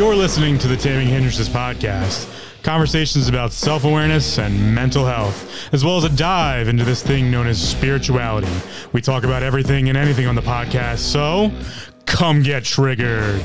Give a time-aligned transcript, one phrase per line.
[0.00, 2.26] You're listening to the Taming Hindrances podcast.
[2.62, 7.30] Conversations about self awareness and mental health, as well as a dive into this thing
[7.30, 8.48] known as spirituality.
[8.94, 11.52] We talk about everything and anything on the podcast, so
[12.06, 13.42] come get triggered.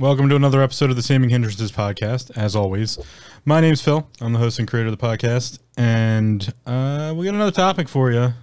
[0.00, 2.36] Welcome to another episode of the Taming Hindrances podcast.
[2.36, 2.98] As always,
[3.44, 4.08] my name's Phil.
[4.20, 8.10] I'm the host and creator of the podcast, and uh, we got another topic for
[8.12, 8.34] you.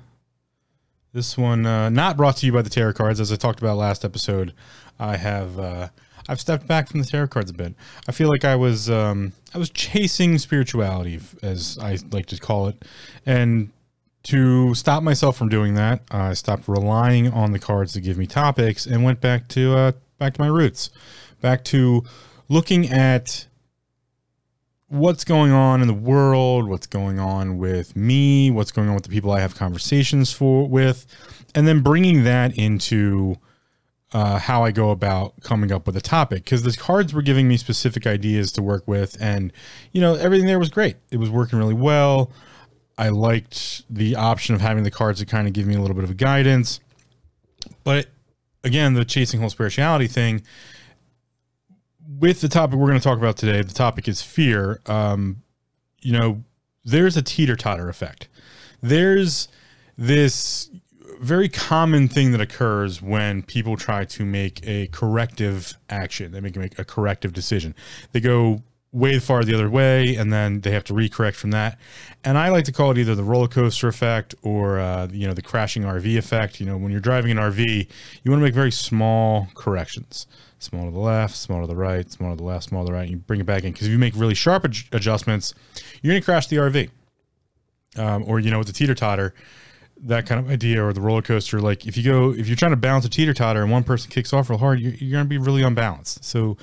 [1.14, 3.78] This one uh, not brought to you by the tarot cards, as I talked about
[3.78, 4.54] last episode.
[5.00, 5.90] I have uh,
[6.28, 7.76] I've stepped back from the tarot cards a bit.
[8.08, 12.70] I feel like I was um, I was chasing spirituality, as I like to call
[12.70, 12.84] it,
[13.23, 13.70] and
[14.23, 18.26] to stop myself from doing that, I stopped relying on the cards to give me
[18.26, 20.90] topics and went back to uh, back to my roots
[21.42, 22.04] back to
[22.50, 23.45] looking at
[24.89, 29.03] what's going on in the world, what's going on with me, what's going on with
[29.03, 31.05] the people I have conversations for with,
[31.55, 33.38] and then bringing that into
[34.13, 36.45] uh, how I go about coming up with a topic.
[36.45, 39.52] Because the cards were giving me specific ideas to work with, and
[39.91, 40.95] you know everything there was great.
[41.11, 42.31] It was working really well.
[42.97, 45.95] I liked the option of having the cards to kind of give me a little
[45.95, 46.80] bit of a guidance,
[47.83, 48.08] but
[48.63, 50.41] again, the chasing whole spirituality thing
[52.08, 54.81] with the topic we're going to talk about today, the topic is fear.
[54.86, 55.44] Um,
[56.02, 56.44] you know,
[56.86, 58.27] there's a teeter totter effect.
[58.81, 59.49] There's
[59.97, 60.69] this
[61.19, 66.31] very common thing that occurs when people try to make a corrective action.
[66.31, 67.75] They make, make a corrective decision.
[68.11, 68.61] They go
[68.94, 71.77] way far the other way and then they have to recorrect from that.
[72.23, 75.33] And I like to call it either the roller coaster effect or, uh, you know,
[75.33, 76.59] the crashing RV effect.
[76.59, 77.88] You know, when you're driving an RV,
[78.23, 80.25] you want to make very small corrections
[80.59, 82.97] small to the left, small to the right, small to the left, small to the
[82.97, 83.09] right.
[83.09, 85.53] you bring it back in because if you make really sharp ad- adjustments,
[86.02, 86.89] you're going to crash the RV.
[87.98, 89.33] Um, or you know, with the teeter totter,
[90.02, 91.59] that kind of idea, or the roller coaster.
[91.59, 94.11] Like if you go, if you're trying to balance a teeter totter and one person
[94.11, 96.23] kicks off real hard, you're, you're going to be really unbalanced.
[96.23, 96.58] So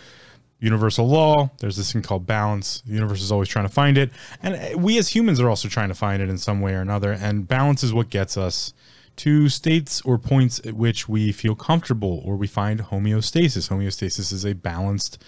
[0.64, 4.10] universal law there's this thing called balance the universe is always trying to find it
[4.42, 6.80] and uh, we as humans are also trying to find it in some way or
[6.80, 8.72] another and balance is what gets us
[9.16, 13.68] to states or points at which we feel comfortable or we find homeostasis.
[13.68, 15.22] Homeostasis is a balanced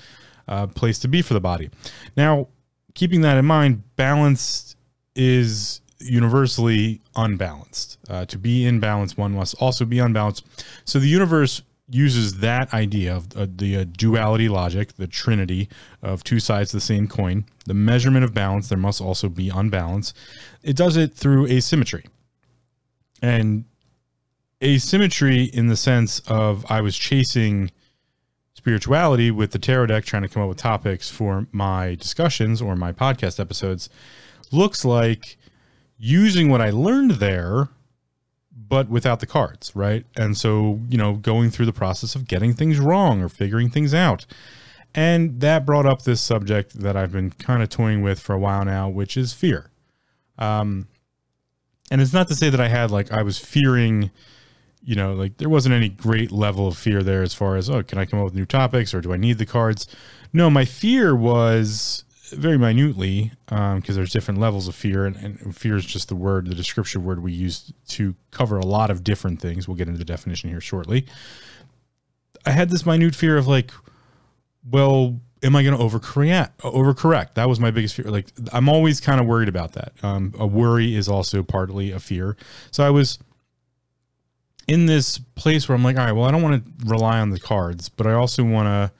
[0.49, 1.71] uh, place to be for the body.
[2.17, 2.49] Now,
[2.95, 4.77] keeping that in mind, balance
[5.15, 7.99] is universally unbalanced.
[8.09, 10.45] Uh, to be in balance, one must also be unbalanced.
[10.85, 15.69] So the universe uses that idea of uh, the uh, duality logic, the trinity
[16.03, 19.49] of two sides of the same coin, the measurement of balance, there must also be
[19.51, 20.13] unbalance.
[20.63, 22.05] It does it through asymmetry.
[23.23, 23.65] And
[24.63, 27.71] asymmetry in the sense of I was chasing
[28.55, 32.75] spirituality with the tarot deck, trying to come up with topics for my discussions or
[32.75, 33.89] my podcast episodes,
[34.51, 35.37] looks like
[35.99, 37.69] using what I learned there,
[38.57, 40.05] but without the cards, right?
[40.17, 43.95] And so, you know, going through the process of getting things wrong or figuring things
[43.95, 44.27] out.
[44.95, 48.39] And that brought up this subject that I've been kind of toying with for a
[48.39, 49.71] while now, which is fear.
[50.39, 50.89] Um,
[51.91, 54.11] and it's not to say that I had like, I was fearing
[54.87, 57.83] you know, like there wasn't any great level of fear there as far as, oh,
[57.83, 59.89] can I come up with new topics or do I need the cards?
[60.33, 65.57] No, my fear was very minutely because um, there's different levels of fear, and, and,
[65.57, 69.03] fear is just the word, the description word we use to cover a lot of
[69.03, 69.67] different things.
[69.67, 71.07] We'll get into the definition here shortly.
[72.45, 73.73] I had this minute fear of like,
[74.71, 76.59] well, am I going to overcorrect?
[76.59, 77.35] Overcorrect.
[77.35, 78.07] That was my biggest fear.
[78.07, 79.93] Like, I'm always kind of worried about that.
[80.03, 82.37] Um, a worry is also partly a fear.
[82.71, 83.19] So I was
[84.67, 87.31] in this place where I'm like, all right, well, I don't want to rely on
[87.31, 88.93] the cards, but I also want to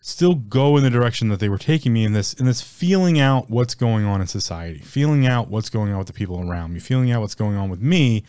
[0.00, 3.18] still go in the direction that they were taking me in this in this feeling
[3.18, 6.72] out what's going on in society, feeling out what's going on with the people around
[6.72, 8.24] me, feeling out what's going on with me.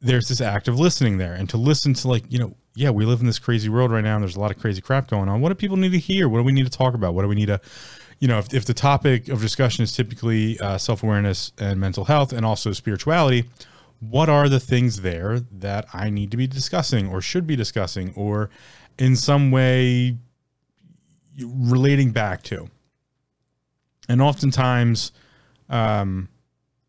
[0.00, 3.20] There's this active listening there, and to listen to like you know, yeah, we live
[3.20, 5.40] in this crazy world right now, and there's a lot of crazy crap going on.
[5.40, 6.28] What do people need to hear?
[6.28, 7.14] What do we need to talk about?
[7.14, 7.60] What do we need to
[8.18, 12.04] you know, if, if the topic of discussion is typically uh, self awareness and mental
[12.04, 13.44] health and also spirituality,
[14.00, 18.12] what are the things there that I need to be discussing or should be discussing
[18.14, 18.50] or
[18.98, 20.16] in some way
[21.38, 22.68] relating back to.
[24.08, 25.12] And oftentimes,
[25.68, 26.28] um,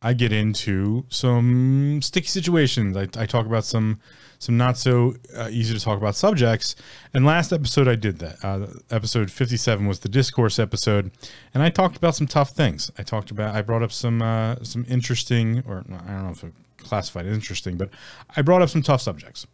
[0.02, 2.96] I get into some sticky situations.
[2.96, 4.00] I, I, talk about some
[4.38, 6.76] some not so uh, easy to talk about subjects.
[7.16, 8.46] And last episode I did that.
[8.46, 11.10] Uh, episode fifty seven was the discourse episode,
[11.56, 12.92] and I talked about some tough things.
[13.00, 16.44] I talked about I brought up some uh, some interesting, or I don't know if
[16.88, 17.90] classified as interesting, but
[18.36, 19.46] I brought up some tough subjects.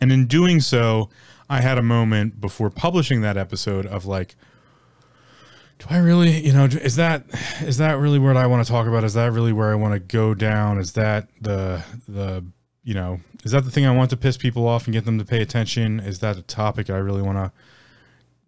[0.00, 1.08] And in doing so,
[1.48, 4.34] I had a moment before publishing that episode of like,
[5.78, 7.24] do I really, you know, is that
[7.60, 9.04] is that really what I want to talk about?
[9.04, 10.78] Is that really where I want to go down?
[10.78, 12.44] Is that the the
[12.82, 15.18] you know, is that the thing I want to piss people off and get them
[15.18, 16.00] to pay attention?
[16.00, 17.52] Is that a topic I really want to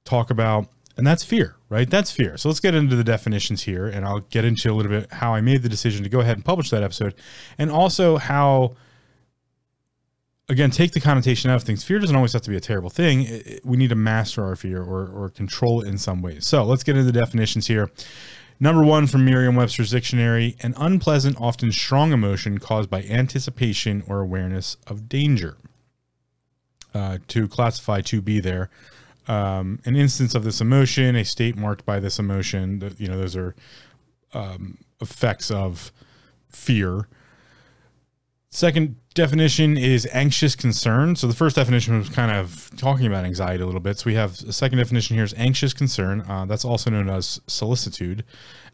[0.05, 0.69] talk about?
[0.97, 1.89] And that's fear, right?
[1.89, 2.37] That's fear.
[2.37, 5.35] So let's get into the definitions here, and I'll get into a little bit how
[5.35, 7.15] I made the decision to go ahead and publish that episode,
[7.59, 8.75] and also how
[10.49, 11.85] again, take the connotation out of things.
[11.85, 13.23] Fear doesn't always have to be a terrible thing.
[13.23, 16.47] It, it, we need to master our fear or, or control it in some ways.
[16.47, 17.91] So let's get into the definitions here.
[18.61, 24.21] Number one from Merriam Webster's dictionary an unpleasant, often strong emotion caused by anticipation or
[24.21, 25.59] awareness of danger.
[26.95, 28.71] Uh, to classify 2B there.
[29.29, 33.37] Um, an instance of this emotion, a state marked by this emotion, you know, those
[33.37, 33.55] are
[34.33, 35.93] um, effects of
[36.49, 37.09] fear.
[38.51, 41.15] Second definition is anxious concern.
[41.15, 43.99] So the first definition was kind of talking about anxiety a little bit.
[43.99, 46.23] So we have a second definition here is anxious concern.
[46.27, 48.25] Uh, that's also known as solicitude.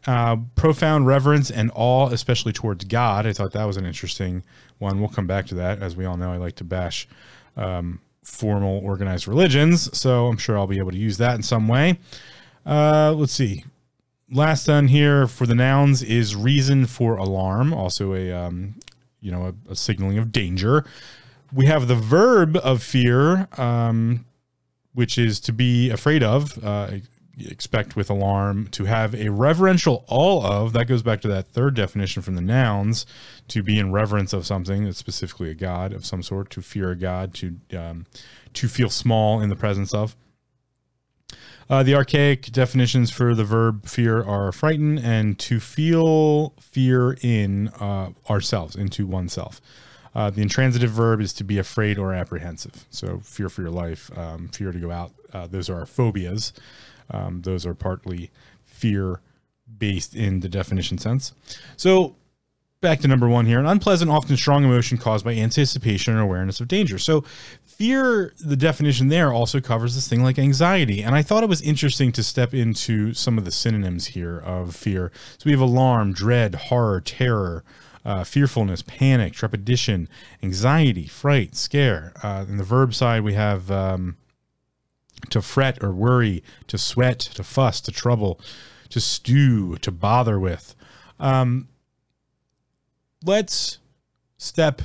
[0.07, 3.27] Uh, profound reverence and awe, especially towards God.
[3.27, 4.43] I thought that was an interesting
[4.77, 4.99] one.
[4.99, 5.81] We'll come back to that.
[5.81, 7.07] As we all know, I like to bash
[7.57, 9.95] um, formal organized religions.
[9.97, 11.99] So I'm sure I'll be able to use that in some way.
[12.65, 13.63] Uh, let's see.
[14.31, 18.75] Last done here for the nouns is reason for alarm, also a um,
[19.21, 20.85] you know, a, a signaling of danger.
[21.53, 24.25] We have the verb of fear, um,
[24.93, 26.91] which is to be afraid of, uh,
[27.39, 30.73] expect with alarm, to have a reverential all of.
[30.73, 33.05] That goes back to that third definition from the nouns,
[33.49, 36.95] to be in reverence of something, specifically a god of some sort, to fear a
[36.95, 38.05] god, to um,
[38.53, 40.15] to feel small in the presence of.
[41.67, 47.69] Uh, the archaic definitions for the verb fear are frighten and to feel fear in
[47.79, 49.59] uh, ourselves, into oneself.
[50.13, 52.85] Uh, the intransitive verb is to be afraid or apprehensive.
[52.89, 55.11] So, fear for your life, um, fear to go out.
[55.33, 56.53] Uh, those are our phobias.
[57.11, 58.31] Um, those are partly
[58.63, 59.21] fear
[59.77, 61.33] based in the definition sense.
[61.77, 62.15] So,
[62.81, 66.59] back to number one here an unpleasant, often strong emotion caused by anticipation or awareness
[66.59, 66.99] of danger.
[66.99, 67.23] So,
[67.63, 71.01] fear, the definition there also covers this thing like anxiety.
[71.01, 74.75] And I thought it was interesting to step into some of the synonyms here of
[74.75, 75.11] fear.
[75.37, 77.63] So, we have alarm, dread, horror, terror.
[78.03, 80.07] Uh, fearfulness, panic, trepidation,
[80.43, 82.13] anxiety, fright, scare.
[82.21, 84.15] Uh, in the verb side, we have um,
[85.29, 88.39] to fret or worry, to sweat, to fuss, to trouble,
[88.89, 90.75] to stew, to bother with.
[91.19, 91.67] Um,
[93.23, 93.79] let's
[94.37, 94.81] step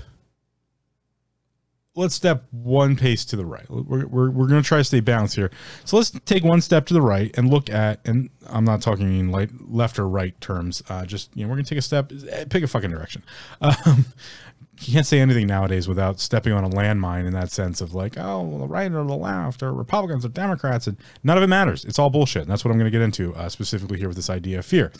[1.96, 3.68] let's step one pace to the right.
[3.68, 5.50] We're, we're, we're going to try to stay balanced here.
[5.84, 9.18] So let's take one step to the right and look at, and I'm not talking
[9.18, 10.82] in like left or right terms.
[10.88, 13.22] Uh, just, you know, we're going to take a step, eh, pick a fucking direction.
[13.60, 14.06] Um,
[14.80, 18.14] you can't say anything nowadays without stepping on a landmine in that sense of like,
[18.16, 21.84] oh, the right or the left or Republicans or Democrats, and none of it matters.
[21.84, 22.42] It's all bullshit.
[22.42, 24.66] And that's what I'm going to get into uh, specifically here with this idea of
[24.66, 24.92] fear,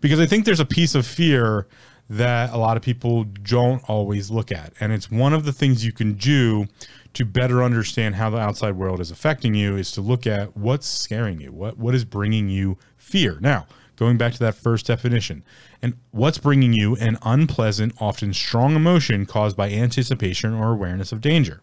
[0.00, 1.66] because I think there's a piece of fear
[2.10, 4.72] that a lot of people don't always look at.
[4.80, 6.66] And it's one of the things you can do
[7.14, 10.86] to better understand how the outside world is affecting you is to look at what's
[10.86, 13.38] scaring you, what what is bringing you fear.
[13.40, 15.42] Now, going back to that first definition,
[15.82, 21.20] and what's bringing you an unpleasant, often strong emotion caused by anticipation or awareness of
[21.20, 21.60] danger.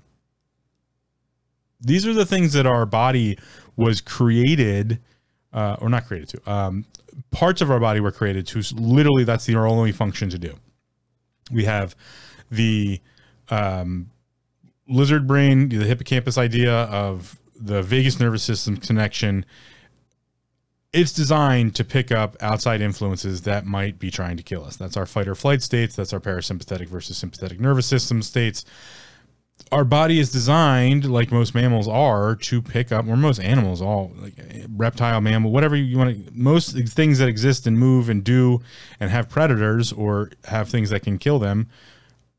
[1.82, 3.38] These are the things that our body
[3.76, 5.00] was created
[5.54, 6.52] uh, or not created to.
[6.52, 6.86] Um,
[7.32, 10.56] parts of our body were created to literally that's the only function to do.
[11.52, 11.96] We have
[12.50, 13.02] the
[13.50, 14.10] um,
[14.88, 19.46] lizard brain, the hippocampus idea of the vagus nervous system connection.
[20.96, 24.78] It's designed to pick up outside influences that might be trying to kill us.
[24.78, 25.96] That's our fight or flight states.
[25.96, 28.64] That's our parasympathetic versus sympathetic nervous system states
[29.72, 34.12] our body is designed like most mammals are to pick up or most animals all
[34.18, 34.34] like
[34.70, 38.62] reptile mammal whatever you want to most things that exist and move and do
[39.00, 41.68] and have predators or have things that can kill them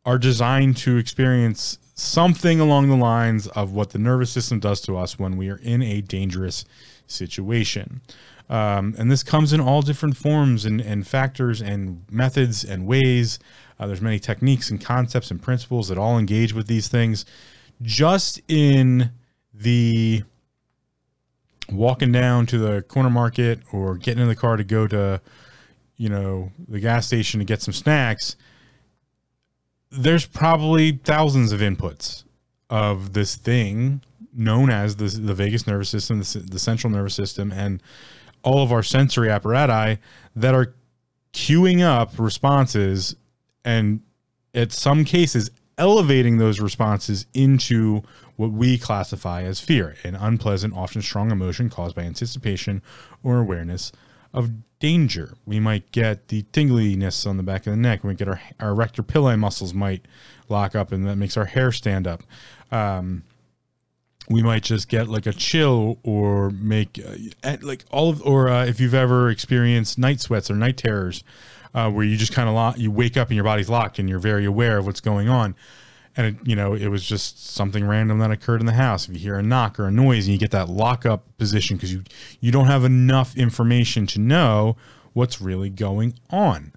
[0.04, 4.96] are designed to experience something along the lines of what the nervous system does to
[4.96, 6.64] us when we are in a dangerous
[7.06, 8.00] situation
[8.48, 13.38] um, and this comes in all different forms and, and factors and methods and ways
[13.78, 17.24] uh, there's many techniques and concepts and principles that all engage with these things.
[17.82, 19.10] Just in
[19.52, 20.22] the
[21.70, 25.20] walking down to the corner market or getting in the car to go to,
[25.96, 28.36] you know, the gas station to get some snacks,
[29.90, 32.24] there's probably thousands of inputs
[32.70, 37.52] of this thing known as the, the vagus nervous system, the, the central nervous system,
[37.52, 37.82] and
[38.46, 39.98] all of our sensory apparatus
[40.36, 40.74] that are
[41.32, 43.16] queuing up responses
[43.64, 44.00] and
[44.54, 48.02] at some cases elevating those responses into
[48.36, 52.80] what we classify as fear, an unpleasant, often strong emotion caused by anticipation
[53.22, 53.92] or awareness
[54.32, 55.34] of danger.
[55.44, 58.04] We might get the tingliness on the back of the neck.
[58.04, 60.06] We get our our arrector muscles might
[60.48, 62.22] lock up, and that makes our hair stand up.
[62.70, 63.24] Um,
[64.28, 67.00] we might just get like a chill or make
[67.44, 71.22] uh, like all of or uh, if you've ever experienced night sweats or night terrors
[71.74, 74.08] uh, where you just kind of lo- you wake up and your body's locked and
[74.08, 75.54] you're very aware of what's going on.
[76.16, 79.08] And it, you know it was just something random that occurred in the house.
[79.08, 81.92] If you hear a knock or a noise and you get that lockup position because
[81.92, 82.02] you
[82.40, 84.76] you don't have enough information to know
[85.12, 86.72] what's really going on.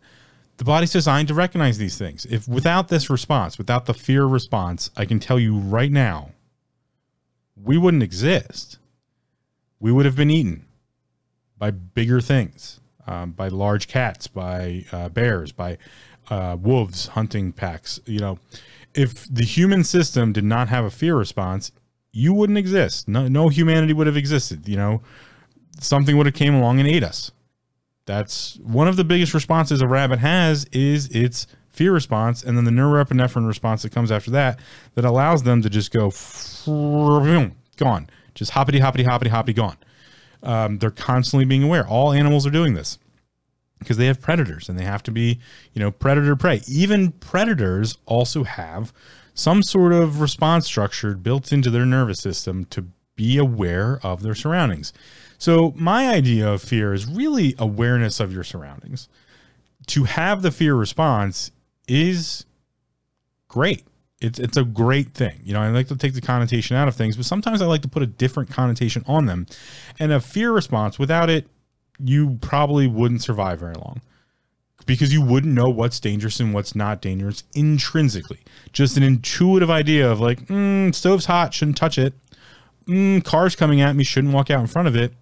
[0.57, 2.25] The body's designed to recognize these things.
[2.25, 6.31] If without this response without the fear response i can tell you right now
[7.63, 8.77] we wouldn't exist.
[9.79, 10.65] We would have been eaten
[11.57, 15.77] by bigger things, um, by large cats, by uh, bears, by
[16.29, 17.99] uh, wolves, hunting packs.
[18.05, 18.39] You know,
[18.93, 21.71] if the human system did not have a fear response,
[22.11, 23.07] you wouldn't exist.
[23.07, 24.67] No, no humanity would have existed.
[24.67, 25.01] You know,
[25.79, 27.31] something would have came along and ate us.
[28.05, 32.65] That's one of the biggest responses a rabbit has is its fear response, and then
[32.65, 34.59] the norepinephrine response that comes after that
[34.95, 36.11] that allows them to just go
[37.77, 39.77] gone, just hoppity hoppity hoppity hoppity gone.
[40.43, 41.87] Um, they're constantly being aware.
[41.87, 42.97] All animals are doing this
[43.79, 45.39] because they have predators and they have to be,
[45.73, 46.61] you know, predator prey.
[46.67, 48.93] Even predators also have
[49.33, 52.85] some sort of response structure built into their nervous system to
[53.15, 54.93] be aware of their surroundings.
[55.37, 59.07] So, my idea of fear is really awareness of your surroundings.
[59.87, 61.51] To have the fear response
[61.89, 62.45] is
[63.47, 63.83] great.
[64.21, 65.39] It's it's a great thing.
[65.43, 67.81] You know, I like to take the connotation out of things, but sometimes I like
[67.83, 69.47] to put a different connotation on them.
[69.97, 71.47] And a fear response, without it,
[72.03, 74.01] you probably wouldn't survive very long.
[74.85, 78.39] Because you wouldn't know what's dangerous and what's not dangerous intrinsically.
[78.73, 82.13] Just an intuitive idea of like, mm, stove's hot, shouldn't touch it.
[82.87, 85.13] Mm, car's coming at me, shouldn't walk out in front of it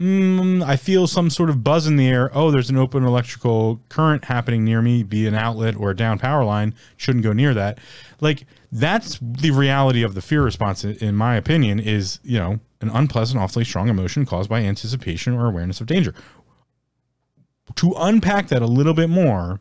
[0.00, 2.30] mm, I feel some sort of buzz in the air.
[2.36, 6.18] Oh, there's an open electrical current happening near me, be an outlet or a down
[6.18, 6.74] power line.
[6.96, 7.78] Shouldn't go near that.
[8.20, 12.90] Like that's the reality of the fear response, in my opinion, is you know an
[12.90, 16.14] unpleasant, awfully strong emotion caused by anticipation or awareness of danger.
[17.76, 19.60] To unpack that a little bit more,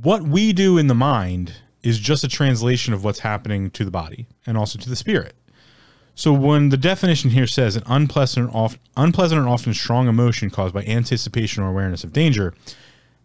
[0.00, 3.90] what we do in the mind is just a translation of what's happening to the
[3.90, 5.34] body and also to the spirit.
[6.16, 10.72] So when the definition here says an unpleasant, oft, unpleasant or often strong emotion caused
[10.72, 12.54] by anticipation or awareness of danger,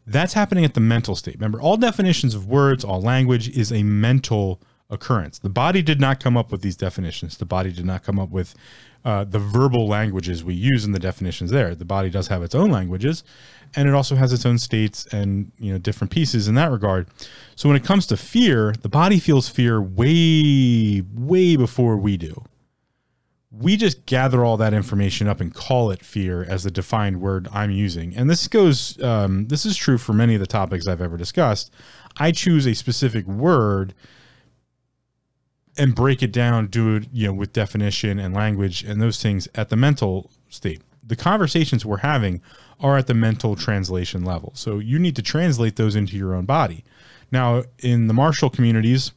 [0.05, 1.35] that's happening at the mental state.
[1.35, 5.39] Remember, all definitions of words, all language is a mental occurrence.
[5.39, 7.37] The body did not come up with these definitions.
[7.37, 8.55] The body did not come up with
[9.05, 11.73] uh, the verbal languages we use in the definitions there.
[11.73, 13.23] The body does have its own languages,
[13.73, 17.07] and it also has its own states and you know different pieces in that regard.
[17.55, 22.43] So when it comes to fear, the body feels fear way, way before we do
[23.51, 27.49] we just gather all that information up and call it fear as the defined word
[27.51, 28.15] I'm using.
[28.15, 31.71] And this goes, um, this is true for many of the topics I've ever discussed.
[32.17, 33.93] I choose a specific word
[35.77, 39.49] and break it down, do it, you know, with definition and language and those things
[39.55, 40.81] at the mental state.
[41.05, 42.41] The conversations we're having
[42.79, 44.53] are at the mental translation level.
[44.55, 46.85] So you need to translate those into your own body.
[47.31, 49.11] Now, in the martial communities,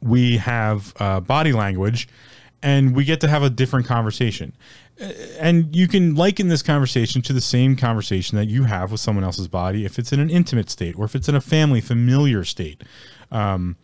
[0.00, 2.08] we have uh, body language
[2.62, 4.52] and we get to have a different conversation.
[5.38, 9.24] And you can liken this conversation to the same conversation that you have with someone
[9.24, 12.44] else's body if it's in an intimate state or if it's in a family familiar
[12.44, 12.82] state.
[13.30, 13.76] Um,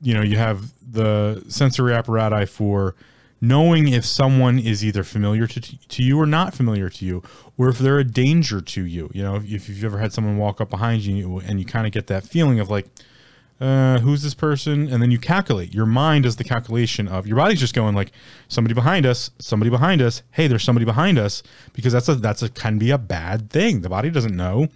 [0.00, 2.94] you know, you have the sensory apparatus for
[3.40, 7.22] knowing if someone is either familiar to, to you or not familiar to you,
[7.56, 9.10] or if they're a danger to you.
[9.14, 11.86] You know, if, if you've ever had someone walk up behind you and you kind
[11.86, 12.86] of get that feeling of like,
[13.60, 14.88] uh, who's this person?
[14.88, 15.74] And then you calculate.
[15.74, 18.12] Your mind does the calculation of your body's just going like
[18.48, 20.22] somebody behind us, somebody behind us.
[20.30, 21.42] Hey, there's somebody behind us
[21.74, 23.82] because that's a that's a can be a bad thing.
[23.82, 24.68] The body doesn't know,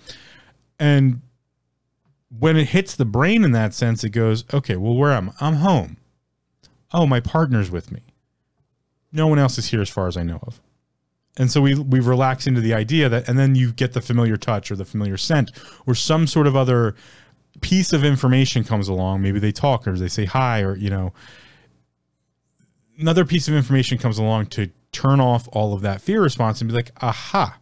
[0.78, 1.22] and
[2.38, 5.46] when it hits the brain in that sense, it goes, okay, well, where am I?
[5.46, 5.96] I'm home.
[6.92, 8.00] Oh, my partner's with me.
[9.12, 10.60] No one else is here as far as I know of.
[11.36, 14.36] And so we we relax into the idea that, and then you get the familiar
[14.36, 15.50] touch or the familiar scent
[15.86, 16.94] or some sort of other
[17.60, 21.12] piece of information comes along, maybe they talk or they say hi or, you know,
[22.98, 26.68] another piece of information comes along to turn off all of that fear response and
[26.68, 27.58] be like, aha,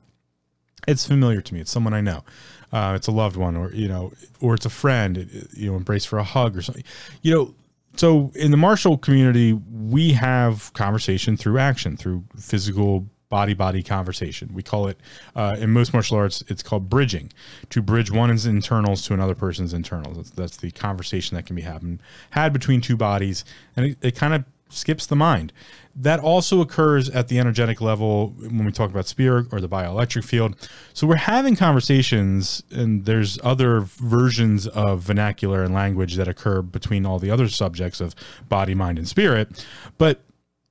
[0.86, 1.60] it's familiar to me.
[1.60, 2.24] It's someone I know.
[2.72, 6.04] Uh, it's a loved one or, you know, or it's a friend, you know, embrace
[6.04, 6.84] for a hug or something,
[7.20, 7.54] you know,
[7.96, 14.50] so in the martial community, we have conversation through action, through physical body body conversation.
[14.52, 14.98] We call it
[15.34, 16.44] uh, in most martial arts.
[16.48, 17.32] It's called bridging.
[17.70, 20.18] To bridge one's internals to another person's internals.
[20.18, 21.98] That's, that's the conversation that can be happen,
[22.30, 25.50] had between two bodies, and it, it kind of skips the mind.
[25.96, 30.24] That also occurs at the energetic level when we talk about spirit or the bioelectric
[30.24, 30.56] field.
[30.92, 37.06] So we're having conversations, and there's other versions of vernacular and language that occur between
[37.06, 38.14] all the other subjects of
[38.48, 39.66] body, mind, and spirit.
[39.96, 40.20] But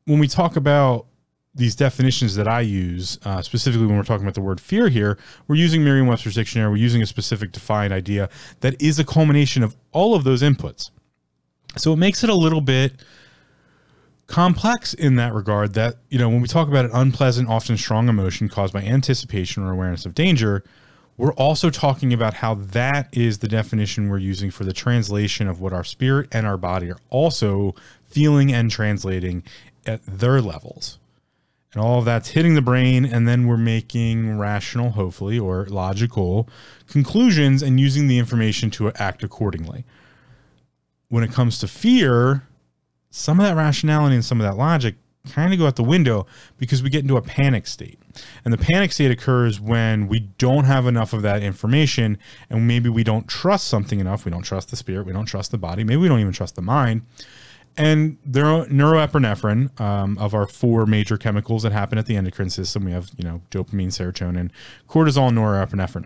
[0.05, 1.07] when we talk about
[1.53, 5.17] these definitions that I use, uh, specifically when we're talking about the word fear here,
[5.47, 8.29] we're using Merriam Webster's dictionary, we're using a specific defined idea
[8.61, 10.91] that is a culmination of all of those inputs.
[11.77, 13.03] So it makes it a little bit
[14.27, 18.07] complex in that regard that, you know, when we talk about an unpleasant, often strong
[18.07, 20.63] emotion caused by anticipation or awareness of danger,
[21.17, 25.59] we're also talking about how that is the definition we're using for the translation of
[25.59, 29.43] what our spirit and our body are also feeling and translating
[29.85, 30.97] at their levels.
[31.73, 36.49] And all of that's hitting the brain, and then we're making rational, hopefully, or logical
[36.87, 39.85] conclusions and using the information to act accordingly.
[41.07, 42.43] When it comes to fear,
[43.09, 44.95] some of that rationality and some of that logic
[45.29, 46.25] kind of go out the window
[46.57, 47.99] because we get into a panic state.
[48.43, 52.17] And the panic state occurs when we don't have enough of that information
[52.49, 54.25] and maybe we don't trust something enough.
[54.25, 56.55] We don't trust the spirit, we don't trust the body, maybe we don't even trust
[56.55, 57.03] the mind.
[57.77, 62.85] And neuro, neuroepinephrine um, of our four major chemicals that happen at the endocrine system,
[62.85, 64.51] we have, you know, dopamine, serotonin,
[64.89, 66.05] cortisol, norepinephrine.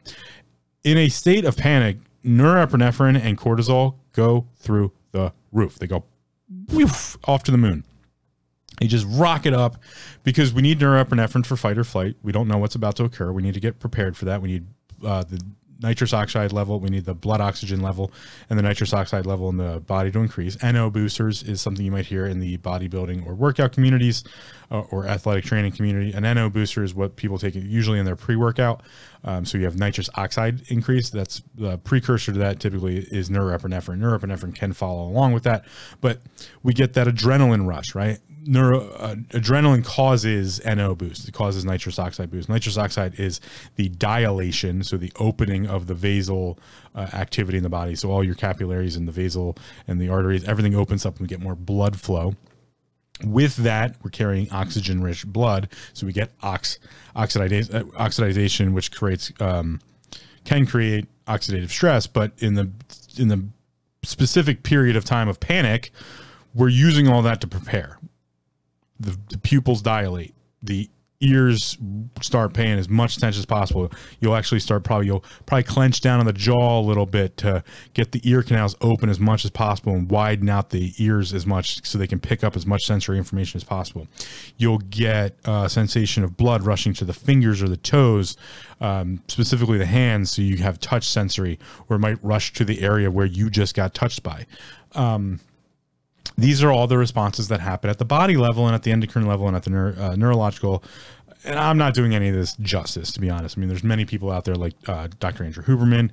[0.84, 5.80] In a state of panic, norepinephrine and cortisol go through the roof.
[5.80, 6.06] They go
[6.72, 7.84] woof, off to the moon.
[8.82, 9.78] You just rock it up
[10.24, 12.16] because we need norepinephrine for fight or flight.
[12.24, 13.32] We don't know what's about to occur.
[13.32, 14.42] We need to get prepared for that.
[14.42, 14.68] We need
[15.04, 15.40] uh, the
[15.82, 18.12] nitrous oxide level, we need the blood oxygen level,
[18.50, 20.62] and the nitrous oxide level in the body to increase.
[20.64, 24.24] NO boosters is something you might hear in the bodybuilding or workout communities
[24.72, 26.14] uh, or athletic training community.
[26.14, 28.82] An NO booster is what people take usually in their pre workout.
[29.24, 31.10] Um, so you have nitrous oxide increase.
[31.10, 34.00] That's the precursor to that typically is norepinephrine.
[34.00, 35.66] Norepinephrine can follow along with that,
[36.00, 36.22] but
[36.62, 38.20] we get that adrenaline rush, right?
[38.48, 41.28] Neuro uh, adrenaline causes NO boost.
[41.28, 42.50] It causes nitrous oxide boost.
[42.50, 43.42] Nitrous oxide is
[43.76, 46.58] the dilation, so the opening of the vasal
[46.94, 47.96] uh, activity in the body.
[47.96, 51.28] So all your capillaries and the vasal and the arteries, everything opens up and we
[51.28, 52.36] get more blood flow.
[53.24, 56.80] With that, we're carrying oxygen-rich blood, so we get ox
[57.16, 59.80] oxidization, uh, oxidization which creates um,
[60.44, 62.08] can create oxidative stress.
[62.08, 62.70] But in the
[63.18, 63.48] in the
[64.04, 65.92] specific period of time of panic,
[66.54, 67.98] we're using all that to prepare
[69.00, 70.90] the, the pupils dilate, the
[71.22, 71.78] ears
[72.22, 73.92] start paying as much attention as possible.
[74.20, 77.64] You'll actually start probably you'll probably clench down on the jaw a little bit to
[77.94, 81.46] get the ear canals open as much as possible and widen out the ears as
[81.46, 84.08] much so they can pick up as much sensory information as possible.
[84.58, 88.36] You'll get a sensation of blood rushing to the fingers or the toes,
[88.82, 92.82] um, specifically the hands, so you have touch sensory, or it might rush to the
[92.82, 94.46] area where you just got touched by.
[94.94, 95.40] Um,
[96.38, 99.28] these are all the responses that happen at the body level and at the endocrine
[99.28, 100.84] level and at the uh, neurological.
[101.44, 103.58] And I'm not doing any of this justice, to be honest.
[103.58, 105.44] I mean, there's many people out there like uh, Dr.
[105.44, 106.10] Andrew Huberman,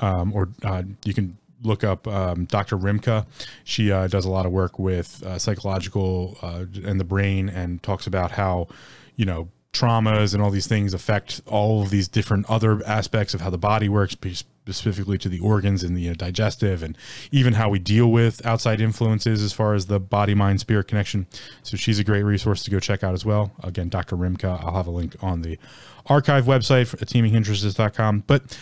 [0.00, 2.76] um, or uh, you can look up um, Dr.
[2.76, 3.26] Rimka.
[3.64, 7.82] She uh, does a lot of work with uh, psychological uh, and the brain and
[7.82, 8.68] talks about how,
[9.16, 13.40] you know, traumas and all these things affect all of these different other aspects of
[13.40, 16.96] how the body works specifically to the organs and the uh, digestive and
[17.30, 21.26] even how we deal with outside influences as far as the body mind spirit connection.
[21.62, 23.50] So she's a great resource to go check out as well.
[23.62, 25.58] Again dr rimka i'll have a link on the
[26.06, 28.58] archive website at taminghindrances.com but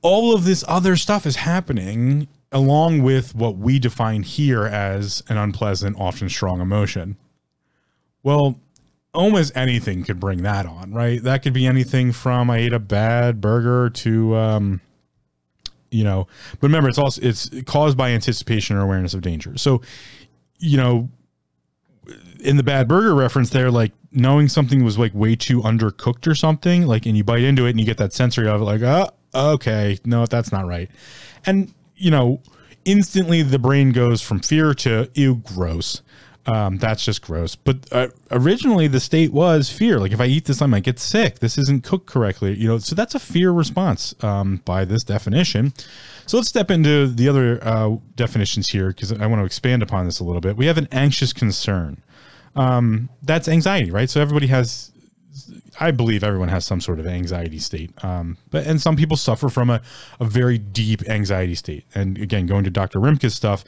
[0.00, 5.36] all of this other stuff is happening along with what we define here as an
[5.36, 7.16] unpleasant often strong emotion.
[8.22, 8.58] Well
[9.14, 11.22] almost anything could bring that on, right?
[11.22, 14.80] That could be anything from I ate a bad burger to, um,
[15.90, 19.56] you know, but remember, it's also it's caused by anticipation or awareness of danger.
[19.56, 19.80] So,
[20.58, 21.08] you know,
[22.40, 26.34] in the bad burger reference, there, like knowing something was like way too undercooked or
[26.34, 29.10] something, like, and you bite into it and you get that sensory of like, oh,
[29.34, 30.90] okay, no, that's not right,
[31.46, 32.40] and you know,
[32.84, 36.02] instantly the brain goes from fear to ew, gross
[36.46, 37.54] um, that's just gross.
[37.54, 39.98] But uh, originally, the state was fear.
[39.98, 41.38] Like, if I eat this, I might get sick.
[41.38, 42.54] This isn't cooked correctly.
[42.54, 45.72] You know, so that's a fear response um, by this definition.
[46.26, 50.06] So let's step into the other uh, definitions here because I want to expand upon
[50.06, 50.56] this a little bit.
[50.56, 52.02] We have an anxious concern.
[52.56, 54.08] Um, that's anxiety, right?
[54.08, 54.90] So everybody has.
[55.80, 59.48] I believe everyone has some sort of anxiety state, um, but and some people suffer
[59.48, 59.82] from a,
[60.20, 61.84] a very deep anxiety state.
[61.92, 63.00] And again, going to Dr.
[63.00, 63.64] Rimke's stuff,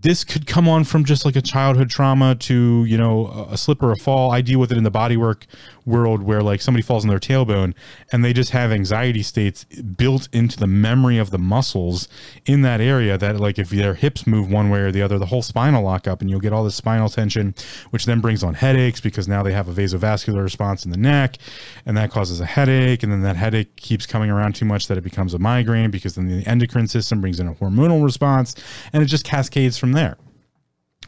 [0.00, 3.82] this could come on from just like a childhood trauma to you know a slip
[3.82, 4.30] or a fall.
[4.30, 5.44] I deal with it in the bodywork
[5.86, 7.72] world where like somebody falls on their tailbone
[8.10, 12.08] and they just have anxiety states built into the memory of the muscles
[12.44, 15.26] in that area that like if their hips move one way or the other the
[15.26, 17.54] whole spinal lock up and you'll get all this spinal tension
[17.90, 21.38] which then brings on headaches because now they have a vasovascular response in the neck
[21.86, 24.98] and that causes a headache and then that headache keeps coming around too much that
[24.98, 28.56] it becomes a migraine because then the endocrine system brings in a hormonal response
[28.92, 30.16] and it just cascades from there.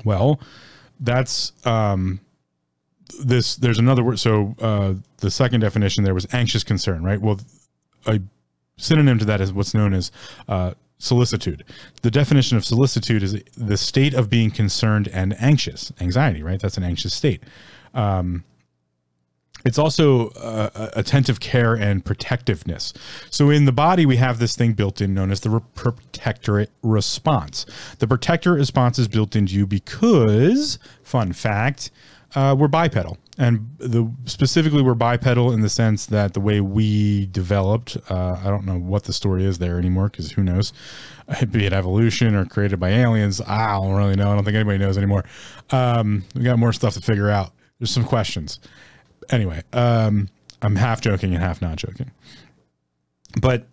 [0.05, 0.41] Well
[1.01, 2.21] that's um
[3.21, 7.21] this there's another word so uh the second definition there was anxious concern right?
[7.21, 7.41] Well
[8.07, 8.21] a
[8.77, 10.11] synonym to that is what's known as
[10.49, 11.65] uh solicitude.
[12.03, 16.61] The definition of solicitude is the state of being concerned and anxious anxiety right?
[16.61, 17.43] That's an anxious state.
[17.95, 18.45] Um
[19.65, 22.93] it's also uh, attentive care and protectiveness.
[23.31, 26.71] So in the body, we have this thing built in known as the re- protectorate
[26.83, 27.67] response.
[27.99, 31.91] The protectorate response is built into you because, fun fact,
[32.35, 33.19] uh, we're bipedal.
[33.37, 38.51] And the specifically, we're bipedal in the sense that the way we developed, uh, I
[38.51, 40.73] don't know what the story is there anymore because who knows,
[41.51, 43.41] be it evolution or created by aliens.
[43.41, 44.31] I don't really know.
[44.31, 45.25] I don't think anybody knows anymore.
[45.71, 47.53] Um, we got more stuff to figure out.
[47.79, 48.59] There's some questions
[49.31, 50.29] anyway, um,
[50.63, 52.11] I'm half joking and half not joking.
[53.41, 53.67] But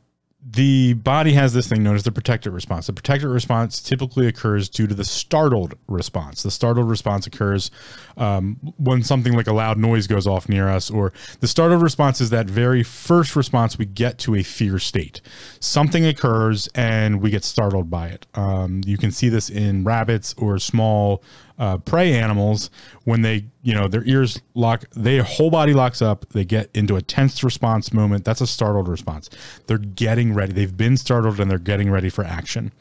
[0.47, 2.85] the body has this thing known as the protective response.
[2.85, 6.43] The protective response typically occurs due to the startled response.
[6.43, 7.71] The startled response occurs
[8.15, 12.21] um, when something like a loud noise goes off near us, or the startled response
[12.21, 15.19] is that very first response we get to a fear state.
[15.59, 18.27] Something occurs and we get startled by it.
[18.35, 21.23] Um, you can see this in rabbits or small
[21.57, 22.69] uh, prey animals
[23.05, 26.95] when they you know their ears lock their whole body locks up they get into
[26.95, 28.25] a tense response moment.
[28.25, 29.29] That's a startled response.
[29.67, 30.53] They're getting ready.
[30.53, 32.73] They've been startled and they're getting ready for action.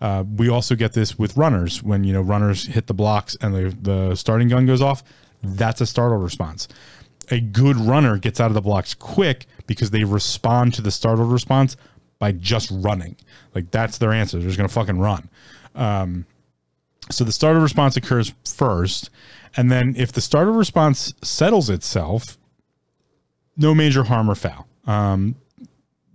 [0.00, 1.82] Uh, we also get this with runners.
[1.82, 5.02] When you know runners hit the blocks and the, the starting gun goes off
[5.42, 6.68] that's a startled response.
[7.30, 11.32] A good runner gets out of the blocks quick because they respond to the startled
[11.32, 11.76] response
[12.18, 13.16] by just running.
[13.54, 14.38] Like that's their answer.
[14.38, 15.28] They're just gonna fucking run.
[15.74, 16.26] Um,
[17.10, 19.10] so the startle response occurs first,
[19.56, 22.38] and then if the startle response settles itself,
[23.56, 24.66] no major harm or foul.
[24.86, 25.36] Um,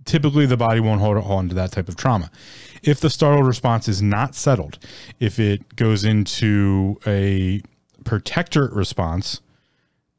[0.04, 2.30] typically, the body won't hold on to that type of trauma.
[2.82, 4.78] If the startle response is not settled,
[5.18, 7.62] if it goes into a
[8.04, 9.40] protector response,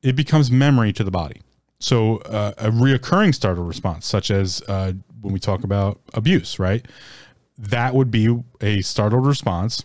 [0.02, 1.42] it becomes memory to the body.
[1.80, 6.86] So uh, a reoccurring startle response, such as uh, when we talk about abuse, right?
[7.58, 9.84] That would be a startled response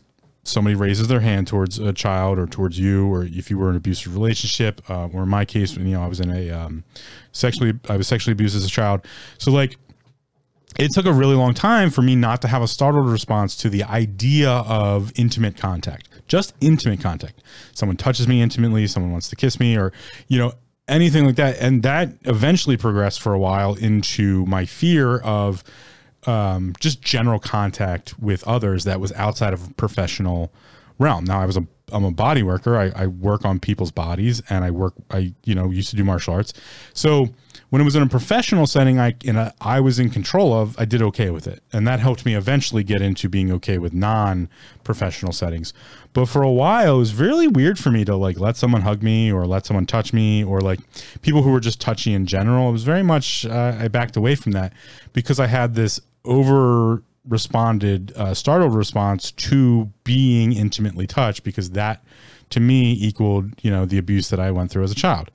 [0.48, 3.72] somebody raises their hand towards a child or towards you, or if you were in
[3.72, 6.50] an abusive relationship, uh, or in my case, when you know, I was in a
[6.50, 6.84] um,
[7.32, 9.06] sexually, I was sexually abused as a child.
[9.38, 9.76] So like,
[10.78, 13.68] it took a really long time for me not to have a startled response to
[13.68, 17.42] the idea of intimate contact, just intimate contact.
[17.72, 19.92] Someone touches me intimately, someone wants to kiss me, or
[20.28, 20.52] you know,
[20.87, 25.64] anything like that, and that eventually progressed for a while into my fear of
[26.26, 30.52] um, just general contact with others that was outside of professional
[30.98, 31.24] realm.
[31.24, 32.76] Now I was a I'm a body worker.
[32.76, 36.04] I, I work on people's bodies and I work I you know used to do
[36.04, 36.52] martial arts.
[36.92, 37.28] So
[37.70, 40.78] when it was in a professional setting I in a, I was in control of,
[40.78, 41.62] I did okay with it.
[41.72, 45.72] And that helped me eventually get into being okay with non-professional settings.
[46.12, 49.02] But for a while it was really weird for me to like let someone hug
[49.02, 50.81] me or let someone touch me or like
[51.22, 52.68] people who were just touchy in general.
[52.68, 54.72] It was very much uh, I backed away from that
[55.12, 62.02] because I had this over responded uh, startled response to being intimately touched because that
[62.50, 65.30] to me equaled you know the abuse that I went through as a child,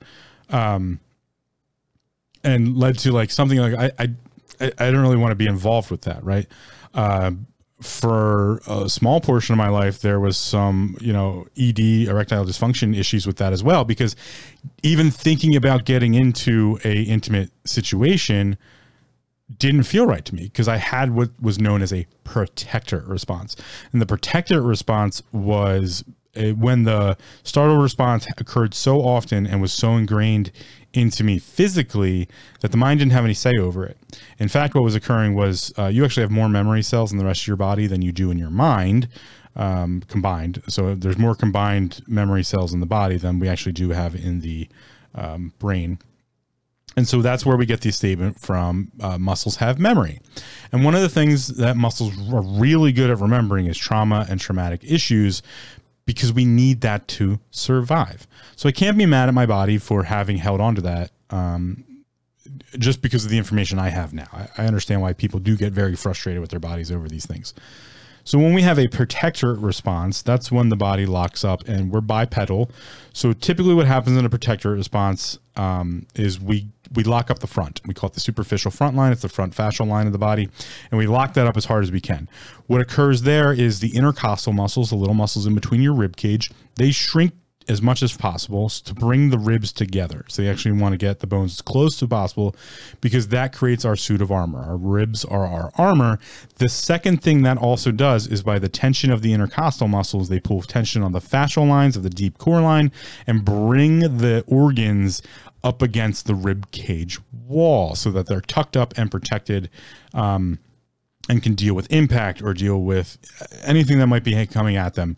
[0.50, 1.00] um,
[2.42, 5.90] and led to like something like I I I don't really want to be involved
[5.90, 6.46] with that right.
[6.94, 7.32] Uh,
[7.80, 12.96] for a small portion of my life, there was some, you know, ED, erectile dysfunction
[12.96, 13.84] issues with that as well.
[13.84, 14.16] Because
[14.82, 18.56] even thinking about getting into a intimate situation
[19.56, 23.56] didn't feel right to me because I had what was known as a protector response.
[23.92, 26.04] And the protector response was
[26.34, 30.50] when the startle response occurred so often and was so ingrained
[30.92, 32.28] into me physically
[32.60, 33.98] that the mind didn't have any say over it.
[34.38, 37.24] In fact, what was occurring was uh, you actually have more memory cells in the
[37.24, 39.08] rest of your body than you do in your mind
[39.56, 40.62] um, combined.
[40.68, 44.40] So there's more combined memory cells in the body than we actually do have in
[44.40, 44.68] the
[45.14, 45.98] um, brain.
[46.96, 50.20] And so that's where we get the statement from uh, muscles have memory.
[50.72, 54.40] And one of the things that muscles are really good at remembering is trauma and
[54.40, 55.42] traumatic issues
[56.06, 58.26] because we need that to survive.
[58.56, 61.84] So I can't be mad at my body for having held on to that um,
[62.78, 64.28] just because of the information I have now.
[64.32, 67.54] I, I understand why people do get very frustrated with their bodies over these things.
[68.24, 72.00] So when we have a protectorate response, that's when the body locks up and we're
[72.00, 72.70] bipedal.
[73.12, 77.46] So typically what happens in a protectorate response um, is we we lock up the
[77.46, 77.80] front.
[77.86, 79.12] We call it the superficial front line.
[79.12, 80.48] It's the front fascial line of the body,
[80.90, 82.28] and we lock that up as hard as we can.
[82.66, 86.50] What occurs there is the intercostal muscles, the little muscles in between your rib cage,
[86.76, 87.32] they shrink
[87.68, 90.24] as much as possible to bring the ribs together.
[90.28, 92.54] So they actually want to get the bones as close to possible
[93.00, 94.62] because that creates our suit of armor.
[94.62, 96.18] Our ribs are our armor.
[96.56, 100.40] The second thing that also does is by the tension of the intercostal muscles, they
[100.40, 102.92] pull tension on the fascial lines of the deep core line
[103.26, 105.22] and bring the organs
[105.62, 109.70] up against the rib cage wall so that they're tucked up and protected.
[110.12, 110.58] Um,
[111.26, 113.16] and can deal with impact or deal with
[113.62, 115.16] anything that might be coming at them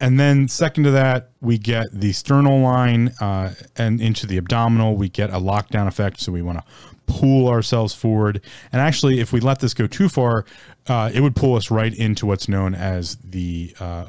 [0.00, 4.96] and then second to that, we get the sternal line uh, and into the abdominal.
[4.96, 6.64] We get a lockdown effect, so we want to
[7.06, 8.40] pull ourselves forward.
[8.70, 10.44] And actually, if we let this go too far,
[10.86, 14.06] uh, it would pull us right into what's known as the uh,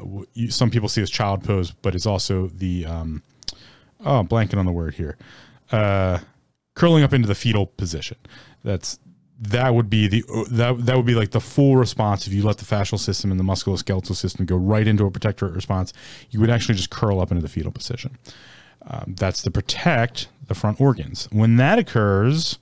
[0.49, 3.23] some people see as child pose, but it's also the um,
[4.05, 5.17] oh, blanking on the word here,
[5.71, 6.19] uh,
[6.75, 8.17] curling up into the fetal position.
[8.63, 8.99] That's
[9.41, 12.57] that would be the that that would be like the full response if you let
[12.57, 15.93] the fascial system and the musculoskeletal system go right into a protectorate response.
[16.29, 18.17] You would actually just curl up into the fetal position.
[18.87, 21.27] Um, that's to protect the front organs.
[21.31, 22.59] When that occurs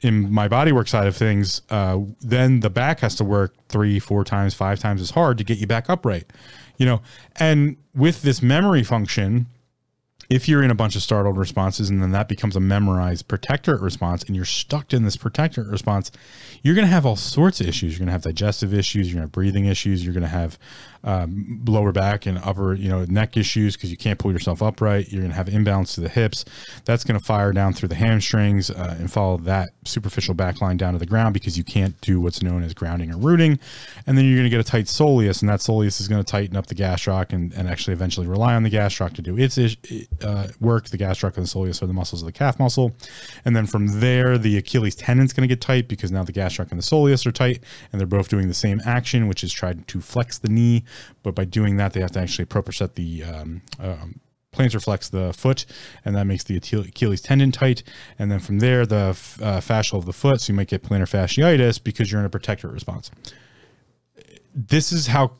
[0.00, 4.24] in my bodywork side of things uh, then the back has to work three four
[4.24, 6.26] times five times as hard to get you back upright
[6.82, 7.00] you know?
[7.36, 9.46] And with this memory function
[10.28, 13.80] if you're in a bunch of startled responses and then that becomes a memorized protectorate
[13.80, 16.10] response and you're stuck in this protectorate response,
[16.62, 17.92] you're going to have all sorts of issues.
[17.92, 19.08] You're going to have digestive issues.
[19.08, 20.04] You're going to have breathing issues.
[20.04, 20.58] You're going to have
[21.04, 25.10] um, lower back and upper, you know, neck issues because you can't pull yourself upright.
[25.10, 26.44] You're going to have imbalance to the hips.
[26.84, 30.76] That's going to fire down through the hamstrings uh, and follow that superficial back line
[30.76, 33.58] down to the ground because you can't do what's known as grounding or rooting.
[34.06, 36.30] And then you're going to get a tight soleus, and that soleus is going to
[36.30, 39.58] tighten up the gastroc and, and actually eventually rely on the gastroc to do its
[39.58, 40.88] uh, work.
[40.88, 42.94] The gastroc and the soleus are the muscles of the calf muscle.
[43.44, 46.32] And then from there, the Achilles tendon is going to get tight because now the
[46.32, 47.62] gastroc and the soleus are tight,
[47.92, 50.84] and they're both doing the same action, which is trying to flex the knee
[51.22, 54.20] but by doing that, they have to actually propriocept the um, um,
[54.52, 55.64] plantar flex the foot,
[56.04, 57.82] and that makes the Achilles tendon tight.
[58.18, 61.08] And then from there, the uh, fascia of the foot, so you might get plantar
[61.08, 63.10] fasciitis because you're in a protector response.
[64.54, 65.32] This is how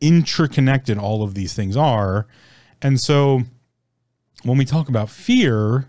[0.00, 2.26] interconnected all of these things are.
[2.80, 3.42] And so
[4.42, 5.88] when we talk about fear,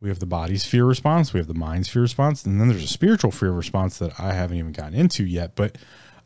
[0.00, 2.84] we have the body's fear response, we have the mind's fear response, and then there's
[2.84, 5.56] a spiritual fear response that I haven't even gotten into yet.
[5.56, 5.76] But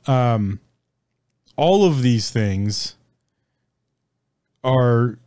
[0.06, 0.60] um,
[1.56, 2.96] all of these things
[4.62, 5.18] are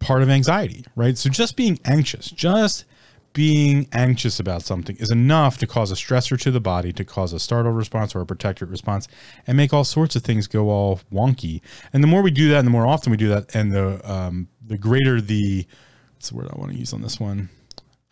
[0.00, 1.16] part of anxiety, right?
[1.16, 2.84] So just being anxious, just
[3.32, 7.32] being anxious about something is enough to cause a stressor to the body, to cause
[7.32, 9.06] a startle response or a protective response,
[9.46, 11.60] and make all sorts of things go all wonky.
[11.92, 14.00] And the more we do that, and the more often we do that, and the
[14.10, 15.66] um, the greater the
[16.14, 17.48] what's the word I want to use on this one?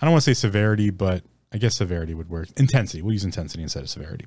[0.00, 2.48] I don't want to say severity, but I guess severity would work.
[2.56, 3.02] Intensity.
[3.02, 4.26] We'll use intensity instead of severity.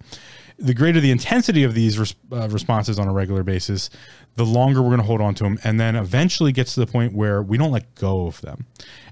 [0.58, 3.90] The greater the intensity of these res- uh, responses on a regular basis,
[4.36, 5.60] the longer we're going to hold on to them.
[5.64, 8.66] And then eventually gets to the point where we don't let go of them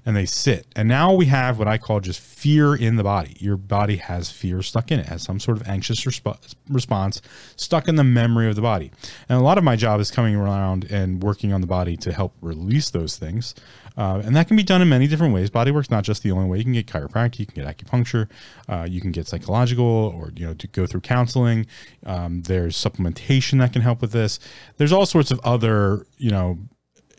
[0.06, 0.66] and they sit.
[0.74, 3.36] And now we have what I call just fear in the body.
[3.38, 7.20] Your body has fear stuck in it, has some sort of anxious resp- response
[7.56, 8.90] stuck in the memory of the body.
[9.28, 12.12] And a lot of my job is coming around and working on the body to
[12.12, 13.54] help release those things.
[13.96, 15.50] Uh, and that can be done in many different ways.
[15.50, 16.58] Bodywork's not just the only way.
[16.58, 18.28] You can get chiropractic, you can get acupuncture,
[18.68, 21.66] uh, you can get psychological, or you know to go through counseling.
[22.06, 24.38] Um, there's supplementation that can help with this.
[24.76, 26.58] There's all sorts of other you know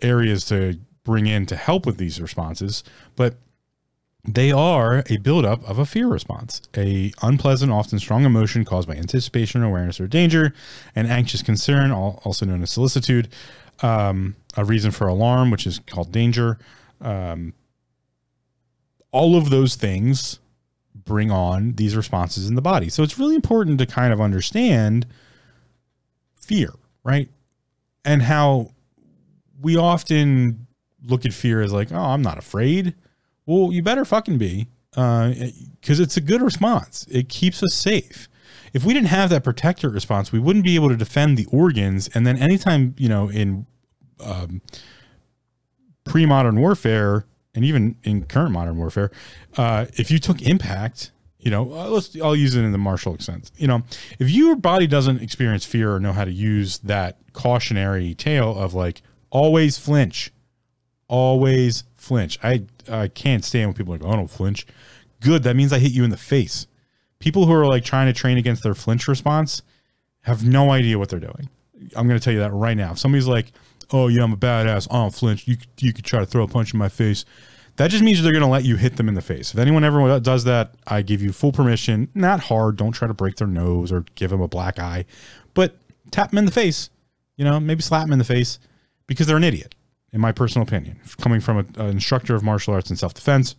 [0.02, 2.84] areas to bring in to help with these responses,
[3.16, 3.36] but
[4.24, 8.96] they are a buildup of a fear response, a unpleasant, often strong emotion caused by
[8.96, 10.54] anticipation, awareness, or danger,
[10.96, 13.30] an anxious concern, also known as solicitude,
[13.82, 16.58] um, a reason for alarm, which is called danger.
[17.00, 17.54] Um,
[19.12, 20.40] all of those things
[20.94, 22.90] bring on these responses in the body.
[22.90, 25.06] So it's really important to kind of understand
[26.36, 26.72] fear,
[27.04, 27.30] right?
[28.06, 28.72] And how
[29.62, 30.68] we often
[31.06, 32.96] look at fear as like, oh, I'm not afraid.
[33.46, 37.08] Well, you better fucking be, because uh, it's a good response.
[37.10, 38.30] It keeps us safe.
[38.74, 42.10] If we didn't have that protector response, we wouldn't be able to defend the organs.
[42.14, 43.66] And then anytime, you know, in
[44.20, 44.62] um,
[46.04, 49.12] pre-modern warfare and even in current modern warfare,
[49.58, 53.18] uh, if you took impact, you know, uh, let's I'll use it in the martial
[53.20, 53.52] sense.
[53.58, 53.82] You know,
[54.20, 58.74] if your body doesn't experience fear or know how to use that cautionary tale of
[58.74, 60.32] like always flinch,
[61.08, 62.38] always flinch.
[62.44, 64.68] I I can't stand when people are like, oh, I don't flinch.
[65.20, 66.68] Good, that means I hit you in the face.
[67.22, 69.62] People who are like trying to train against their flinch response,
[70.22, 71.50] have no idea what they're doing.
[71.96, 72.92] I'm going to tell you that right now.
[72.92, 73.52] If somebody's like,
[73.92, 74.88] "Oh yeah, I'm a badass.
[74.92, 75.48] I don't flinch.
[75.48, 77.26] You you could try to throw a punch in my face."
[77.78, 79.54] That just means they're going to let you hit them in the face.
[79.54, 82.10] If anyone ever does that, I give you full permission.
[82.14, 82.76] Not hard.
[82.76, 85.06] Don't try to break their nose or give them a black eye,
[85.54, 85.76] but
[86.12, 86.90] tap them in the face.
[87.38, 88.60] You know, maybe slap them in the face
[89.08, 89.74] because they're an idiot,
[90.12, 91.00] in my personal opinion.
[91.22, 93.56] Coming from an instructor of martial arts and self defense,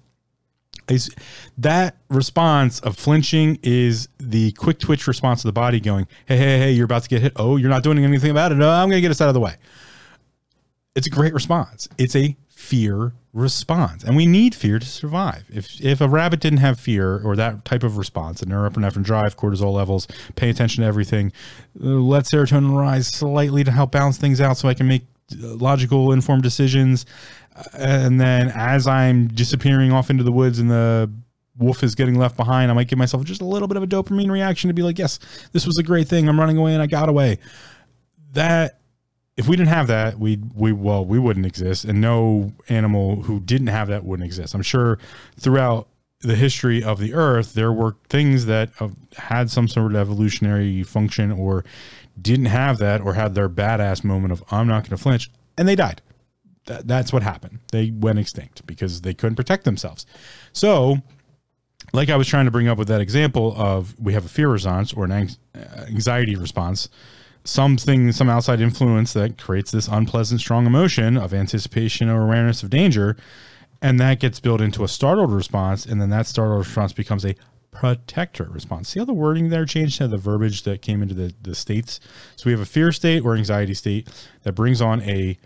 [0.88, 1.14] is
[1.58, 6.58] that response of flinching is the quick twitch response of the body going, hey, hey,
[6.58, 7.32] hey, you're about to get hit.
[7.36, 8.56] Oh, you're not doing anything about it.
[8.56, 9.54] No, I'm going to get us out of the way.
[10.94, 11.88] It's a great response.
[11.98, 14.04] It's a fear response.
[14.04, 15.44] And we need fear to survive.
[15.48, 19.36] If if a rabbit didn't have fear or that type of response, a norepinephrine drive,
[19.36, 20.06] cortisol levels,
[20.36, 21.32] pay attention to everything,
[21.74, 26.12] let serotonin rise slightly to help balance things out so I can make uh, logical
[26.12, 27.06] informed decisions
[27.74, 31.10] and then as I'm disappearing off into the woods and the
[31.58, 33.86] wolf is getting left behind, I might give myself just a little bit of a
[33.86, 35.18] dopamine reaction to be like, yes,
[35.52, 36.28] this was a great thing.
[36.28, 37.38] I'm running away and I got away.
[38.32, 38.78] That
[39.36, 43.40] if we didn't have that, we we well we wouldn't exist, and no animal who
[43.40, 44.54] didn't have that wouldn't exist.
[44.54, 44.98] I'm sure
[45.38, 45.88] throughout
[46.20, 50.82] the history of the Earth, there were things that uh, had some sort of evolutionary
[50.82, 51.64] function or
[52.20, 55.66] didn't have that or had their badass moment of I'm not going to flinch, and
[55.66, 56.01] they died
[56.66, 57.58] that, that's what happened.
[57.70, 60.06] They went extinct because they couldn't protect themselves.
[60.52, 60.98] So,
[61.92, 64.48] like I was trying to bring up with that example of we have a fear
[64.48, 65.28] response or an
[65.88, 66.88] anxiety response,
[67.44, 72.70] something, some outside influence that creates this unpleasant, strong emotion of anticipation or awareness of
[72.70, 73.16] danger.
[73.82, 75.84] And that gets built into a startled response.
[75.84, 77.34] And then that startled response becomes a
[77.72, 78.90] protector response.
[78.90, 81.98] See how the wording there changed to the verbiage that came into the, the states?
[82.36, 84.08] So we have a fear state or anxiety state
[84.44, 85.36] that brings on a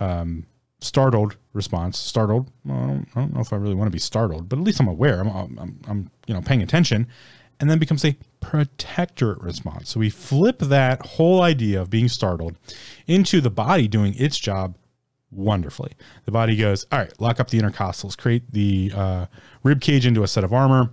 [0.00, 0.46] um,
[0.82, 1.98] startled response.
[1.98, 2.50] Startled.
[2.64, 4.64] Well, I, don't, I, don't, know if I really want to be startled, but at
[4.64, 5.20] least I'm aware.
[5.20, 7.06] I'm, I'm, I'm, you know, paying attention,
[7.60, 9.90] and then becomes a protectorate response.
[9.90, 12.56] So we flip that whole idea of being startled
[13.06, 14.76] into the body doing its job
[15.30, 15.92] wonderfully.
[16.24, 19.26] The body goes, all right, lock up the intercostals, create the uh,
[19.62, 20.90] rib cage into a set of armor.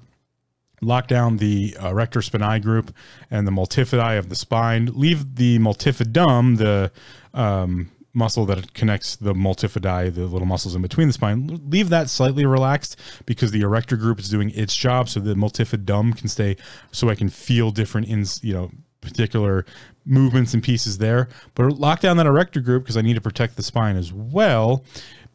[0.82, 2.93] Lock down the uh, erector spinae group
[3.30, 4.89] and the multifidi of the spine.
[4.93, 6.89] Leave the multifidum, the
[7.34, 12.10] um, muscle that connects the multifidi, the little muscles in between the spine, leave that
[12.10, 16.58] slightly relaxed because the erector group is doing its job so the multifidum can stay
[16.91, 19.65] so I can feel different in, you know, particular
[20.06, 21.30] movements and pieces there.
[21.56, 24.84] But lock down that erector group because I need to protect the spine as well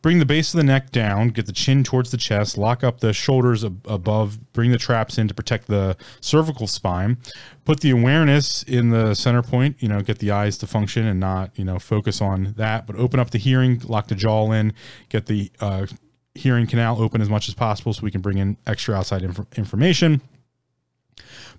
[0.05, 3.01] bring the base of the neck down, get the chin towards the chest, lock up
[3.01, 7.17] the shoulders ab- above, bring the traps in to protect the cervical spine,
[7.64, 11.19] put the awareness in the center point, you know, get the eyes to function and
[11.19, 14.75] not, you know, focus on that, but open up the hearing, lock the jaw in,
[15.09, 15.87] get the uh,
[16.35, 19.47] hearing canal open as much as possible so we can bring in extra outside inf-
[19.57, 20.21] information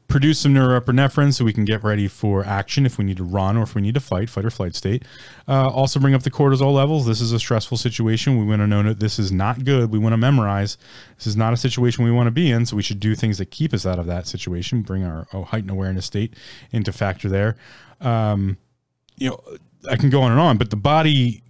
[0.07, 3.57] produce some norepinephrine so we can get ready for action if we need to run
[3.57, 5.03] or if we need to fight, fight or flight state.
[5.47, 7.05] Uh, also, bring up the cortisol levels.
[7.05, 8.37] This is a stressful situation.
[8.37, 9.91] We want to know that this is not good.
[9.91, 10.77] We want to memorize.
[11.17, 12.65] This is not a situation we want to be in.
[12.65, 14.81] So we should do things that keep us out of that situation.
[14.81, 16.35] Bring our oh, heightened awareness state
[16.71, 17.55] into factor there.
[18.01, 18.57] Um,
[19.17, 19.41] you know,
[19.89, 21.41] I can go on and on, but the body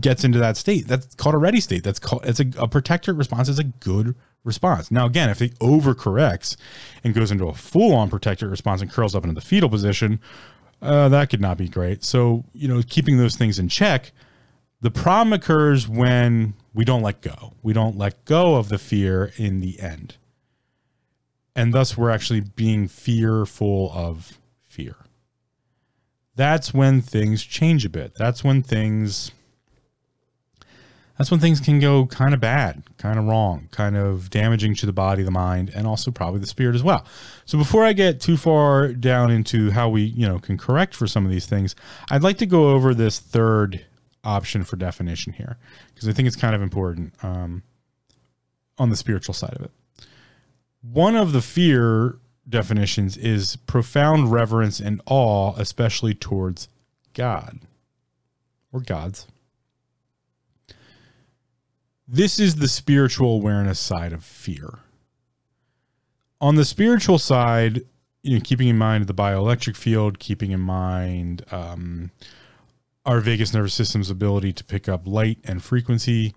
[0.00, 0.86] gets into that state.
[0.86, 1.82] That's called a ready state.
[1.84, 4.14] That's called it's a, a protector response is a good
[4.46, 4.90] response.
[4.90, 6.56] Now, again, if it overcorrects
[7.04, 10.20] and goes into a full on protector response and curls up into the fetal position,
[10.80, 12.04] uh, that could not be great.
[12.04, 14.12] So, you know, keeping those things in check.
[14.80, 17.54] The problem occurs when we don't let go.
[17.62, 20.16] We don't let go of the fear in the end.
[21.54, 24.96] And thus, we're actually being fearful of fear.
[26.34, 28.14] That's when things change a bit.
[28.14, 29.32] That's when things
[31.16, 34.86] that's when things can go kind of bad, kind of wrong, kind of damaging to
[34.86, 37.06] the body, the mind, and also probably the spirit as well.
[37.46, 41.06] So before I get too far down into how we, you know, can correct for
[41.06, 41.74] some of these things,
[42.10, 43.84] I'd like to go over this third
[44.24, 45.56] option for definition here
[45.94, 47.62] because I think it's kind of important um,
[48.76, 49.70] on the spiritual side of it.
[50.82, 56.68] One of the fear definitions is profound reverence and awe, especially towards
[57.14, 57.60] God
[58.70, 59.26] or gods
[62.08, 64.78] this is the spiritual awareness side of fear.
[66.40, 67.82] On the spiritual side,
[68.22, 72.10] you know, keeping in mind the bioelectric field, keeping in mind um,
[73.04, 76.34] our vagus nervous system's ability to pick up light and frequency,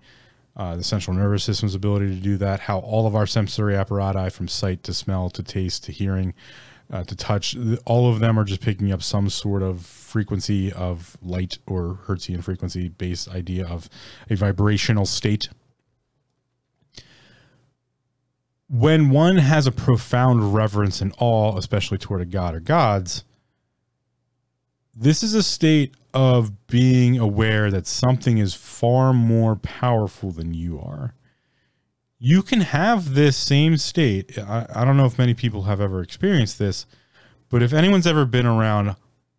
[0.56, 4.34] uh, the central nervous system's ability to do that, how all of our sensory apparatus,
[4.34, 6.34] from sight to smell to taste to hearing
[6.92, 11.16] uh, to touch, all of them are just picking up some sort of frequency of
[11.22, 13.88] light or Hertzian frequency based idea of
[14.28, 15.48] a vibrational state
[18.70, 23.24] when one has a profound reverence and awe, especially toward a god or gods,
[24.94, 30.78] This is a state of being aware that something is far more powerful than you
[30.78, 31.14] are.
[32.18, 34.38] You can have this same state.
[34.38, 36.86] I, I don't know if many people have ever experienced this,
[37.48, 38.94] but if anyone's ever been around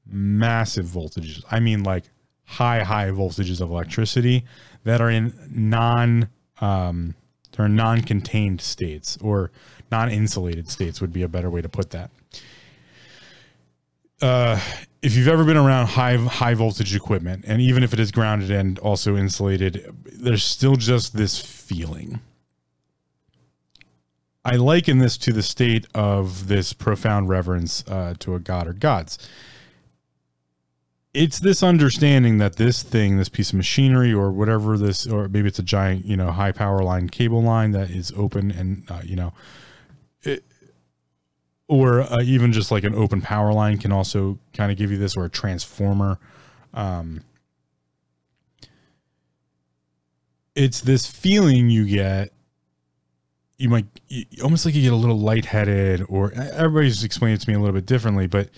[0.06, 2.06] massive voltages, I mean like
[2.46, 4.46] high, high voltages of electricity
[4.84, 6.30] that are in non
[6.60, 7.16] um,
[7.52, 9.52] they're non-contained states or
[9.92, 12.12] non-insulated states would be a better way to put that.
[14.22, 14.60] Uh,
[15.02, 18.52] if you've ever been around high high voltage equipment, and even if it is grounded
[18.52, 22.20] and also insulated, there's still just this feeling.
[24.46, 28.74] I liken this to the state of this profound reverence uh, to a god or
[28.74, 29.18] gods
[31.14, 35.48] it's this understanding that this thing, this piece of machinery or whatever this, or maybe
[35.48, 39.02] it's a giant, you know, high power line cable line that is open and, uh,
[39.04, 39.34] you know,
[40.24, 40.46] it,
[41.68, 44.98] or uh, even just like an open power line can also kind of give you
[44.98, 46.18] this or a transformer.
[46.74, 47.24] Um,
[50.56, 52.32] it's this feeling you get.
[53.58, 53.86] You might
[54.44, 57.76] almost like you get a little lightheaded, or everybody's explained it to me a little
[57.76, 58.50] bit differently, but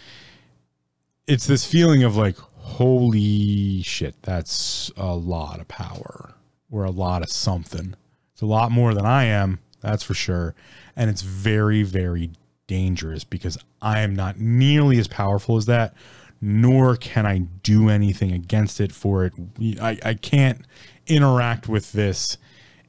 [1.28, 6.34] it's this feeling of like, holy shit, that's a lot of power
[6.72, 7.96] or a lot of something.
[8.34, 10.56] It's a lot more than I am, that's for sure.
[10.96, 12.32] And it's very, very
[12.68, 15.94] dangerous because I am not nearly as powerful as that,
[16.42, 19.34] nor can I do anything against it for it.
[19.82, 20.66] I, I can't
[21.08, 22.38] interact with this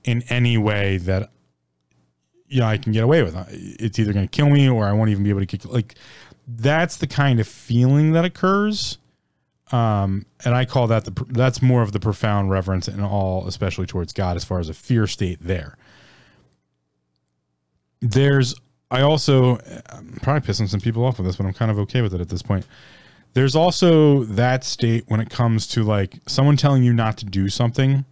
[0.04, 1.30] in any way that
[2.48, 3.34] you know I can get away with.
[3.50, 5.64] It's either going to kill me or I won't even be able to kick.
[5.64, 5.96] Like
[6.46, 8.98] that's the kind of feeling that occurs.
[9.72, 13.86] Um, and I call that the that's more of the profound reverence and all, especially
[13.86, 15.76] towards God, as far as a fear state there.
[18.00, 18.54] There's
[18.90, 19.58] I also
[19.90, 22.20] I'm probably pissing some people off with this, but I'm kind of okay with it
[22.20, 22.66] at this point.
[23.32, 27.48] There's also that state when it comes to like someone telling you not to do
[27.48, 28.04] something,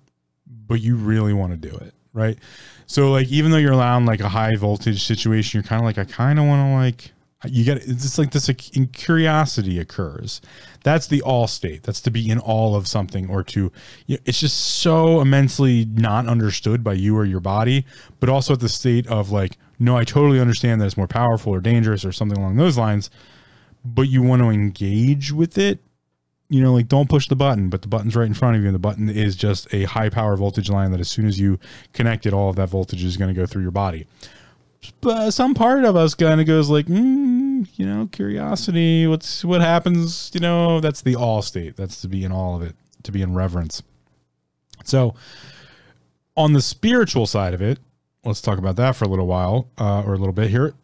[0.66, 2.38] but you really want to do it, right?
[2.86, 5.98] So like even though you're allowing like a high voltage situation, you're kind of like
[5.98, 7.12] I kind of want to like
[7.44, 8.50] you get it's like this
[8.92, 10.40] curiosity occurs.
[10.84, 11.82] That's the all state.
[11.82, 13.72] That's to be in all of something or to
[14.06, 17.84] you know, it's just so immensely not understood by you or your body
[18.20, 21.52] but also at the state of like no i totally understand that it's more powerful
[21.52, 23.10] or dangerous or something along those lines
[23.84, 25.80] but you want to engage with it.
[26.48, 28.68] You know like don't push the button but the button's right in front of you
[28.68, 31.58] and the button is just a high power voltage line that as soon as you
[31.94, 34.06] connect it all of that voltage is going to go through your body.
[35.00, 37.31] But some part of us kind of goes like, mm,
[37.76, 39.06] you know, curiosity.
[39.06, 40.30] What's what happens?
[40.34, 41.76] You know, that's the all state.
[41.76, 43.82] That's to be in all of it, to be in reverence.
[44.84, 45.14] So,
[46.36, 47.78] on the spiritual side of it,
[48.24, 50.74] let's talk about that for a little while uh, or a little bit here.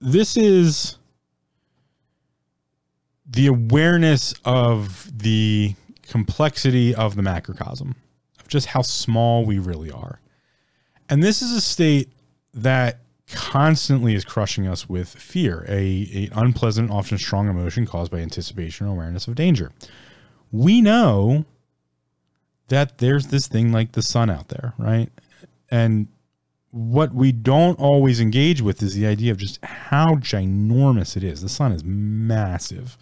[0.00, 0.98] This is
[3.26, 7.94] the awareness of the complexity of the macrocosm,
[8.40, 10.20] of just how small we really are.
[11.08, 12.10] And this is a state
[12.54, 12.98] that
[13.34, 18.86] constantly is crushing us with fear, a, a unpleasant, often strong emotion caused by anticipation
[18.86, 19.72] or awareness of danger.
[20.52, 21.44] We know
[22.68, 25.10] that there's this thing like the sun out there, right?
[25.70, 26.08] And
[26.70, 31.40] what we don't always engage with is the idea of just how ginormous it is.
[31.40, 32.96] The sun is massive.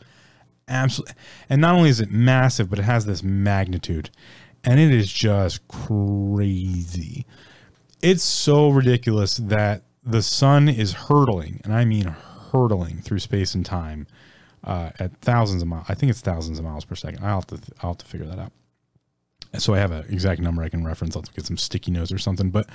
[0.69, 1.15] Absolutely.
[1.49, 4.11] And not only is it massive, but it has this magnitude.
[4.65, 7.27] And it is just crazy.
[8.03, 12.15] It's so ridiculous that the sun is hurtling, and I mean
[12.53, 14.07] hurtling through space and time
[14.65, 15.87] uh, at thousands of miles.
[15.89, 17.25] I think it's thousands of miles per second.
[17.25, 18.53] I'll have to I'll have to figure that out.
[19.59, 21.15] So I have an exact number I can reference.
[21.15, 22.69] I'll get some sticky notes or something, but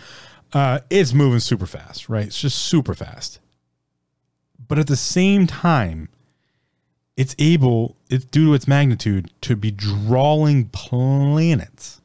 [0.54, 2.28] uh, it's moving super fast, right?
[2.28, 3.40] It's just super fast.
[4.68, 6.10] But at the same time,
[7.16, 12.00] it's able, it's due to its magnitude, to be drawing planets.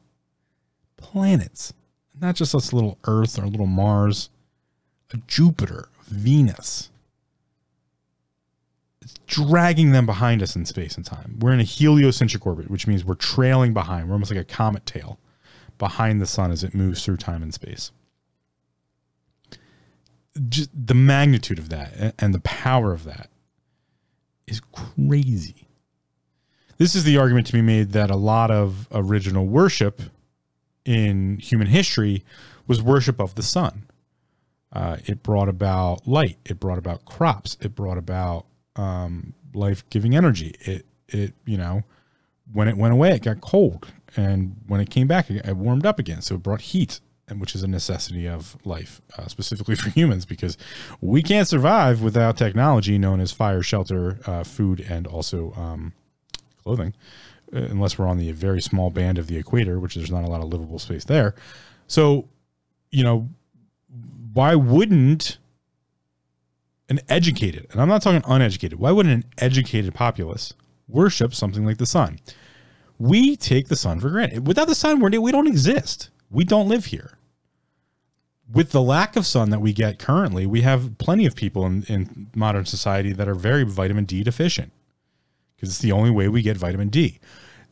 [0.97, 1.73] Planets.
[2.19, 4.29] Not just us little Earth or little Mars
[5.27, 6.89] Jupiter, Venus.
[9.27, 11.37] Dragging them behind us in space and time.
[11.39, 14.07] We're in a heliocentric orbit, which means we're trailing behind.
[14.07, 15.19] We're almost like a comet tail
[15.77, 17.91] behind the sun as it moves through time and space.
[20.49, 23.29] Just the magnitude of that and the power of that
[24.47, 25.67] is crazy.
[26.77, 30.01] This is the argument to be made that a lot of original worship
[30.85, 32.23] in human history
[32.67, 33.83] was worship of the sun.
[34.73, 36.37] Uh, it brought about light.
[36.45, 37.57] It brought about crops.
[37.61, 40.55] It brought about um, life giving energy.
[40.61, 41.83] It it you know
[42.51, 45.99] when it went away, it got cold, and when it came back, it, warmed up
[45.99, 46.21] again.
[46.21, 50.25] So it brought heat, and which is a necessity of life, uh, specifically for humans,
[50.25, 50.57] because
[51.01, 55.93] we can't survive without technology known as fire, shelter, uh, food, and also um,
[56.63, 56.93] clothing,
[57.53, 60.27] uh, unless we're on the very small band of the equator, which there's not a
[60.27, 61.35] lot of livable space there.
[61.87, 62.27] So,
[62.91, 63.29] you know,
[64.33, 65.37] why wouldn't
[66.89, 70.53] an educated, and I'm not talking uneducated, why wouldn't an educated populace
[70.87, 72.19] worship something like the sun?
[72.99, 74.47] We take the sun for granted.
[74.47, 76.09] Without the sun, we don't exist.
[76.29, 77.17] We don't live here.
[78.51, 81.83] With the lack of sun that we get currently, we have plenty of people in,
[81.83, 84.71] in modern society that are very vitamin D deficient
[85.55, 87.19] because it's the only way we get vitamin D.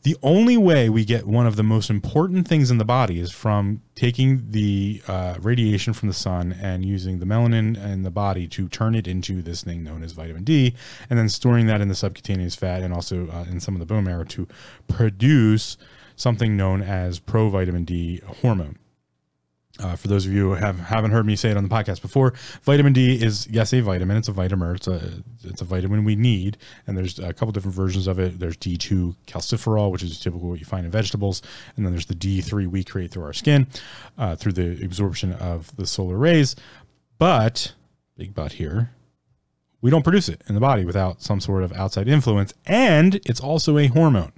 [0.02, 3.30] The only way we get one of the most important things in the body is
[3.30, 8.48] from taking the uh, radiation from the sun and using the melanin in the body
[8.48, 10.74] to turn it into this thing known as vitamin D,
[11.08, 13.86] and then storing that in the subcutaneous fat and also uh, in some of the
[13.86, 14.48] bone marrow to
[14.88, 15.76] produce
[16.16, 18.78] something known as provitamin D hormone.
[19.78, 22.02] Uh, for those of you who have haven't heard me say it on the podcast
[22.02, 24.18] before, vitamin D is yes a vitamin.
[24.18, 24.76] It's a vitamin.
[24.76, 28.38] It's a it's a vitamin we need, and there's a couple different versions of it.
[28.38, 31.40] There's D2 calciferol, which is typical what you find in vegetables,
[31.76, 33.66] and then there's the D3 we create through our skin,
[34.18, 36.54] uh, through the absorption of the solar rays.
[37.18, 37.72] But
[38.18, 38.90] big but here,
[39.80, 43.40] we don't produce it in the body without some sort of outside influence, and it's
[43.40, 44.32] also a hormone.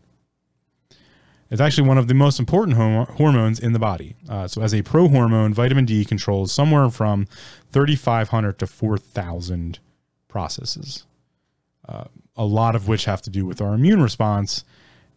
[1.54, 4.16] It's actually one of the most important hormones in the body.
[4.28, 7.28] Uh, so, as a prohormone, vitamin D controls somewhere from
[7.70, 9.78] 3,500 to 4,000
[10.26, 11.06] processes,
[11.88, 14.64] uh, a lot of which have to do with our immune response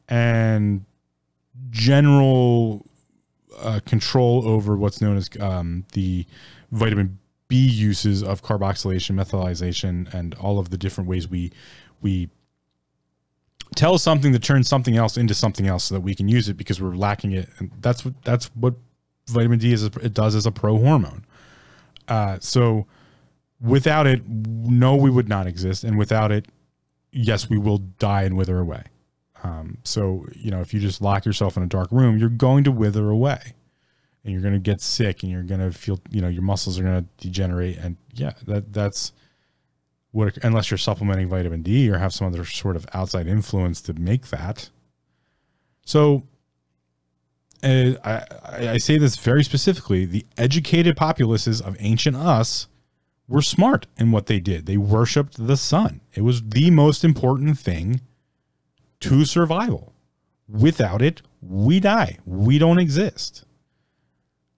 [0.10, 0.86] and
[1.72, 2.86] general
[3.58, 6.24] uh, control over what's known as um, the
[6.72, 7.18] vitamin
[7.48, 11.52] B uses of carboxylation, methylation, and all of the different ways we
[12.00, 12.30] we
[13.78, 16.58] tell something to turn something else into something else so that we can use it
[16.58, 17.48] because we're lacking it.
[17.60, 18.76] And that's what that's what
[19.28, 21.26] vitamin d is it does as a pro hormone
[22.08, 22.88] uh, so
[23.60, 25.84] without it no we would not exist.
[25.84, 26.48] And without it
[27.12, 28.84] yes we will die and wither away.
[29.44, 32.64] Um, so you know if you just lock yourself in a dark room you're going
[32.66, 33.54] to wither away.
[34.24, 36.80] And you're going to get sick and you're going to feel you know your muscles
[36.80, 37.78] are going to degenerate.
[37.78, 39.14] And yeah that that's
[40.12, 43.94] what unless you're supplementing vitamin D or have some other sort of outside influence to
[43.94, 44.70] make that.
[45.86, 46.24] So
[47.64, 52.68] uh, I, I say this very specifically the educated populaces of ancient us
[53.28, 54.66] were smart in what they did.
[54.66, 56.02] They worshiped the sun.
[56.14, 58.02] It was the most important thing
[59.02, 59.94] to survival.
[60.48, 62.20] Without it, we die.
[62.26, 63.44] We don't exist.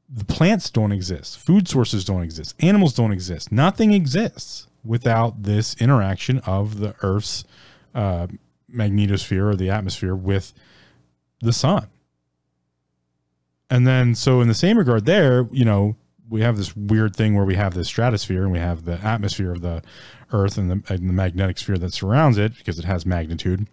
[0.07, 1.39] The plants don't exist.
[1.39, 2.55] Food sources don't exist.
[2.59, 3.51] Animals don't exist.
[3.51, 7.43] Nothing exists without this interaction of the Earth's
[7.93, 8.27] uh,
[8.73, 10.53] magnetosphere or the atmosphere with
[11.41, 11.87] the sun.
[13.69, 15.95] And then, so in the same regard, there, you know,
[16.27, 19.51] we have this weird thing where we have the stratosphere and we have the atmosphere
[19.51, 19.81] of the
[20.31, 23.67] Earth and the, and the magnetic sphere that surrounds it because it has magnitude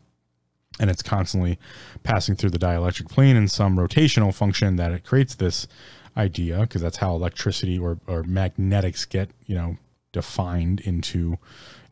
[0.79, 1.59] and it's constantly
[2.03, 5.67] passing through the dielectric plane in some rotational function that it creates this
[6.17, 9.77] idea because that's how electricity or, or magnetics get you know
[10.13, 11.37] defined into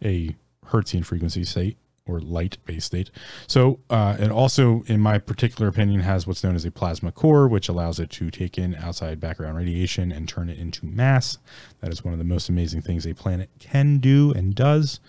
[0.02, 0.34] a
[0.66, 3.10] Hertzian frequency state or light based state.
[3.46, 7.48] So uh, it also, in my particular opinion, has what's known as a plasma core,
[7.48, 11.38] which allows it to take in outside background radiation and turn it into mass.
[11.80, 15.00] That is one of the most amazing things a planet can do and does.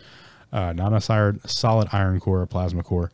[0.53, 1.01] Uh, not a
[1.47, 3.11] solid iron core, a plasma core,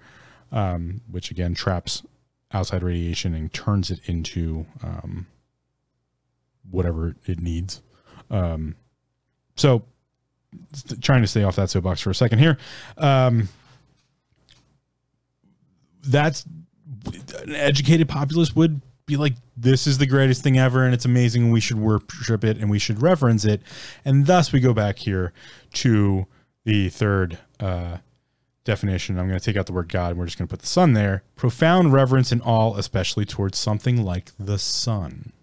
[0.51, 2.03] um, which again traps
[2.51, 5.25] outside radiation and turns it into um,
[6.69, 7.81] whatever it needs.
[8.29, 8.75] Um,
[9.55, 9.83] so
[11.01, 12.57] trying to stay off that soapbox for a second here.
[12.97, 13.49] Um,
[16.03, 16.45] that's
[17.43, 21.43] an educated populace would be like, this is the greatest thing ever, and it's amazing,
[21.43, 23.61] and we should worship it, and we should reverence it,
[24.05, 25.33] and thus we go back here
[25.73, 26.25] to
[26.63, 27.97] the third uh,
[28.63, 29.19] definition.
[29.19, 30.67] I'm going to take out the word God, and we're just going to put the
[30.67, 31.23] sun there.
[31.35, 35.33] Profound reverence and awe, especially towards something like the sun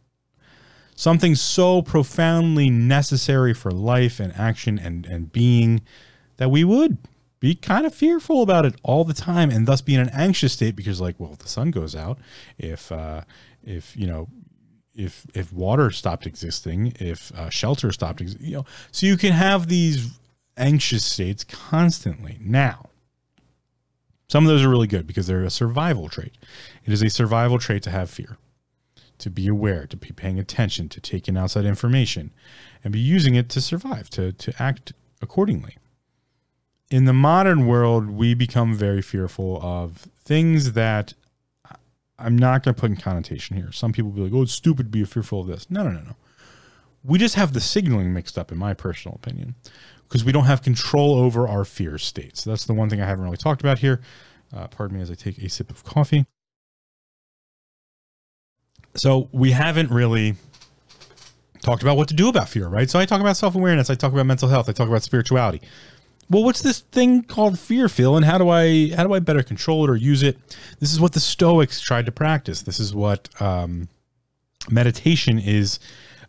[0.98, 5.80] something so profoundly necessary for life and action and, and being
[6.38, 6.98] that we would
[7.38, 10.54] be kind of fearful about it all the time and thus be in an anxious
[10.54, 12.18] state because like well if the sun goes out
[12.58, 13.20] if uh
[13.62, 14.26] if you know
[14.96, 19.32] if if water stopped existing if uh, shelter stopped ex- you know so you can
[19.32, 20.18] have these
[20.56, 22.38] anxious states constantly.
[22.40, 22.88] Now
[24.28, 26.32] some of those are really good because they're a survival trait.
[26.84, 28.36] It is a survival trait to have fear
[29.18, 32.32] to be aware, to be paying attention, to take in outside information,
[32.82, 35.76] and be using it to survive, to, to act accordingly.
[36.90, 41.14] In the modern world, we become very fearful of things that
[42.18, 43.70] I'm not going to put in connotation here.
[43.72, 45.70] Some people be like, oh, it's stupid to be fearful of this.
[45.70, 46.16] No, no, no, no.
[47.04, 49.54] We just have the signaling mixed up, in my personal opinion,
[50.08, 52.42] because we don't have control over our fear states.
[52.42, 54.00] That's the one thing I haven't really talked about here
[54.50, 56.26] Uh, pardon me as I take a sip of coffee.
[58.94, 60.34] So we haven't really
[61.62, 62.88] talked about what to do about fear, right?
[62.88, 65.60] So I talk about self awareness, I talk about mental health, I talk about spirituality.
[66.30, 68.16] Well, what's this thing called fear, Phil?
[68.16, 70.38] And how do I how do I better control it or use it?
[70.78, 72.62] This is what the Stoics tried to practice.
[72.62, 73.88] This is what um,
[74.70, 75.78] meditation is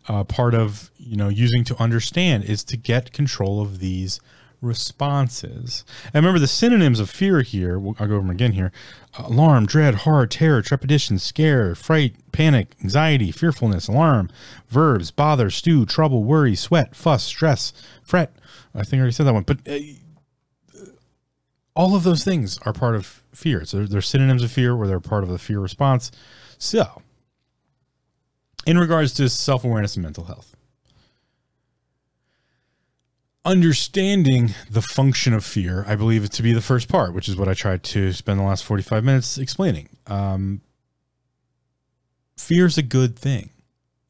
[0.08, 4.20] uh, part of you know using to understand is to get control of these
[4.60, 5.84] responses.
[6.06, 7.76] And remember the synonyms of fear here.
[7.76, 8.72] I'll go over them again here:
[9.18, 14.30] alarm, dread, horror, terror, trepidation, scare, fright, panic, anxiety, fearfulness, alarm.
[14.68, 18.34] Verbs: bother, stew, trouble, worry, sweat, fuss, stress, fret.
[18.74, 19.58] I think I already said that one, but.
[19.68, 19.78] Uh,
[21.76, 23.64] all of those things are part of fear.
[23.64, 26.10] So they're synonyms of fear, or they're part of the fear response.
[26.58, 27.00] So,
[28.66, 30.54] in regards to self awareness and mental health.
[33.44, 37.36] Understanding the function of fear, I believe it to be the first part, which is
[37.36, 39.88] what I tried to spend the last 45 minutes explaining.
[40.06, 40.60] Um,
[42.36, 43.50] fear is a good thing.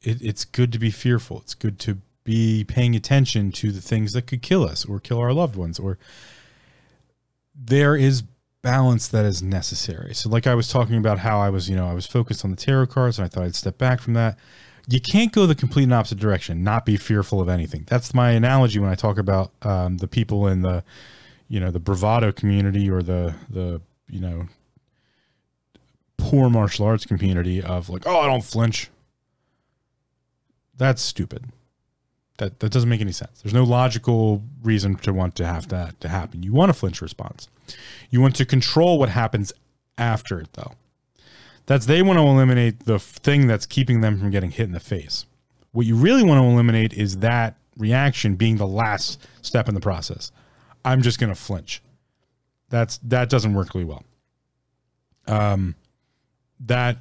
[0.01, 1.39] It, it's good to be fearful.
[1.39, 5.19] It's good to be paying attention to the things that could kill us or kill
[5.19, 5.97] our loved ones or
[7.55, 8.23] there is
[8.61, 10.13] balance that is necessary.
[10.13, 12.51] So like I was talking about how I was, you know, I was focused on
[12.51, 14.37] the tarot cards and I thought I'd step back from that.
[14.87, 17.85] You can't go the complete and opposite direction, not be fearful of anything.
[17.87, 20.83] That's my analogy when I talk about um, the people in the,
[21.47, 24.47] you know, the bravado community or the, the, you know,
[26.17, 28.89] poor martial arts community of like, oh, I don't flinch.
[30.77, 31.45] That's stupid.
[32.37, 33.41] That that doesn't make any sense.
[33.41, 36.41] There's no logical reason to want to have that to happen.
[36.41, 37.49] You want a flinch response.
[38.09, 39.53] You want to control what happens
[39.97, 40.73] after it though.
[41.71, 44.79] That's they want to eliminate the thing that's keeping them from getting hit in the
[44.81, 45.25] face.
[45.71, 49.79] What you really want to eliminate is that reaction being the last step in the
[49.79, 50.33] process.
[50.83, 51.81] I'm just going to flinch.
[52.67, 54.03] That's that doesn't work really well.
[55.27, 55.75] Um
[56.59, 56.97] that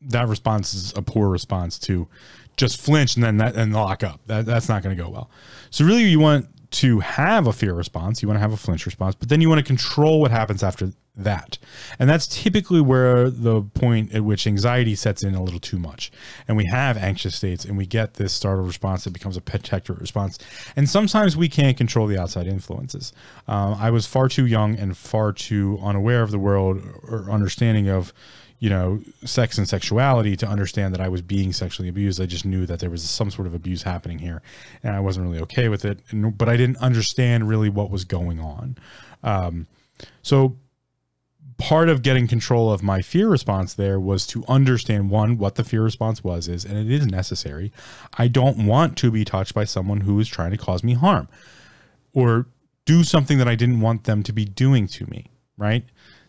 [0.00, 2.08] that response is a poor response to
[2.56, 4.22] just flinch and then that and lock up.
[4.28, 5.28] That, that's not going to go well.
[5.68, 8.22] So really, you want to have a fear response.
[8.22, 10.62] You want to have a flinch response, but then you want to control what happens
[10.62, 11.58] after that.
[11.98, 16.12] And that's typically where the point at which anxiety sets in a little too much.
[16.46, 19.98] And we have anxious states and we get this startled response that becomes a protective
[19.98, 20.38] response.
[20.76, 23.12] And sometimes we can't control the outside influences.
[23.48, 27.88] Um, I was far too young and far too unaware of the world or understanding
[27.88, 28.12] of
[28.58, 32.20] you know, sex and sexuality to understand that I was being sexually abused.
[32.20, 34.40] I just knew that there was some sort of abuse happening here,
[34.82, 36.00] and I wasn't really okay with it.
[36.08, 38.78] And, but I didn't understand really what was going on.
[39.22, 39.66] Um,
[40.22, 40.56] so
[41.58, 45.64] part of getting control of my fear response there was to understand one what the
[45.64, 47.72] fear response was is and it is necessary
[48.18, 51.28] i don't want to be touched by someone who is trying to cause me harm
[52.12, 52.46] or
[52.84, 55.84] do something that i didn't want them to be doing to me right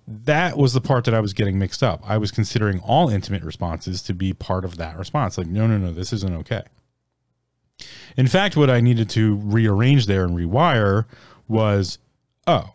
[0.07, 2.01] that was the part that I was getting mixed up.
[2.09, 5.37] I was considering all intimate responses to be part of that response.
[5.37, 6.63] Like, no, no, no, this isn't okay.
[8.15, 11.05] In fact, what I needed to rearrange there and rewire
[11.47, 11.99] was,
[12.47, 12.73] oh,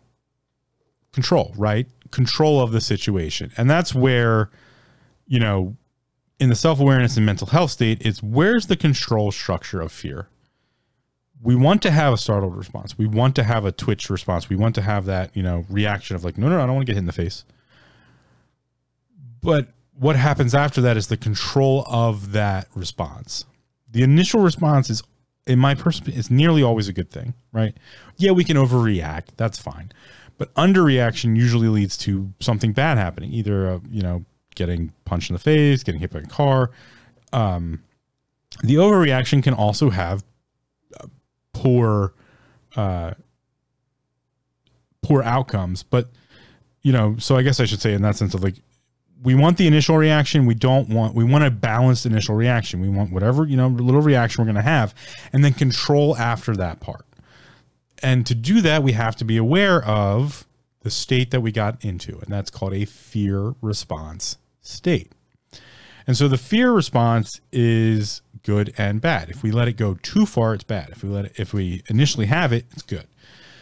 [1.11, 1.87] control, right?
[2.13, 3.51] Control of the situation.
[3.57, 4.49] And that's where,
[5.27, 5.75] you know,
[6.39, 10.27] in the self awareness and mental health state, it's where's the control structure of fear?
[11.43, 12.97] we want to have a startled response.
[12.97, 14.49] We want to have a twitch response.
[14.49, 16.87] We want to have that, you know, reaction of like, no, no, I don't want
[16.87, 17.43] to get hit in the face.
[19.41, 23.43] But what happens after that is the control of that response.
[23.91, 25.03] The initial response is,
[25.45, 27.75] in my perspective, is nearly always a good thing, right?
[28.15, 29.27] Yeah, we can overreact.
[29.35, 29.91] That's fine.
[30.43, 34.25] But underreaction usually leads to something bad happening, either, uh, you know,
[34.55, 36.71] getting punched in the face, getting hit by a car.
[37.31, 37.81] Um,
[38.61, 40.21] the overreaction can also have
[41.53, 42.13] poor
[42.75, 43.13] uh
[45.01, 45.81] poor outcomes.
[45.81, 46.09] But
[46.81, 48.55] you know so i guess i should say in that sense of like
[49.21, 50.45] we want the initial reaction.
[50.45, 52.81] We don't want we want a balanced initial reaction.
[52.81, 54.93] We want whatever you know little reaction we're going to have
[55.31, 57.05] and then control after that part
[58.03, 60.45] and to do that we have to be aware of
[60.81, 65.11] the state that we got into and that's called a fear response state
[66.05, 69.29] and so the fear response is good and bad.
[69.29, 70.89] If we let it go too far, it's bad.
[70.89, 73.07] If we let it, if we initially have it, it's good.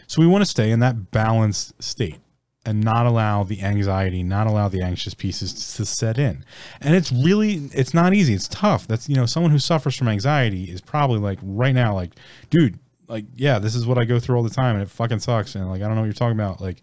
[0.08, 2.18] So we want to stay in that balanced state
[2.66, 6.44] and not allow the anxiety, not allow the anxious pieces to set in.
[6.80, 8.34] And it's really, it's not easy.
[8.34, 8.88] It's tough.
[8.88, 12.12] That's, you know, someone who suffers from anxiety is probably like right now, like,
[12.50, 12.78] dude,
[13.12, 15.56] like, yeah, this is what I go through all the time and it fucking sucks.
[15.56, 16.62] And like, I don't know what you're talking about.
[16.62, 16.82] Like,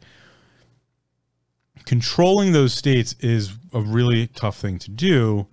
[1.86, 5.46] controlling those states is a really tough thing to do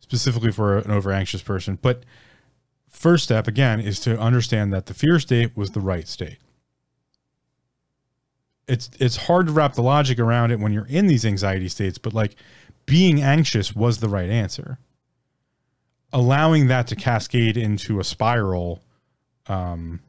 [0.00, 1.78] specifically for an over anxious person.
[1.80, 2.02] But
[2.88, 6.38] first step again is to understand that the fear state was the right state.
[8.68, 11.98] it's it's hard to wrap the logic around it when you're in these anxiety states,
[11.98, 12.36] but like
[12.86, 14.78] being anxious was the right answer.
[16.12, 18.82] Allowing that to cascade into a spiral
[19.46, 20.00] um,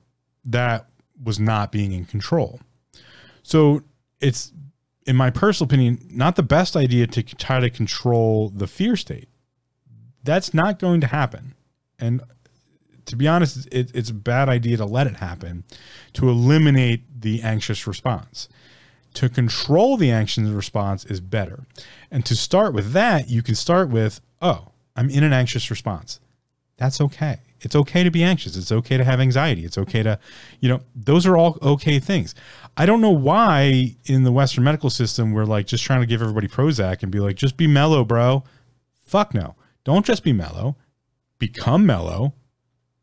[0.46, 0.88] that
[1.24, 2.60] was not being in control.
[3.44, 3.82] So
[4.22, 4.54] it's,
[5.06, 9.28] in my personal opinion, not the best idea to try to control the fear state.
[10.24, 11.56] That's not going to happen.
[11.98, 12.22] And
[13.06, 15.64] to be honest, it, it's a bad idea to let it happen
[16.14, 18.48] to eliminate the anxious response.
[19.16, 21.66] To control the anxious response is better.
[22.12, 26.20] And to start with that, you can start with, oh, I'm in an anxious response.
[26.78, 27.40] That's okay.
[27.62, 28.56] It's okay to be anxious.
[28.56, 29.66] It's okay to have anxiety.
[29.66, 30.20] It's okay to,
[30.60, 32.36] you know, those are all okay things.
[32.78, 36.22] I don't know why in the Western medical system we're like just trying to give
[36.22, 38.44] everybody Prozac and be like, just be mellow, bro.
[39.06, 39.56] Fuck no.
[39.84, 40.78] Don't just be mellow.
[41.40, 42.34] Become mellow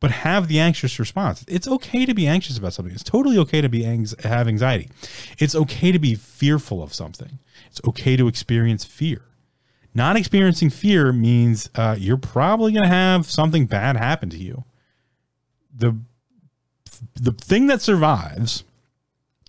[0.01, 1.45] but have the anxious response.
[1.49, 2.95] It's okay to be anxious about something.
[2.95, 4.91] It's totally okay to be ang- have anxiety.
[5.39, 7.39] It's okay to be fearful of something.
[7.71, 9.23] It's okay to experience fear.
[9.97, 14.65] Not experiencing fear means uh, you're probably going to have something bad happen to you.
[15.75, 15.97] The
[17.15, 18.65] the thing that survives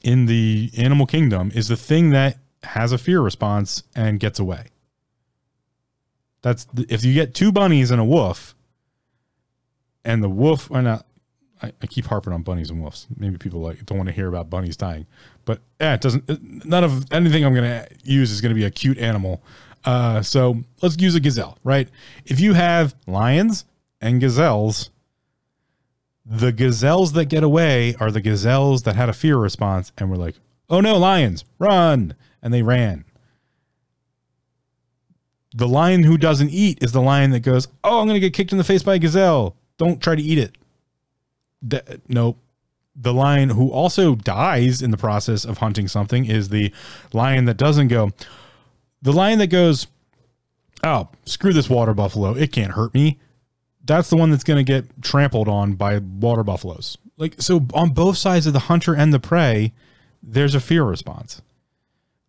[0.03, 4.67] in the animal kingdom is the thing that has a fear response and gets away.
[6.43, 8.55] That's the, if you get two bunnies and a wolf,
[10.05, 11.05] and the wolf or not
[11.61, 13.05] I, I, keep harping on bunnies and wolves.
[13.17, 15.07] Maybe people like don't want to hear about bunnies dying,
[15.43, 16.65] but yeah, it doesn't.
[16.65, 19.43] None of anything I'm going to use is going to be a cute animal.
[19.87, 21.89] Uh, so let's use a gazelle, right?
[22.25, 23.63] If you have lions
[24.01, 24.89] and gazelles,
[26.25, 30.17] the gazelles that get away are the gazelles that had a fear response and were
[30.17, 30.35] like,
[30.69, 33.05] "Oh no, lions, run!" and they ran.
[35.55, 38.33] The lion who doesn't eat is the lion that goes, "Oh, I'm going to get
[38.33, 40.57] kicked in the face by a gazelle." don't try to eat it.
[41.61, 42.37] The, nope.
[42.99, 46.73] The lion who also dies in the process of hunting something is the
[47.13, 48.11] lion that doesn't go.
[49.01, 49.87] The lion that goes,
[50.83, 52.33] oh, screw this water buffalo.
[52.33, 53.19] It can't hurt me.
[53.83, 56.97] That's the one that's going to get trampled on by water buffaloes.
[57.17, 59.73] Like, so on both sides of the hunter and the prey,
[60.21, 61.41] there's a fear response.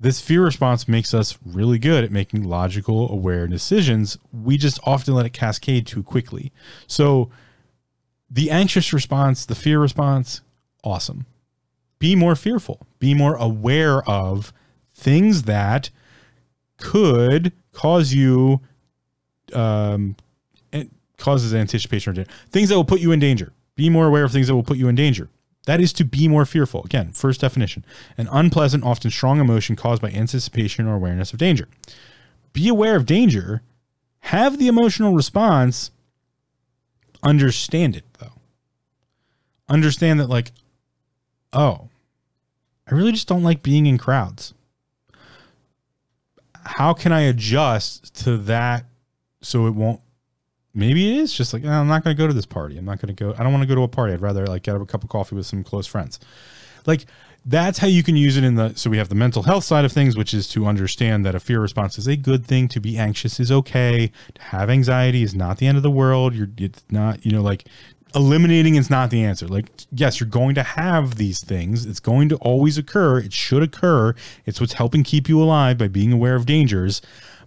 [0.01, 4.17] This fear response makes us really good at making logical, aware decisions.
[4.33, 6.53] We just often let it cascade too quickly.
[6.87, 7.31] So,
[8.31, 10.43] the anxious response, the fear response,
[10.85, 11.27] awesome.
[11.99, 14.53] Be more fearful, be more aware of
[14.95, 15.91] things that
[16.79, 18.61] could cause you,
[19.53, 20.17] um,
[21.19, 22.25] causes anticipation or.
[22.51, 23.53] Things that will put you in danger.
[23.75, 25.29] Be more aware of things that will put you in danger.
[25.67, 26.83] That is to be more fearful.
[26.85, 27.85] Again, first definition
[28.17, 31.69] an unpleasant, often strong emotion caused by anticipation or awareness of danger.
[32.55, 33.63] Be aware of danger,
[34.21, 35.91] have the emotional response,
[37.23, 38.33] understand it though.
[39.69, 40.53] Understand that, like,
[41.53, 41.89] oh,
[42.91, 44.55] I really just don't like being in crowds.
[46.69, 48.85] How can I adjust to that
[49.41, 50.01] so it won't
[50.75, 52.77] maybe it is just like oh, I'm not going to go to this party.
[52.77, 53.35] I'm not going to go.
[53.39, 54.13] I don't want to go to a party.
[54.13, 56.21] I'd rather like get a cup of coffee with some close friends.
[56.87, 57.07] Like
[57.45, 59.85] that's how you can use it in the so we have the mental health side
[59.85, 62.81] of things which is to understand that a fear response is a good thing to
[62.81, 66.51] be anxious is okay to have anxiety is not the end of the world you're
[66.59, 67.65] it's not you know like
[68.15, 69.47] eliminating is not the answer.
[69.47, 71.87] Like yes you're going to have these things.
[71.87, 73.19] It's going to always occur.
[73.19, 74.15] It should occur.
[74.47, 77.03] It's what's helping keep you alive by being aware of dangers.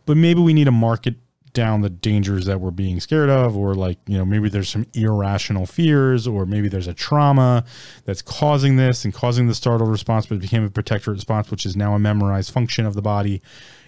[0.05, 1.15] But maybe we need to market
[1.53, 4.85] down the dangers that we're being scared of or like you know maybe there's some
[4.93, 7.65] irrational fears or maybe there's a trauma
[8.05, 11.65] that's causing this and causing the startle response but it became a protector response which
[11.65, 13.41] is now a memorized function of the body.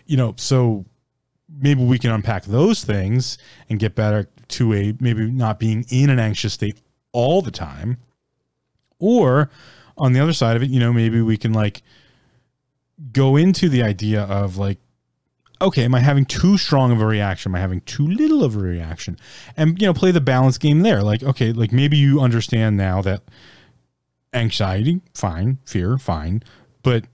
[0.05, 0.85] You know so
[1.49, 3.37] maybe we can unpack those things
[3.69, 6.77] and get better to a maybe not being in an anxious state
[7.11, 7.97] all the time
[8.99, 9.49] or
[9.97, 11.83] on the other side of it you know maybe we can like
[13.11, 14.79] go into the idea of like
[15.63, 17.51] okay, am I having too strong of a reaction?
[17.51, 19.17] Am I having too little of a reaction?
[19.55, 21.01] And you know, play the balance game there.
[21.01, 23.23] Like, okay, like maybe you understand now that
[24.33, 26.43] anxiety, fine, fear, fine,
[26.83, 27.05] but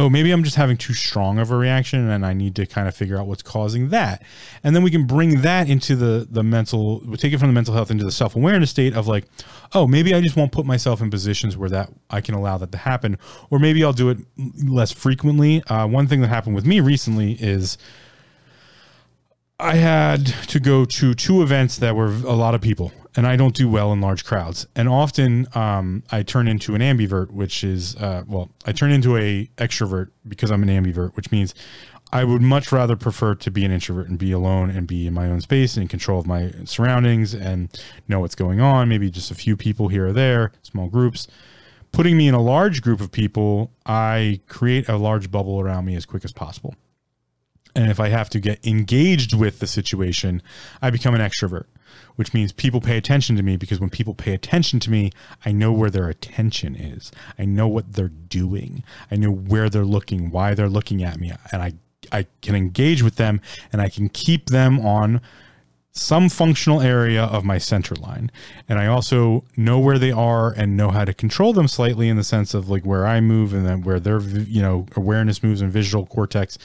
[0.00, 2.88] oh, maybe I'm just having too strong of a reaction and I need to kind
[2.88, 4.22] of figure out what's causing that.
[4.64, 7.54] And then we can bring that into the the mental we take it from the
[7.54, 9.26] mental health into the self-awareness state of like,
[9.74, 12.72] oh, maybe I just won't put myself in positions where that I can allow that
[12.72, 13.18] to happen
[13.50, 14.18] or maybe I'll do it
[14.64, 15.62] less frequently.
[15.64, 17.76] Uh, one thing that happened with me recently is
[19.58, 23.36] I had to go to two events that were a lot of people, and I
[23.36, 24.66] don't do well in large crowds.
[24.76, 29.16] And often um, I turn into an ambivert, which is uh, well, I turn into
[29.16, 31.54] a extrovert because I'm an ambivert, which means
[32.12, 35.14] I would much rather prefer to be an introvert and be alone and be in
[35.14, 37.68] my own space and in control of my surroundings and
[38.08, 38.88] know what's going on.
[38.88, 41.28] Maybe just a few people here or there, small groups.
[41.92, 45.96] putting me in a large group of people, I create a large bubble around me
[45.96, 46.74] as quick as possible.
[47.74, 50.42] And if I have to get engaged with the situation,
[50.82, 51.66] I become an extrovert,
[52.16, 55.10] which means people pay attention to me because when people pay attention to me,
[55.44, 57.10] I know where their attention is.
[57.38, 58.84] I know what they're doing.
[59.10, 61.72] I know where they're looking, why they're looking at me, and I
[62.12, 63.40] I can engage with them
[63.72, 65.20] and I can keep them on
[65.92, 68.30] some functional area of my center line.
[68.68, 72.16] And I also know where they are and know how to control them slightly in
[72.16, 75.60] the sense of like where I move and then where their, you know, awareness moves
[75.60, 76.58] and visual cortex.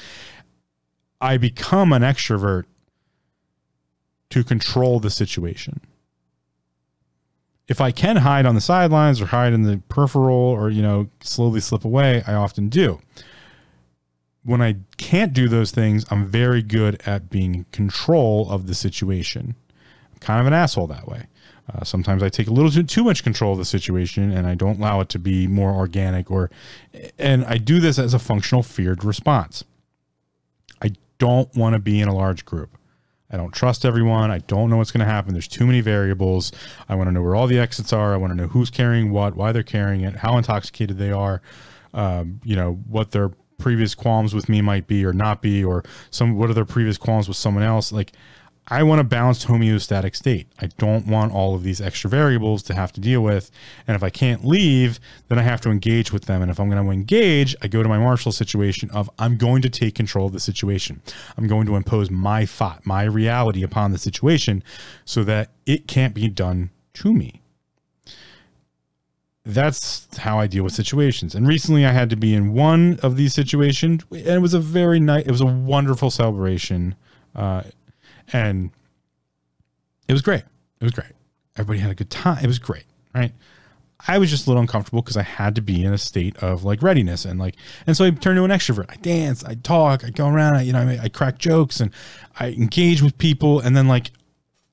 [1.19, 2.65] I become an extrovert
[4.29, 5.81] to control the situation.
[7.67, 11.07] If I can hide on the sidelines or hide in the peripheral or, you know,
[11.21, 12.99] slowly slip away, I often do
[14.45, 18.75] when I can't do those things, I'm very good at being in control of the
[18.75, 19.55] situation.
[20.13, 21.25] I'm kind of an asshole that way.
[21.73, 24.53] Uh, sometimes I take a little too, too much control of the situation and I
[24.53, 26.51] don't allow it to be more organic or,
[27.17, 29.63] and I do this as a functional feared response.
[30.79, 32.77] I don't want to be in a large group.
[33.31, 34.31] I don't trust everyone.
[34.31, 35.33] I don't know what's going to happen.
[35.33, 36.51] There's too many variables.
[36.87, 38.13] I want to know where all the exits are.
[38.13, 41.41] I want to know who's carrying what, why they're carrying it, how intoxicated they are,
[41.93, 45.83] um, you know, what their previous qualms with me might be or not be, or
[46.11, 47.91] some what are their previous qualms with someone else.
[47.91, 48.11] Like
[48.67, 50.47] I want a balanced homeostatic state.
[50.59, 53.51] I don't want all of these extra variables to have to deal with.
[53.87, 56.41] And if I can't leave, then I have to engage with them.
[56.41, 59.61] And if I'm going to engage, I go to my martial situation of I'm going
[59.61, 61.01] to take control of the situation.
[61.37, 64.63] I'm going to impose my thought, my reality upon the situation
[65.05, 67.41] so that it can't be done to me
[69.45, 71.35] that's how I deal with situations.
[71.35, 74.59] And recently I had to be in one of these situations and it was a
[74.59, 76.95] very nice, it was a wonderful celebration.
[77.35, 77.61] Uh,
[78.33, 78.71] and
[80.07, 80.43] it was great.
[80.79, 81.11] It was great.
[81.57, 82.43] Everybody had a good time.
[82.43, 82.85] It was great.
[83.13, 83.31] Right.
[84.07, 86.63] I was just a little uncomfortable because I had to be in a state of
[86.63, 87.55] like readiness and like,
[87.87, 88.85] and so I turned to an extrovert.
[88.89, 91.91] I dance, I talk, I go around, I, you know, I, I crack jokes and
[92.39, 93.61] I engage with people.
[93.61, 94.11] And then like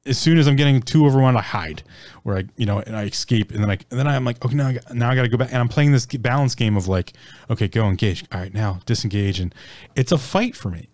[0.05, 1.83] as soon as I'm getting too overwhelmed, I hide,
[2.25, 4.55] where I, you know, and I escape, and then I, and then I'm like, okay,
[4.55, 6.77] now I got, now I got to go back, and I'm playing this balance game
[6.77, 7.13] of like,
[7.51, 9.55] okay, go engage, all right, now disengage, and
[9.95, 10.89] it's a fight for me.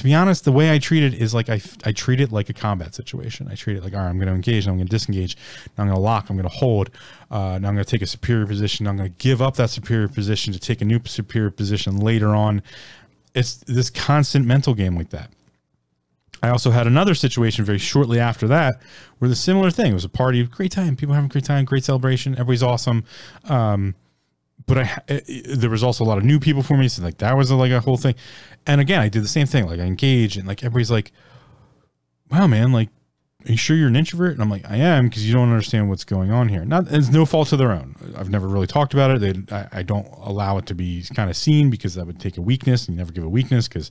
[0.00, 2.48] To be honest, the way I treat it is like I, I treat it like
[2.48, 3.48] a combat situation.
[3.50, 5.36] I treat it like, all right, I'm going to engage, I'm going to disengage,
[5.76, 6.88] now I'm going to lock, I'm going to hold,
[7.30, 9.68] uh, now I'm going to take a superior position, I'm going to give up that
[9.68, 12.62] superior position to take a new superior position later on.
[13.34, 15.32] It's this constant mental game like that.
[16.42, 18.80] I also had another situation very shortly after that
[19.18, 21.66] where the similar thing it was a party, great time, people having a great time,
[21.66, 23.04] great celebration, everybody's awesome.
[23.44, 23.94] Um,
[24.66, 26.88] but I, it, eh, eh, there was also a lot of new people for me,
[26.88, 28.14] so like that was a, like a whole thing.
[28.66, 31.12] And again, I did the same thing, like I engage, and like everybody's like,
[32.30, 32.90] "Wow, man, like
[33.46, 34.32] are you sure you're an introvert?
[34.32, 36.64] And I'm like, I am because you don't understand what's going on here.
[36.64, 37.96] Not, it's no fault of their own.
[38.16, 39.20] I've never really talked about it.
[39.20, 42.36] They, I, I, don't allow it to be kind of seen because that would take
[42.36, 43.90] a weakness and you never give a weakness because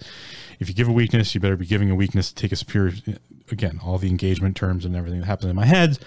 [0.60, 2.94] if you give a weakness, you better be giving a weakness to take a superior,
[3.08, 3.14] eh,
[3.52, 5.98] again, all the engagement terms and everything that happens in my head.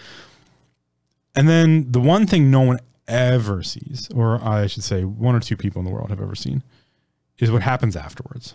[1.34, 5.40] And then the one thing no one ever sees, or I should say one or
[5.40, 6.62] two people in the world have ever seen,
[7.38, 8.54] is what happens afterwards.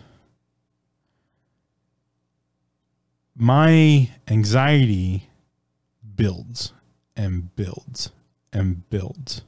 [3.38, 5.30] my anxiety
[6.16, 6.72] builds
[7.16, 8.10] and builds
[8.52, 9.42] and builds.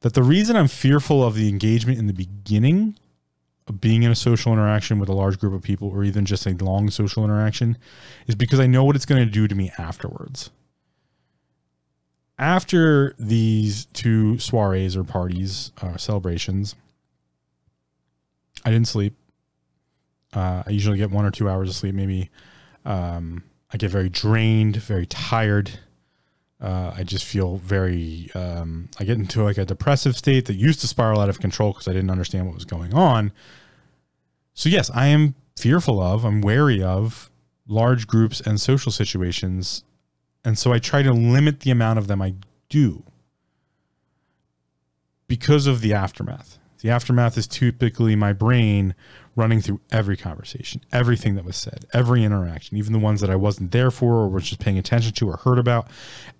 [0.00, 2.96] That the reason I'm fearful of the engagement in the beginning
[3.68, 6.46] of being in a social interaction with a large group of people or even just
[6.46, 7.78] a long social interaction
[8.26, 10.50] is because I know what it's going to do to me afterwards.
[12.40, 16.74] After these two soirees or parties, uh, celebrations,
[18.64, 19.14] I didn't sleep.
[20.32, 22.30] Uh, I usually get one or two hours of sleep, maybe
[22.86, 25.70] um, I get very drained, very tired.
[26.58, 30.80] Uh, I just feel very, um, I get into like a depressive state that used
[30.80, 33.32] to spiral out of control because I didn't understand what was going on.
[34.54, 37.30] So, yes, I am fearful of, I'm wary of
[37.68, 39.84] large groups and social situations.
[40.44, 42.34] And so I try to limit the amount of them I
[42.68, 43.04] do
[45.28, 46.58] because of the aftermath.
[46.80, 48.94] The aftermath is typically my brain
[49.36, 53.36] running through every conversation, everything that was said, every interaction, even the ones that I
[53.36, 55.88] wasn't there for or was just paying attention to or heard about.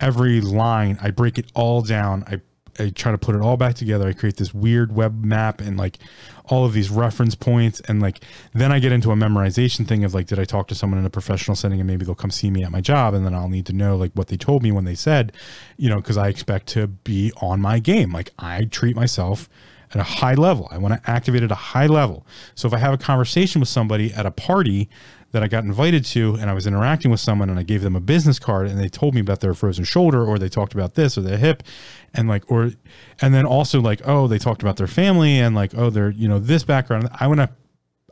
[0.01, 2.25] Every line, I break it all down.
[2.27, 2.41] I
[2.81, 4.09] I try to put it all back together.
[4.09, 5.99] I create this weird web map and like
[6.47, 7.81] all of these reference points.
[7.81, 10.75] And like, then I get into a memorization thing of like, did I talk to
[10.75, 13.25] someone in a professional setting and maybe they'll come see me at my job and
[13.25, 15.33] then I'll need to know like what they told me when they said,
[15.77, 18.13] you know, cause I expect to be on my game.
[18.13, 19.49] Like I treat myself
[19.93, 20.69] at a high level.
[20.71, 22.27] I want to activate at a high level.
[22.55, 24.89] So if I have a conversation with somebody at a party
[25.33, 27.95] that I got invited to and I was interacting with someone and I gave them
[27.95, 30.95] a business card and they told me about their frozen shoulder or they talked about
[30.95, 31.63] this or their hip
[32.13, 32.73] and like or
[33.21, 36.29] and then also like oh they talked about their family and like oh they're you
[36.29, 37.09] know this background.
[37.19, 37.51] I want to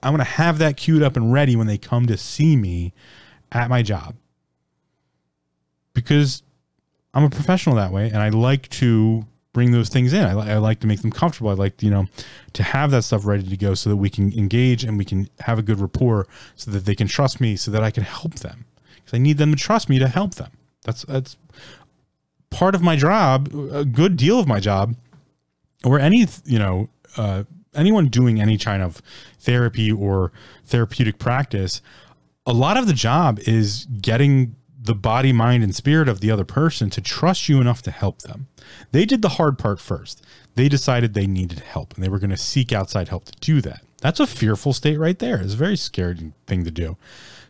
[0.03, 2.93] I want to have that queued up and ready when they come to see me
[3.51, 4.15] at my job.
[5.93, 6.45] Because
[7.15, 9.27] I'm a professional that way and I like to
[9.59, 10.25] bring those things in.
[10.25, 11.51] I, I, like to make them comfortable.
[11.51, 12.07] I like, you know,
[12.53, 15.29] to have that stuff ready to go so that we can engage and we can
[15.41, 18.35] have a good rapport so that they can trust me so that I can help
[18.35, 20.53] them because I need them to trust me to help them.
[20.85, 21.37] That's, that's
[22.51, 24.95] part of my job, a good deal of my job
[25.85, 27.43] or any, you know, uh,
[27.75, 29.03] anyone doing any kind of
[29.41, 30.31] therapy or
[30.67, 31.83] therapeutic practice,
[32.47, 36.45] a lot of the job is getting the body, mind, and spirit of the other
[36.45, 38.47] person to trust you enough to help them.
[38.93, 40.25] They did the hard part first.
[40.55, 43.61] They decided they needed help and they were going to seek outside help to do
[43.63, 43.83] that.
[44.01, 45.41] That's a fearful state right there.
[45.41, 46.97] It's a very scary thing to do.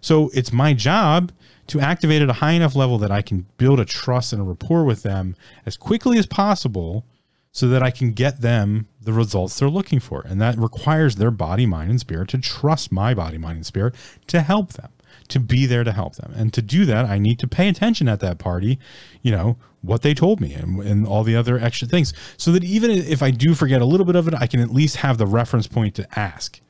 [0.00, 1.32] So it's my job
[1.68, 4.44] to activate at a high enough level that I can build a trust and a
[4.44, 7.04] rapport with them as quickly as possible
[7.52, 10.22] so that I can get them the results they're looking for.
[10.26, 13.94] And that requires their body, mind, and spirit to trust my body, mind, and spirit
[14.28, 14.90] to help them
[15.28, 16.32] to be there to help them.
[16.36, 18.78] And to do that, I need to pay attention at that party,
[19.22, 22.12] you know, what they told me and, and all the other extra things.
[22.36, 24.70] So that even if I do forget a little bit of it, I can at
[24.70, 26.60] least have the reference point to ask.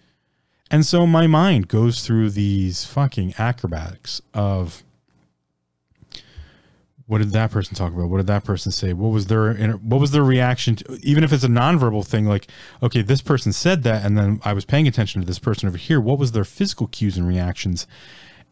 [0.70, 4.82] And so my mind goes through these fucking acrobatics of
[7.09, 8.11] what did that person talk about?
[8.11, 8.92] What did that person say?
[8.92, 10.76] What was their what was their reaction?
[10.76, 12.48] To, even if it's a nonverbal thing, like
[12.82, 15.78] okay, this person said that, and then I was paying attention to this person over
[15.78, 16.02] here.
[16.02, 17.86] What was their physical cues and reactions?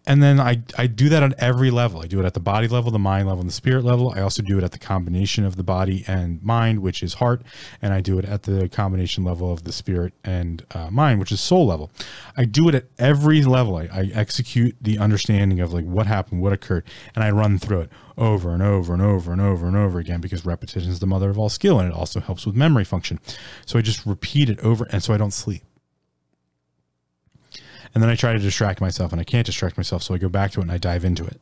[0.07, 2.00] And then I, I do that on every level.
[2.00, 4.12] I do it at the body level, the mind level, and the spirit level.
[4.14, 7.42] I also do it at the combination of the body and mind, which is heart,
[7.82, 11.32] and I do it at the combination level of the spirit and uh, mind, which
[11.32, 11.90] is soul level.
[12.36, 13.76] I do it at every level.
[13.76, 16.84] I, I execute the understanding of like what happened, what occurred,
[17.14, 20.20] and I run through it over and over and over and over and over again
[20.20, 23.18] because repetition is the mother of all skill, and it also helps with memory function.
[23.66, 25.64] So I just repeat it over, and so I don't sleep
[27.97, 30.03] and then I try to distract myself and I can't distract myself.
[30.03, 31.40] So I go back to it and I dive into it.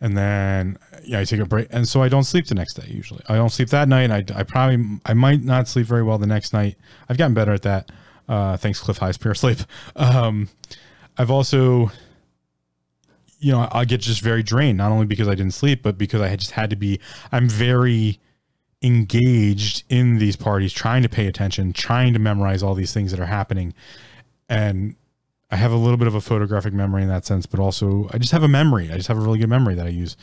[0.00, 1.68] And then yeah, I take a break.
[1.70, 3.22] And so I don't sleep the next day usually.
[3.28, 4.10] I don't sleep that night.
[4.10, 6.76] I, I probably, I might not sleep very well the next night.
[7.08, 7.92] I've gotten better at that.
[8.28, 9.58] Uh, thanks Cliff High's Pure Sleep.
[9.94, 10.48] Um,
[11.16, 11.92] I've also,
[13.38, 16.20] you know, I get just very drained, not only because I didn't sleep, but because
[16.20, 16.98] I had just had to be,
[17.30, 18.18] I'm very
[18.82, 23.20] engaged in these parties, trying to pay attention, trying to memorize all these things that
[23.20, 23.72] are happening.
[24.48, 24.96] And
[25.50, 28.18] I have a little bit of a photographic memory in that sense, but also I
[28.18, 28.90] just have a memory.
[28.90, 30.16] I just have a really good memory that I use.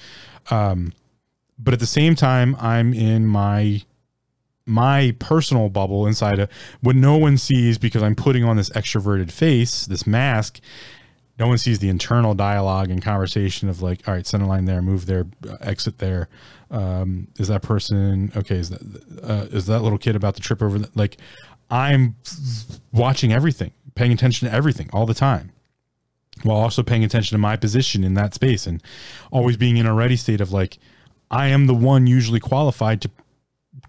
[0.50, 0.94] Um,
[1.60, 3.82] but at the same time, I'm in my
[4.66, 6.50] my personal bubble inside of
[6.82, 10.60] what no one sees because I'm putting on this extroverted face, this mask.
[11.40, 14.82] No one sees the internal dialogue and conversation of like, all right, center line there,
[14.82, 15.26] move there,
[15.62, 16.28] exit there.
[16.70, 18.56] Um, is that person okay?
[18.58, 18.82] Is that
[19.24, 20.80] uh, is that little kid about to trip over?
[20.80, 21.18] The, like,
[21.70, 22.16] I'm
[22.92, 25.52] watching everything paying attention to everything all the time
[26.44, 28.82] while also paying attention to my position in that space and
[29.32, 30.78] always being in a ready state of like
[31.30, 33.10] I am the one usually qualified to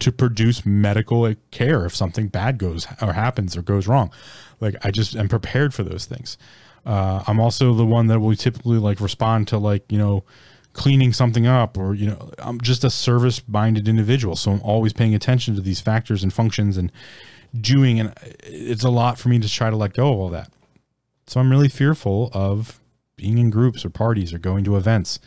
[0.01, 4.13] to produce medical care if something bad goes or happens or goes wrong.
[4.61, 6.39] Like I just am prepared for those things.
[6.87, 10.25] Uh, I'm also the one that will typically like respond to like you know
[10.73, 14.93] cleaning something up or you know I'm just a service minded individual, so I'm always
[14.93, 16.93] paying attention to these factors and functions and
[17.59, 20.51] doing and it's a lot for me to try to let go of all that.
[21.27, 22.81] So i'm really fearful of
[23.17, 25.19] being in groups or parties or going to events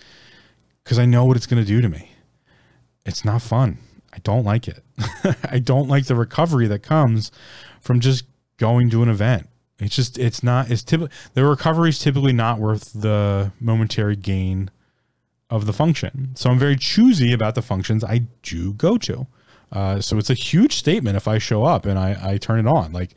[0.84, 2.12] because i know what it's going to do to me.
[3.06, 3.80] It's not fun.
[4.14, 4.84] I don't like it.
[5.50, 7.32] I don't like the recovery that comes
[7.80, 8.26] from just
[8.58, 9.48] going to an event.
[9.80, 14.70] It's just it's not it's typically the recovery is typically not worth the momentary gain
[15.50, 16.32] of the function.
[16.36, 19.28] So i'm very choosy about the functions i do go to
[19.72, 22.68] uh, so it's a huge statement if I show up and I, I turn it
[22.68, 22.92] on.
[22.92, 23.16] Like,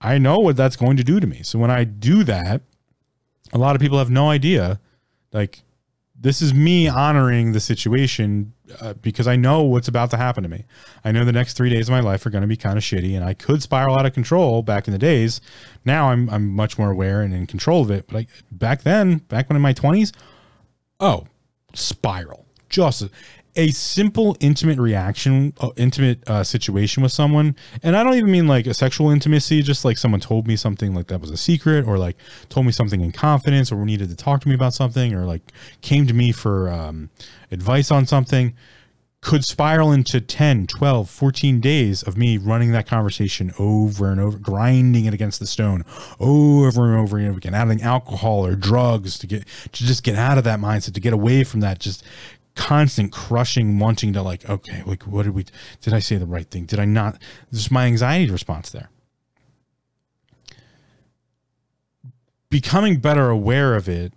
[0.00, 1.42] I know what that's going to do to me.
[1.42, 2.62] So when I do that,
[3.52, 4.80] a lot of people have no idea.
[5.32, 5.62] Like,
[6.18, 10.48] this is me honoring the situation uh, because I know what's about to happen to
[10.48, 10.64] me.
[11.04, 12.82] I know the next three days of my life are going to be kind of
[12.82, 15.40] shitty, and I could spiral out of control back in the days.
[15.84, 18.06] Now I'm I'm much more aware and in control of it.
[18.06, 20.12] But like back then, back when in my twenties,
[21.00, 21.26] oh,
[21.74, 22.46] spiral.
[22.68, 23.08] Just
[23.56, 28.46] a simple intimate reaction uh, intimate uh, situation with someone and i don't even mean
[28.46, 31.86] like a sexual intimacy just like someone told me something like that was a secret
[31.86, 32.16] or like
[32.48, 35.52] told me something in confidence or needed to talk to me about something or like
[35.80, 37.10] came to me for um,
[37.50, 38.54] advice on something
[39.26, 44.38] could spiral into 10, 12, 14 days of me running that conversation over and over,
[44.38, 45.84] grinding it against the stone
[46.20, 50.14] over and over and over again, adding alcohol or drugs to get to just get
[50.14, 52.04] out of that mindset, to get away from that just
[52.56, 55.44] constant crushing, wanting to like, okay, like what did we
[55.82, 56.64] did I say the right thing?
[56.64, 57.20] Did I not?
[57.52, 58.90] This is my anxiety response there.
[62.50, 64.12] Becoming better aware of it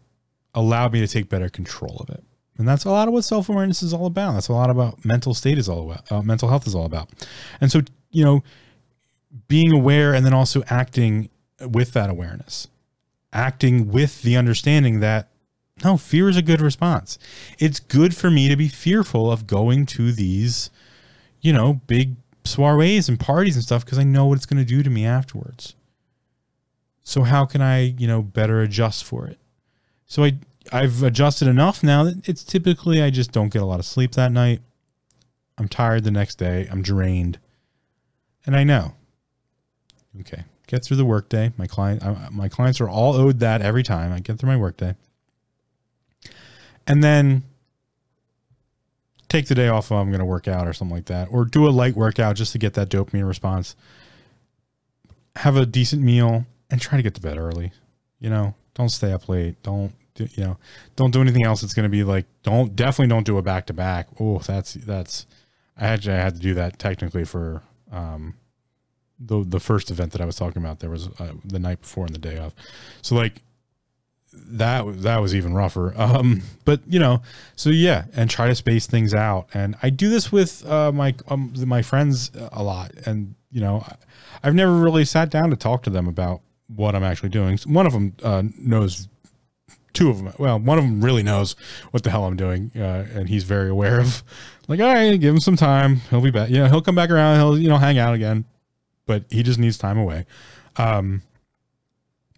[0.55, 2.23] allowed me to take better control of it.
[2.57, 4.33] And that's a lot of what self awareness is all about.
[4.33, 7.09] That's a lot about mental state is all about, uh, mental health is all about.
[7.61, 7.81] And so,
[8.11, 8.43] you know,
[9.47, 11.29] being aware and then also acting
[11.61, 12.67] with that awareness,
[13.31, 15.29] acting with the understanding that
[15.83, 17.17] no, fear is a good response.
[17.57, 20.69] It's good for me to be fearful of going to these,
[21.41, 24.69] you know, big soirees and parties and stuff because I know what it's going to
[24.69, 25.75] do to me afterwards.
[27.03, 29.39] So how can I, you know, better adjust for it?
[30.05, 30.37] So I
[30.71, 34.11] I've adjusted enough now that it's typically I just don't get a lot of sleep
[34.13, 34.61] that night.
[35.57, 36.67] I'm tired the next day.
[36.71, 37.39] I'm drained.
[38.45, 38.93] And I know.
[40.19, 40.43] Okay.
[40.67, 41.51] Get through the workday.
[41.57, 44.57] My client uh, my clients are all owed that every time I get through my
[44.57, 44.95] workday.
[46.89, 47.43] And then
[49.29, 51.67] take the day off I'm going to work out or something like that or do
[51.67, 53.75] a light workout just to get that dopamine response.
[55.37, 57.71] Have a decent meal and try to get to bed early.
[58.19, 59.61] You know, don't stay up late.
[59.63, 60.57] Don't you know,
[60.97, 61.63] don't do anything else.
[61.63, 64.07] It's going to be like, don't definitely don't do a back to back.
[64.19, 65.25] Oh, that's that's.
[65.77, 68.35] I actually I had to do that technically for um,
[69.17, 70.79] the the first event that I was talking about.
[70.79, 72.53] There was uh, the night before and the day of,
[73.01, 73.41] so like
[74.33, 75.93] that that was even rougher.
[75.99, 77.21] Um, but you know,
[77.55, 79.47] so yeah, and try to space things out.
[79.53, 83.85] And I do this with uh, my um, my friends a lot, and you know,
[84.43, 87.57] I've never really sat down to talk to them about what I'm actually doing.
[87.65, 89.07] One of them uh, knows
[89.93, 90.33] two of them.
[90.37, 91.55] Well, one of them really knows
[91.91, 94.23] what the hell I'm doing, uh, and he's very aware of.
[94.67, 95.95] Like, all right, give him some time.
[96.11, 96.49] He'll be back.
[96.49, 97.37] Yeah, he'll come back around.
[97.39, 98.45] He'll you know hang out again,
[99.07, 100.25] but he just needs time away.
[100.77, 101.23] Um,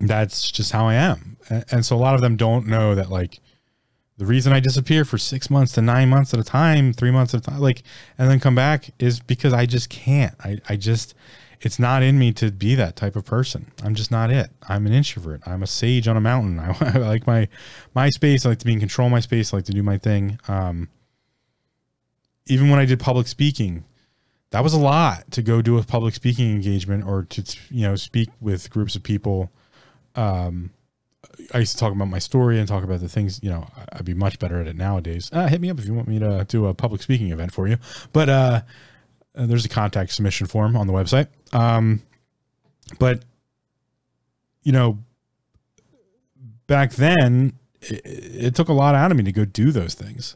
[0.07, 3.39] that's just how I am, and, so a lot of them don't know that like
[4.17, 7.33] the reason I disappear for six months to nine months at a time, three months
[7.33, 7.81] at a time, like,
[8.19, 10.35] and then come back is because I just can't.
[10.43, 11.15] I, I just,
[11.61, 13.71] it's not in me to be that type of person.
[13.83, 14.51] I'm just not it.
[14.69, 15.41] I'm an introvert.
[15.47, 16.59] I'm a sage on a mountain.
[16.59, 17.47] I, I like my
[17.95, 18.45] my space.
[18.45, 19.53] I like to be in control of my space.
[19.53, 20.39] I like to do my thing.
[20.47, 20.89] Um,
[22.47, 23.85] even when I did public speaking,
[24.51, 27.95] that was a lot to go do a public speaking engagement or to you know
[27.95, 29.51] speak with groups of people.
[30.15, 30.71] Um,
[31.53, 34.05] I used to talk about my story and talk about the things, you know, I'd
[34.05, 35.29] be much better at it nowadays.
[35.31, 37.67] Uh, hit me up if you want me to do a public speaking event for
[37.67, 37.77] you.
[38.13, 38.61] But uh,
[39.35, 41.27] uh, there's a contact submission form on the website.
[41.53, 42.01] Um,
[42.99, 43.23] but
[44.63, 44.99] you know,
[46.67, 50.35] back then it, it, took a lot out of me to go do those things.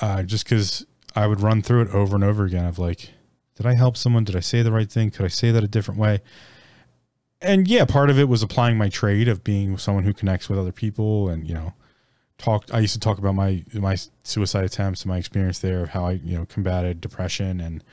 [0.00, 3.10] Uh, just because I would run through it over and over again of like,
[3.56, 4.24] did I help someone?
[4.24, 5.10] Did I say the right thing?
[5.10, 6.20] Could I say that a different way?
[7.42, 10.58] And yeah, part of it was applying my trade of being someone who connects with
[10.58, 11.72] other people and, you know,
[12.40, 12.72] talked.
[12.74, 16.06] I used to talk about my my suicide attempts and my experience there of how
[16.06, 17.84] I you know combated depression and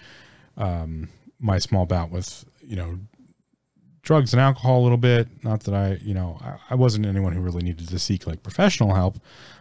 [0.55, 2.99] um, my small bout with you know
[4.01, 5.27] drugs and alcohol a little bit.
[5.43, 8.41] Not that I you know I, I wasn't anyone who really needed to seek like
[8.41, 9.19] professional help,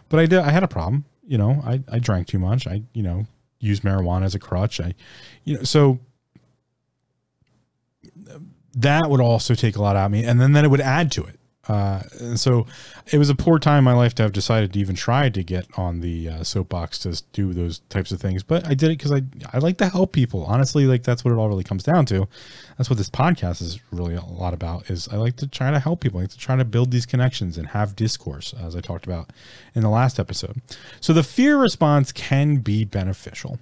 [0.08, 0.38] but I did.
[0.38, 1.04] I had a problem.
[1.26, 2.66] You know, I I drank too much.
[2.66, 3.26] I you know
[3.58, 4.80] used marijuana as a crutch.
[4.80, 4.94] I
[5.44, 5.98] you know so
[8.76, 11.10] that would also take a lot out of me and then then it would add
[11.10, 12.66] to it uh, and so
[13.12, 15.42] it was a poor time in my life to have decided to even try to
[15.42, 18.42] get on the uh, soapbox to do those types of things.
[18.42, 19.22] But I did it because I
[19.52, 20.44] I like to help people.
[20.44, 22.28] Honestly, like that's what it all really comes down to.
[22.78, 24.90] That's what this podcast is really a lot about.
[24.90, 26.20] Is I like to try to help people.
[26.20, 29.30] I like to try to build these connections and have discourse, as I talked about
[29.74, 30.60] in the last episode.
[31.00, 33.58] So the fear response can be beneficial.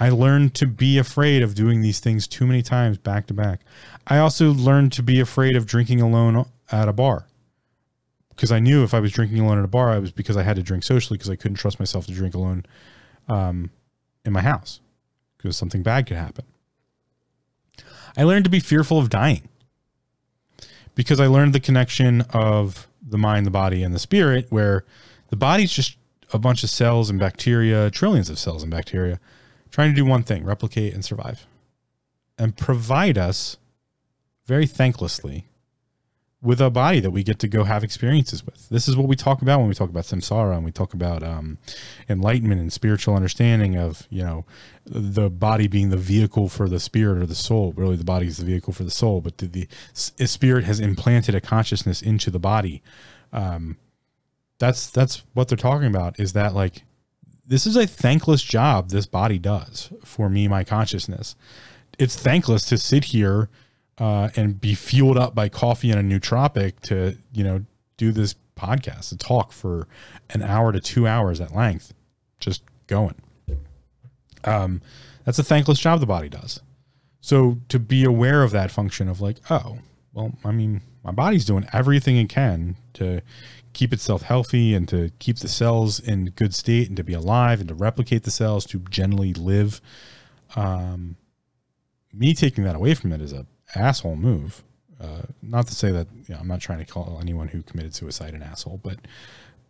[0.00, 3.60] I learned to be afraid of doing these things too many times back to back.
[4.06, 7.26] I also learned to be afraid of drinking alone at a bar
[8.30, 10.42] because I knew if I was drinking alone at a bar, it was because I
[10.42, 12.64] had to drink socially because I couldn't trust myself to drink alone
[13.28, 13.70] um,
[14.24, 14.80] in my house
[15.36, 16.46] because something bad could happen.
[18.16, 19.48] I learned to be fearful of dying
[20.94, 24.86] because I learned the connection of the mind, the body, and the spirit, where
[25.28, 25.98] the body's just
[26.32, 29.20] a bunch of cells and bacteria, trillions of cells and bacteria,
[29.70, 31.46] trying to do one thing replicate and survive
[32.38, 33.56] and provide us
[34.46, 35.44] very thanklessly
[36.42, 38.68] with a body that we get to go have experiences with.
[38.70, 41.22] This is what we talk about when we talk about samsara and we talk about
[41.22, 41.58] um,
[42.08, 44.46] enlightenment and spiritual understanding of you know
[44.86, 47.74] the body being the vehicle for the spirit or the soul.
[47.76, 51.34] Really, the body is the vehicle for the soul, but the, the spirit has implanted
[51.34, 52.82] a consciousness into the body.
[53.32, 53.76] Um,
[54.58, 56.18] that's that's what they're talking about.
[56.18, 56.84] Is that like
[57.50, 61.34] this is a thankless job this body does for me, my consciousness.
[61.98, 63.48] It's thankless to sit here
[63.98, 67.64] uh, and be fueled up by coffee and a nootropic to, you know,
[67.96, 69.88] do this podcast, to talk for
[70.30, 71.92] an hour to two hours at length,
[72.38, 73.16] just going.
[74.44, 74.80] Um,
[75.24, 76.60] that's a thankless job the body does.
[77.20, 79.80] So to be aware of that function of like, oh,
[80.12, 83.22] well, I mean, my body's doing everything it can to
[83.72, 87.60] keep itself healthy and to keep the cells in good state and to be alive
[87.60, 89.80] and to replicate the cells to generally live.
[90.56, 91.16] Um,
[92.12, 94.64] me taking that away from it is a asshole move.
[95.00, 97.94] Uh, not to say that you know, I'm not trying to call anyone who committed
[97.94, 98.98] suicide an asshole, but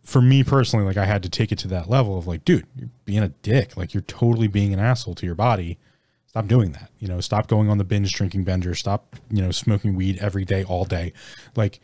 [0.03, 2.65] for me personally, like I had to take it to that level of like, dude,
[2.75, 3.77] you're being a dick.
[3.77, 5.77] Like you're totally being an asshole to your body.
[6.25, 6.89] Stop doing that.
[6.99, 8.73] You know, stop going on the binge drinking bender.
[8.73, 11.13] Stop, you know, smoking weed every day, all day.
[11.55, 11.81] Like,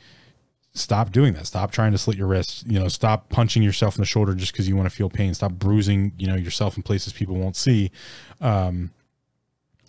[0.77, 1.47] stop doing that.
[1.47, 2.63] Stop trying to slit your wrists.
[2.67, 5.33] You know, stop punching yourself in the shoulder just because you want to feel pain.
[5.33, 7.91] Stop bruising, you know, yourself in places people won't see.
[8.41, 8.91] Um,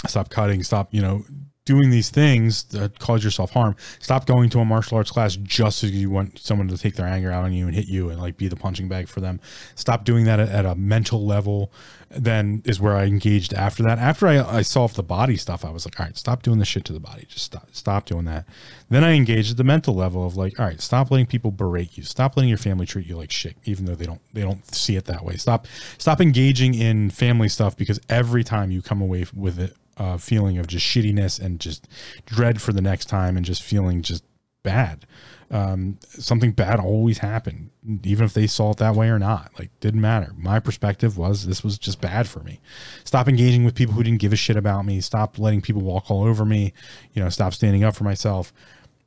[0.07, 0.63] stop cutting.
[0.63, 1.25] Stop, you know,
[1.69, 3.77] doing these things that cause yourself harm.
[3.99, 7.07] Stop going to a martial arts class just because you want someone to take their
[7.07, 9.39] anger out on you and hit you and like be the punching bag for them.
[9.75, 11.71] Stop doing that at, at a mental level.
[12.09, 13.99] Then is where I engaged after that.
[13.99, 16.65] After I, I solved the body stuff, I was like, all right, stop doing the
[16.65, 17.27] shit to the body.
[17.29, 18.47] Just stop, stop doing that.
[18.89, 21.99] Then I engaged at the mental level of like, all right, stop letting people berate
[21.99, 22.05] you.
[22.05, 24.97] Stop letting your family treat you like shit, even though they don't they don't see
[24.97, 25.37] it that way.
[25.37, 25.67] Stop
[25.99, 30.59] stop engaging in family stuff because every time you come away with it uh, feeling
[30.59, 31.89] of just shittiness and just
[32.27, 34.25] dread for the next time and just feeling just
[34.63, 35.07] bad.
[35.51, 37.71] Um, something bad always happened,
[38.05, 39.51] even if they saw it that way or not.
[39.59, 40.33] Like, didn't matter.
[40.37, 42.61] My perspective was this was just bad for me.
[43.05, 45.01] Stop engaging with people who didn't give a shit about me.
[45.01, 46.75] Stop letting people walk all over me.
[47.15, 48.53] You know, stop standing up for myself.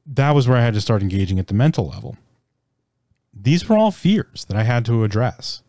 [0.08, 2.18] That was where I had to start engaging at the mental level.
[3.34, 5.62] These were all fears that I had to address.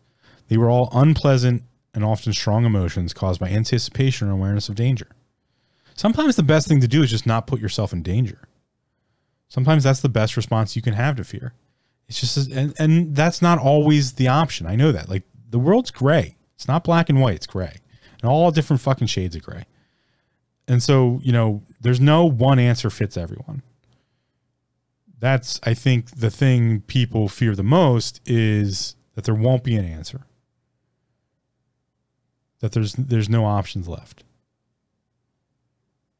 [0.47, 1.63] They were all unpleasant
[1.93, 5.07] and often strong emotions caused by anticipation or awareness of danger.
[5.95, 8.47] Sometimes the best thing to do is just not put yourself in danger.
[9.47, 11.53] Sometimes that's the best response you can have to fear.
[12.07, 14.65] It's just, and, and that's not always the option.
[14.65, 15.09] I know that.
[15.09, 16.35] Like the world's gray.
[16.55, 17.35] It's not black and white.
[17.35, 17.77] It's gray
[18.23, 19.65] and all different fucking shades of gray.
[20.67, 23.61] And so, you know, there's no one answer fits everyone.
[25.19, 29.85] That's, I think, the thing people fear the most is that there won't be an
[29.85, 30.25] answer
[32.63, 34.23] that there's there's no options left.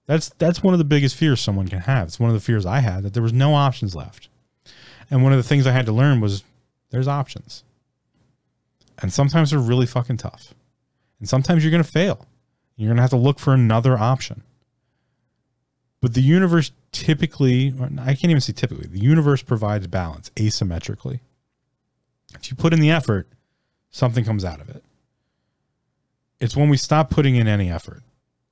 [0.08, 2.08] That's that's one of the biggest fears someone can have.
[2.08, 4.28] It's one of the fears I had that there was no options left.
[5.10, 6.44] And one of the things I had to learn was
[6.90, 7.64] there's options.
[9.02, 10.54] And sometimes they're really fucking tough.
[11.20, 12.26] And sometimes you're going to fail.
[12.76, 14.44] You're going to have to look for another option.
[16.02, 21.22] But the universe typically, I can't even say typically, the universe provides balance asymmetrically.
[22.36, 23.30] If you put in the effort,
[23.92, 24.84] something comes out of it.
[26.44, 28.04] It's when we stop putting in any effort.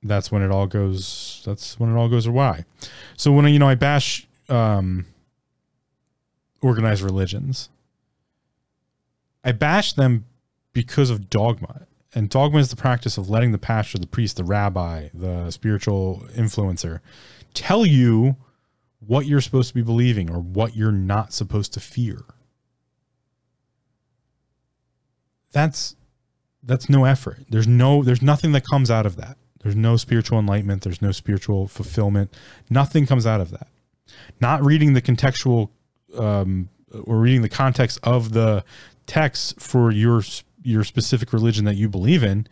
[0.02, 1.42] That's when it all goes.
[1.44, 2.64] That's when it all goes awry.
[3.18, 5.04] So when you know I bash um,
[6.62, 7.68] organized religions,
[9.44, 10.24] I bash them
[10.72, 11.86] because of dogma.
[12.14, 16.26] And dogma is the practice of letting the pastor, the priest, the rabbi, the spiritual
[16.34, 17.00] influencer
[17.52, 18.36] tell you
[19.06, 22.24] what you're supposed to be believing or what you're not supposed to fear.
[25.52, 25.94] That's
[26.62, 27.38] that's no effort.
[27.48, 29.36] There's no there's nothing that comes out of that.
[29.62, 32.32] There's no spiritual enlightenment, there's no spiritual fulfillment.
[32.68, 33.68] Nothing comes out of that.
[34.40, 35.70] Not reading the contextual
[36.16, 36.68] um,
[37.04, 38.64] or reading the context of the
[39.06, 40.22] text for your
[40.62, 42.46] your specific religion that you believe in,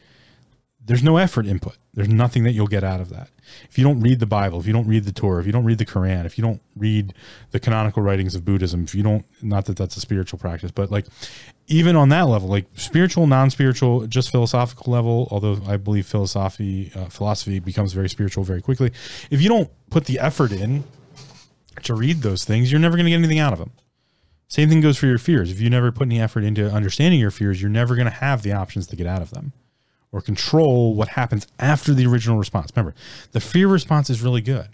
[0.84, 1.76] there's no effort input.
[1.92, 3.30] There's nothing that you'll get out of that.
[3.68, 5.64] If you don't read the Bible, if you don't read the Torah, if you don't
[5.64, 7.14] read the Quran, if you don't read
[7.50, 10.92] the canonical writings of Buddhism, if you don't, not that that's a spiritual practice, but
[10.92, 11.06] like
[11.66, 17.06] even on that level, like spiritual, non-spiritual, just philosophical level, although I believe philosophy, uh,
[17.06, 18.92] philosophy becomes very spiritual very quickly.
[19.30, 20.84] If you don't put the effort in
[21.82, 23.72] to read those things, you're never going to get anything out of them.
[24.46, 25.50] Same thing goes for your fears.
[25.50, 28.42] If you never put any effort into understanding your fears, you're never going to have
[28.42, 29.52] the options to get out of them
[30.12, 32.72] or control what happens after the original response.
[32.74, 32.96] Remember,
[33.32, 34.68] the fear response is really good.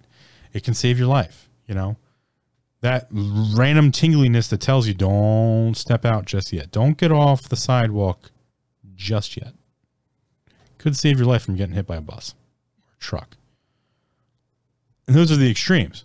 [0.53, 1.97] It can save your life, you know.
[2.81, 6.71] That random tingliness that tells you don't step out just yet.
[6.71, 8.31] Don't get off the sidewalk
[8.95, 9.55] just yet.
[10.79, 12.35] Could save your life from getting hit by a bus
[12.79, 13.37] or a truck.
[15.07, 16.05] And those are the extremes.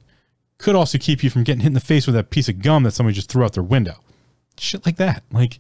[0.58, 2.84] Could also keep you from getting hit in the face with that piece of gum
[2.84, 3.96] that somebody just threw out their window.
[4.60, 5.24] Shit like that.
[5.32, 5.60] Like,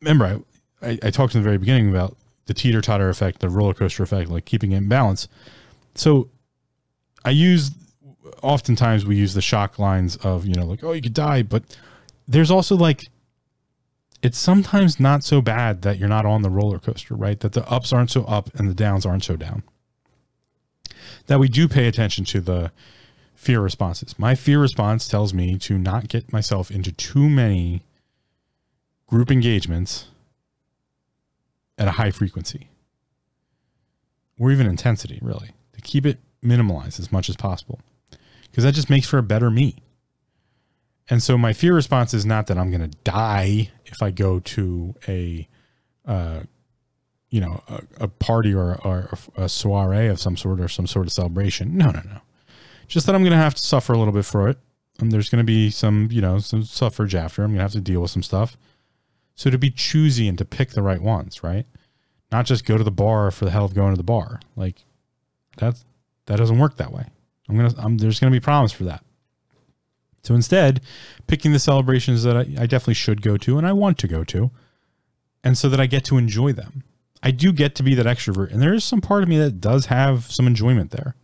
[0.00, 0.42] remember,
[0.82, 2.16] I, I, I talked in the very beginning about
[2.46, 5.28] the teeter totter effect, the roller coaster effect, like keeping it in balance.
[5.94, 6.28] So
[7.24, 7.70] I use
[8.42, 11.62] oftentimes we use the shock lines of, you know, like, oh, you could die, but
[12.26, 13.08] there's also like
[14.22, 17.40] it's sometimes not so bad that you're not on the roller coaster, right?
[17.40, 19.62] That the ups aren't so up and the downs aren't so down.
[21.26, 22.72] That we do pay attention to the
[23.34, 24.18] fear responses.
[24.18, 27.82] My fear response tells me to not get myself into too many
[29.06, 30.08] group engagements
[31.80, 32.68] at a high frequency
[34.38, 37.80] or even intensity, really, to keep it minimalized as much as possible
[38.50, 39.76] because that just makes for a better me.
[41.08, 44.38] And so my fear response is not that I'm going to die if I go
[44.40, 45.48] to a,
[46.06, 46.40] uh,
[47.30, 51.06] you know, a, a party or, or a soiree of some sort or some sort
[51.06, 51.76] of celebration.
[51.76, 52.20] No, no, no.
[52.86, 54.58] Just that I'm going to have to suffer a little bit for it.
[55.00, 57.42] And there's going to be some, you know, some suffrage after.
[57.42, 58.56] I'm going to have to deal with some stuff.
[59.34, 61.66] So to be choosy and to pick the right ones, right?
[62.30, 64.40] Not just go to the bar for the hell of going to the bar.
[64.56, 64.84] Like
[65.56, 65.84] that's
[66.26, 67.06] that doesn't work that way.
[67.48, 69.04] I'm gonna I'm, there's gonna be problems for that.
[70.22, 70.82] So instead,
[71.26, 74.22] picking the celebrations that I, I definitely should go to and I want to go
[74.24, 74.50] to,
[75.42, 76.84] and so that I get to enjoy them.
[77.22, 79.60] I do get to be that extrovert, and there is some part of me that
[79.60, 81.14] does have some enjoyment there.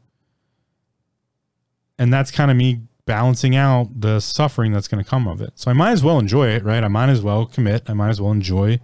[1.99, 5.53] And that's kind of me balancing out the suffering that's going to come of it.
[5.55, 6.85] So I might as well enjoy it, right?
[6.85, 7.89] I might as well commit.
[7.89, 8.81] I might as well enjoy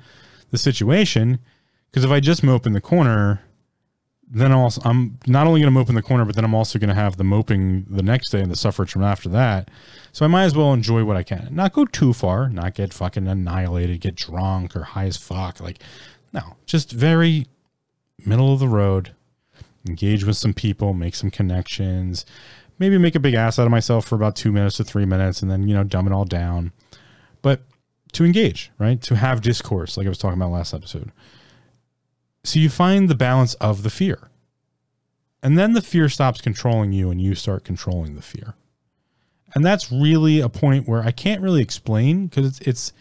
[0.50, 1.40] the situation.
[1.90, 3.42] Because if I just mope in the corner,
[4.26, 6.78] then also I'm not only going to mope in the corner, but then I'm also
[6.78, 9.70] going to have the moping the next day and the suffrage from after that.
[10.12, 12.94] So I might as well enjoy what I can, not go too far, not get
[12.94, 15.60] fucking annihilated, get drunk or high as fuck.
[15.60, 15.80] Like,
[16.32, 17.46] no, just very
[18.24, 19.14] middle of the road.
[19.86, 22.24] Engage with some people, make some connections,
[22.78, 25.42] maybe make a big ass out of myself for about two minutes to three minutes,
[25.42, 26.72] and then you know dumb it all down.
[27.42, 27.62] But
[28.12, 29.00] to engage, right?
[29.02, 31.12] To have discourse, like I was talking about last episode.
[32.44, 34.28] So you find the balance of the fear.
[35.42, 38.54] And then the fear stops controlling you and you start controlling the fear.
[39.54, 42.92] And that's really a point where I can't really explain because it's, it's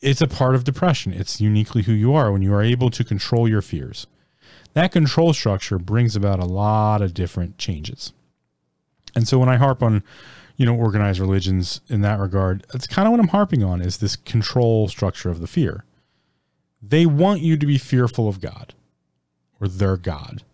[0.00, 1.12] it's a part of depression.
[1.12, 4.06] It's uniquely who you are when you are able to control your fears.
[4.74, 8.12] That control structure brings about a lot of different changes.
[9.18, 10.04] And so when I harp on,
[10.56, 13.96] you know, organized religions in that regard, that's kind of what I'm harping on is
[13.96, 15.84] this control structure of the fear.
[16.80, 18.74] They want you to be fearful of God
[19.60, 20.44] or their God.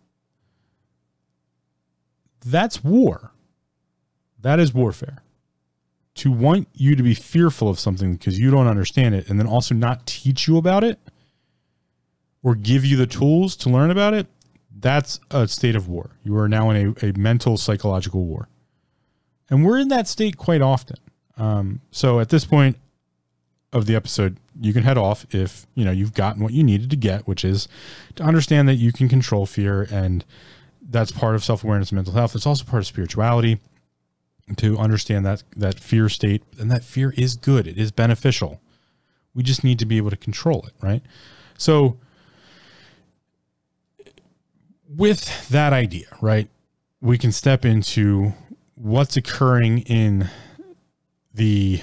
[2.42, 3.32] That's war.
[4.40, 5.22] That is warfare.
[6.14, 9.46] To want you to be fearful of something because you don't understand it and then
[9.46, 10.98] also not teach you about it
[12.42, 14.26] or give you the tools to learn about it,
[14.80, 16.16] that's a state of war.
[16.22, 18.48] You are now in a, a mental psychological war.
[19.50, 20.96] And we're in that state quite often.
[21.36, 22.76] Um, so at this point,
[23.74, 26.88] of the episode, you can head off if you know you've gotten what you needed
[26.90, 27.68] to get, which is
[28.14, 30.24] to understand that you can control fear, and
[30.80, 32.36] that's part of self awareness and mental health.
[32.36, 33.58] It's also part of spirituality
[34.56, 37.66] to understand that that fear state and that fear is good.
[37.66, 38.60] It is beneficial.
[39.34, 41.02] We just need to be able to control it, right?
[41.58, 41.98] So,
[44.88, 46.48] with that idea, right,
[47.00, 48.34] we can step into
[48.84, 50.28] what's occurring in
[51.32, 51.80] the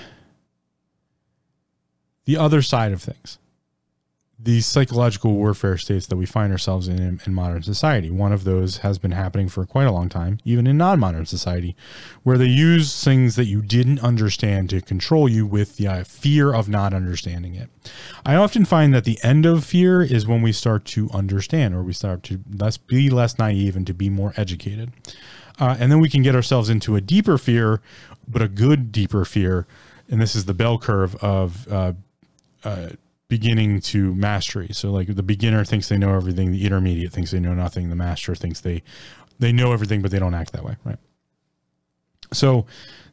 [2.26, 3.40] the other side of things
[4.44, 8.10] these psychological warfare states that we find ourselves in, in, modern society.
[8.10, 11.28] One of those has been happening for quite a long time, even in non modern
[11.28, 11.76] society,
[12.24, 16.54] where they use things that you didn't understand to control you with the uh, fear
[16.54, 17.70] of not understanding it.
[18.26, 21.84] I often find that the end of fear is when we start to understand or
[21.84, 24.92] we start to less be less naive and to be more educated.
[25.62, 27.82] Uh, and then we can get ourselves into a deeper fear,
[28.28, 29.68] but a good deeper fear.
[30.10, 31.94] And this is the bell curve of uh,
[32.64, 32.90] uh,
[33.28, 34.70] beginning to mastery.
[34.72, 37.96] So like the beginner thinks they know everything, the intermediate thinks they know nothing, the
[37.96, 38.82] master thinks they
[39.38, 41.00] they know everything but they don't act that way, right?
[42.34, 42.66] So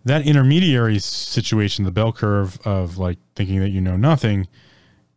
[0.06, 4.48] that intermediary situation, the bell curve of like thinking that you know nothing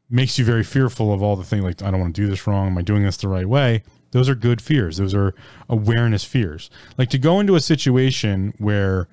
[0.10, 2.46] makes you very fearful of all the things like I don't want to do this
[2.46, 3.84] wrong, am I doing this the right way?
[4.12, 4.98] Those are good fears.
[4.98, 5.34] Those are
[5.70, 6.70] awareness fears.
[6.98, 9.08] Like to go into a situation where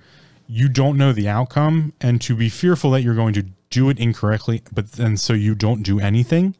[0.46, 3.98] you don't know the outcome and to be fearful that you're going to do it
[3.98, 6.56] incorrectly, but then so you don't do anything,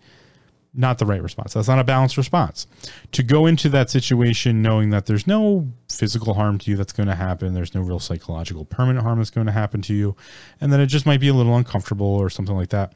[0.75, 1.55] not the right response.
[1.55, 2.67] That's not a balanced response.
[3.13, 7.09] To go into that situation knowing that there's no physical harm to you that's going
[7.09, 10.15] to happen, there's no real psychological permanent harm that's going to happen to you,
[10.61, 12.93] and that it just might be a little uncomfortable or something like that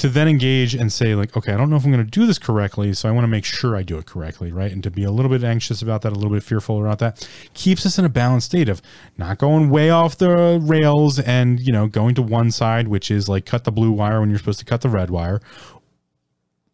[0.00, 2.26] to then engage and say like okay i don't know if i'm going to do
[2.26, 4.72] this correctly so i want to make sure i do it correctly right?
[4.72, 7.28] And to be a little bit anxious about that a little bit fearful about that
[7.54, 8.80] keeps us in a balanced state of
[9.18, 13.28] not going way off the rails and you know going to one side which is
[13.28, 15.40] like cut the blue wire when you're supposed to cut the red wire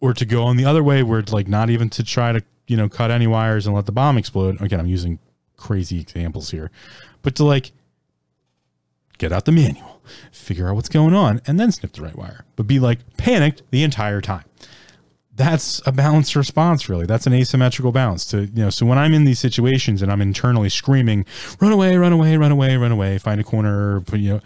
[0.00, 2.42] or to go on the other way where it's like not even to try to
[2.68, 4.60] you know cut any wires and let the bomb explode.
[4.60, 5.18] Again i'm using
[5.56, 6.70] crazy examples here
[7.22, 7.72] but to like
[9.18, 12.44] get out the manual, figure out what's going on, and then snip the right wire.
[12.56, 14.44] But be like panicked the entire time.
[15.34, 17.04] That's a balanced response, really.
[17.04, 20.22] That's an asymmetrical balance to, you know, so when I'm in these situations and I'm
[20.22, 21.26] internally screaming,
[21.60, 24.40] run away, run away, run away, run away, find a corner, put, you know,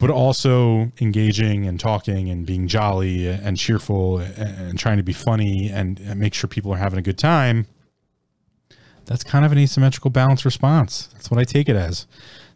[0.00, 5.70] but also engaging and talking and being jolly and cheerful and trying to be funny
[5.70, 7.68] and make sure people are having a good time.
[9.04, 11.08] That's kind of an asymmetrical balanced response.
[11.12, 12.08] That's what I take it as.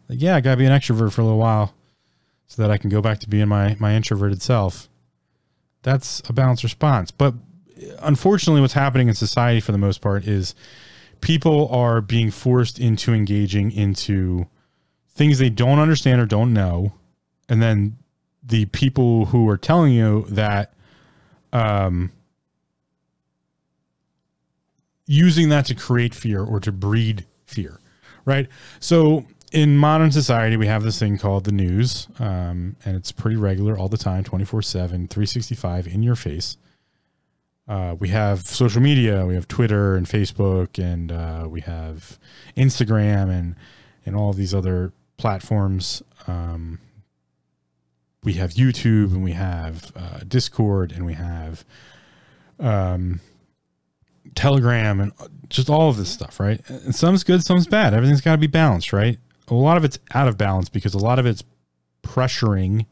[0.09, 1.73] Like, yeah, I gotta be an extrovert for a little while
[2.47, 4.89] so that I can go back to being my my introverted self.
[5.83, 7.11] That's a balanced response.
[7.11, 7.33] But
[7.99, 10.55] unfortunately, what's happening in society for the most part is
[11.21, 14.47] people are being forced into engaging into
[15.09, 16.93] things they don't understand or don't know
[17.49, 17.97] and then
[18.43, 20.73] the people who are telling you that
[21.53, 22.11] um,
[25.05, 27.79] using that to create fear or to breed fear,
[28.25, 28.47] right?
[28.79, 33.37] So in modern society, we have this thing called the news, um, and it's pretty
[33.37, 36.57] regular all the time 24 7, 365 in your face.
[37.67, 42.17] Uh, we have social media, we have Twitter and Facebook, and uh, we have
[42.55, 43.55] Instagram and
[44.05, 46.01] and all these other platforms.
[46.27, 46.79] Um,
[48.23, 51.65] we have YouTube and we have uh, Discord and we have
[52.59, 53.19] um,
[54.35, 55.11] Telegram and
[55.49, 56.61] just all of this stuff, right?
[56.69, 57.93] And some's good, some's bad.
[57.93, 59.19] Everything's got to be balanced, right?
[59.47, 61.43] A lot of it's out of balance because a lot of it's
[62.03, 62.85] pressuring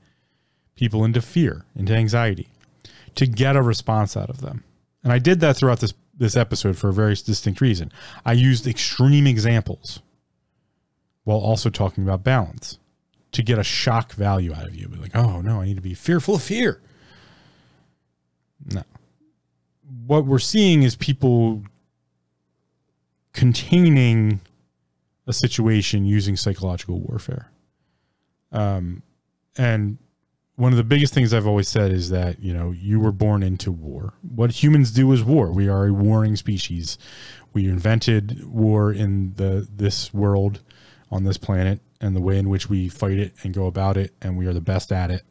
[0.76, 2.50] people into fear, into anxiety,
[3.16, 4.64] to get a response out of them.
[5.04, 7.92] And I did that throughout this this episode for a very distinct reason.
[8.26, 10.02] I used extreme examples
[11.26, 12.78] while also talking about balance
[13.34, 14.88] to get a shock value out of you.
[14.88, 16.82] Be like, oh no, I need to be fearful of fear.
[18.66, 18.84] No.
[20.06, 21.64] What we're seeing is people
[23.34, 24.40] containing
[25.28, 27.52] a situation using psychological warfare.
[28.52, 29.04] Um,
[29.58, 29.98] and
[30.56, 33.44] one of the biggest things I've always said is that, you know, you were born
[33.44, 34.14] into war.
[34.22, 35.52] What humans do is war.
[35.52, 36.98] We are a warring species.
[37.54, 40.62] We invented war in the this world
[41.12, 44.14] on this planet and the way in which we fight it and go about it,
[44.22, 45.24] and we are the best at it.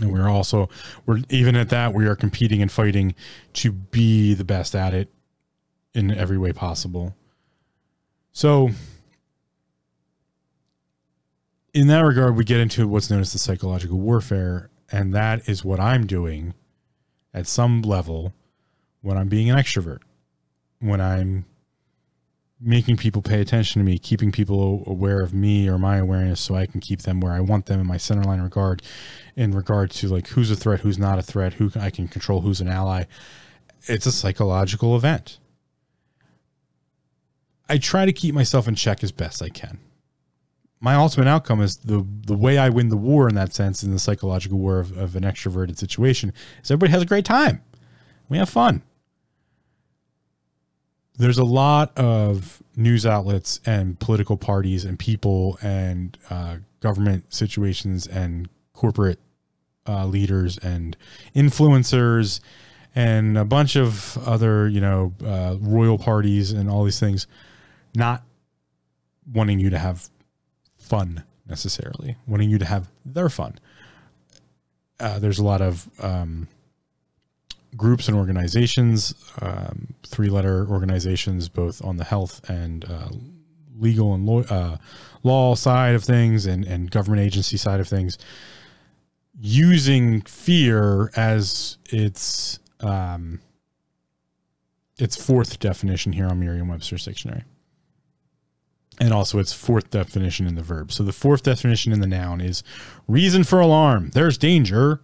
[0.00, 0.68] And we're also
[1.04, 3.14] we're even at that we are competing and fighting
[3.54, 5.12] to be the best at it
[5.94, 7.14] in every way possible.
[8.32, 8.70] So
[11.74, 15.64] in that regard, we get into what's known as the psychological warfare, and that is
[15.64, 16.54] what I'm doing
[17.32, 18.32] at some level
[19.02, 20.00] when I'm being an extrovert,
[20.80, 21.44] when I'm
[22.60, 26.54] making people pay attention to me, keeping people aware of me or my awareness so
[26.54, 28.82] I can keep them where I want them in my centerline regard
[29.34, 32.42] in regard to like who's a threat, who's not a threat, who I can control,
[32.42, 33.04] who's an ally.
[33.86, 35.38] It's a psychological event.
[37.70, 39.78] I try to keep myself in check as best I can.
[40.80, 43.90] My ultimate outcome is the the way I win the war in that sense, in
[43.92, 46.32] the psychological war of, of an extroverted situation,
[46.62, 47.62] is everybody has a great time.
[48.28, 48.82] We have fun
[51.20, 58.06] there's a lot of news outlets and political parties and people and uh, government situations
[58.06, 59.18] and corporate
[59.86, 60.96] uh, leaders and
[61.36, 62.40] influencers
[62.94, 67.26] and a bunch of other, you know, uh, royal parties and all these things
[67.94, 68.22] not
[69.32, 70.08] wanting you to have
[70.78, 73.58] fun necessarily, wanting you to have their fun.
[74.98, 76.46] Uh, there's a lot of um,
[77.76, 83.08] groups and organizations, um, three letter organizations, both on the health and uh,
[83.78, 84.76] legal and law, uh,
[85.22, 88.18] law side of things and, and government agency side of things,
[89.38, 93.40] using fear as its um,
[94.98, 97.44] its fourth definition here on Merriam-Webster's dictionary.
[99.00, 100.92] And also its fourth definition in the verb.
[100.92, 102.62] So the fourth definition in the noun is
[103.08, 104.10] reason for alarm.
[104.12, 105.00] There's danger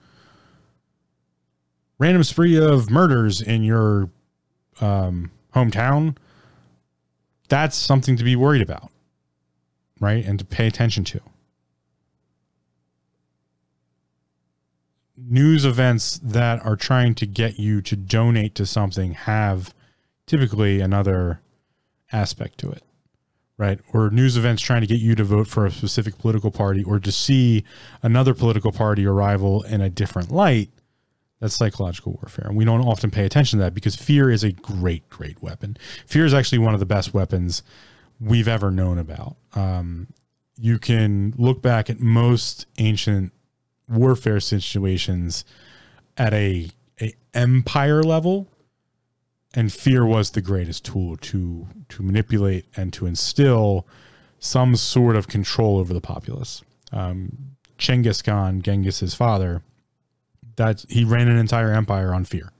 [1.99, 4.11] random spree of murders in your
[4.81, 6.17] um, hometown,
[7.49, 8.91] that's something to be worried about,
[10.01, 10.25] right?
[10.25, 11.21] And to pay attention to.
[15.17, 19.75] News events that are trying to get you to donate to something have
[20.27, 21.41] typically another
[22.13, 22.83] aspect to it,
[23.59, 23.81] right?
[23.93, 27.01] Or news events trying to get you to vote for a specific political party or
[27.01, 27.65] to see
[28.03, 30.71] another political party or rival in a different light
[31.41, 32.47] that's psychological warfare.
[32.49, 35.77] And we don't often pay attention to that because fear is a great, great weapon.
[36.07, 37.63] Fear is actually one of the best weapons
[38.19, 39.37] we've ever known about.
[39.55, 40.09] Um,
[40.59, 43.33] you can look back at most ancient
[43.89, 45.45] warfare situations
[46.17, 46.71] at a,
[47.01, 48.49] a empire level
[49.57, 53.87] and fear was the greatest tool to to manipulate and to instill
[54.39, 56.63] some sort of control over the populace.
[56.93, 59.63] Um, Khan, Genghis's father,
[60.57, 62.53] that he ran an entire empire on fear.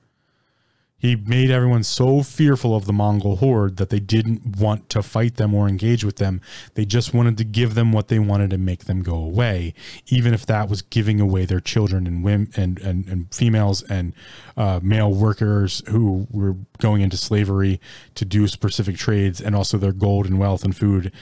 [0.99, 5.37] He made everyone so fearful of the Mongol horde that they didn't want to fight
[5.37, 6.41] them or engage with them.
[6.75, 9.75] They just wanted to give them what they wanted and make them go away,
[10.07, 14.15] even if that was giving away their children and women and, and, and females and
[14.57, 17.79] uh, male workers who were going into slavery
[18.15, 21.13] to do specific trades and also their gold and wealth and food.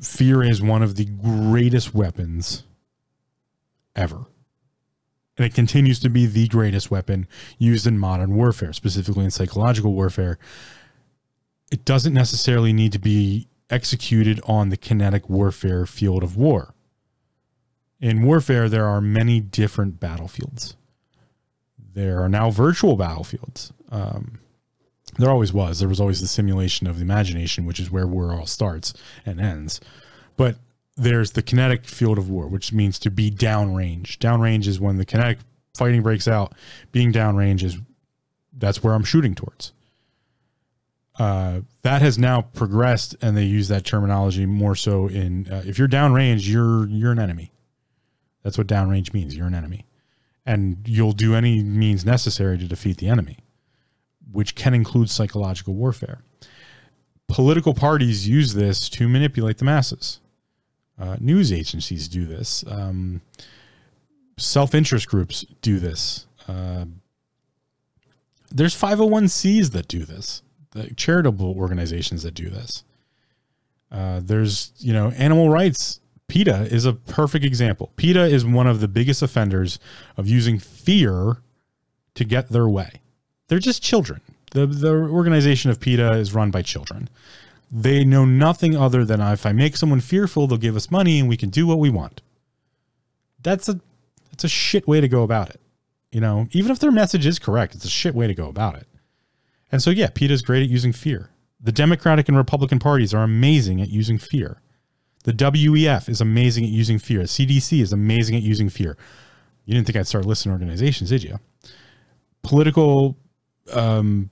[0.00, 2.64] Fear is one of the greatest weapons
[3.94, 4.26] ever
[5.38, 7.26] and it continues to be the greatest weapon
[7.58, 10.36] used in modern warfare, specifically in psychological warfare.
[11.70, 16.74] It doesn't necessarily need to be executed on the kinetic warfare field of war.
[18.00, 20.76] In warfare, there are many different battlefields.
[21.94, 23.72] There are now virtual battlefields.
[23.90, 24.40] Um,
[25.18, 25.78] there always was.
[25.78, 28.92] There was always the simulation of the imagination, which is where war all starts
[29.24, 29.80] and ends.
[30.36, 30.56] But
[30.98, 34.18] there's the kinetic field of war, which means to be downrange.
[34.18, 35.38] Downrange is when the kinetic
[35.76, 36.54] fighting breaks out.
[36.90, 37.78] Being downrange is
[38.52, 39.72] that's where I'm shooting towards.
[41.18, 45.78] Uh, that has now progressed, and they use that terminology more so in uh, if
[45.78, 47.52] you're downrange, you're you're an enemy.
[48.42, 49.36] That's what downrange means.
[49.36, 49.86] You're an enemy,
[50.44, 53.38] and you'll do any means necessary to defeat the enemy,
[54.30, 56.22] which can include psychological warfare.
[57.28, 60.20] Political parties use this to manipulate the masses
[60.98, 62.64] uh, news agencies do this.
[62.66, 63.20] Um,
[64.36, 66.26] Self interest groups do this.
[66.46, 66.84] Uh,
[68.50, 72.84] there's 501cs that do this, the charitable organizations that do this.
[73.90, 76.00] Uh, there's, you know, animal rights.
[76.28, 77.90] PETA is a perfect example.
[77.96, 79.78] PETA is one of the biggest offenders
[80.16, 81.38] of using fear
[82.14, 83.00] to get their way.
[83.48, 84.20] They're just children.
[84.52, 87.08] The, the organization of PETA is run by children.
[87.70, 91.28] They know nothing other than if I make someone fearful, they'll give us money and
[91.28, 92.22] we can do what we want.
[93.42, 93.80] That's a
[94.30, 95.60] that's a shit way to go about it.
[96.12, 98.76] You know, even if their message is correct, it's a shit way to go about
[98.76, 98.86] it.
[99.70, 101.30] And so yeah, PETA is great at using fear.
[101.60, 104.62] The Democratic and Republican parties are amazing at using fear.
[105.24, 107.20] The WEF is amazing at using fear.
[107.20, 108.96] The CDC is amazing at using fear.
[109.66, 111.38] You didn't think I'd start listing organizations, did you?
[112.42, 113.16] Political
[113.72, 114.30] um,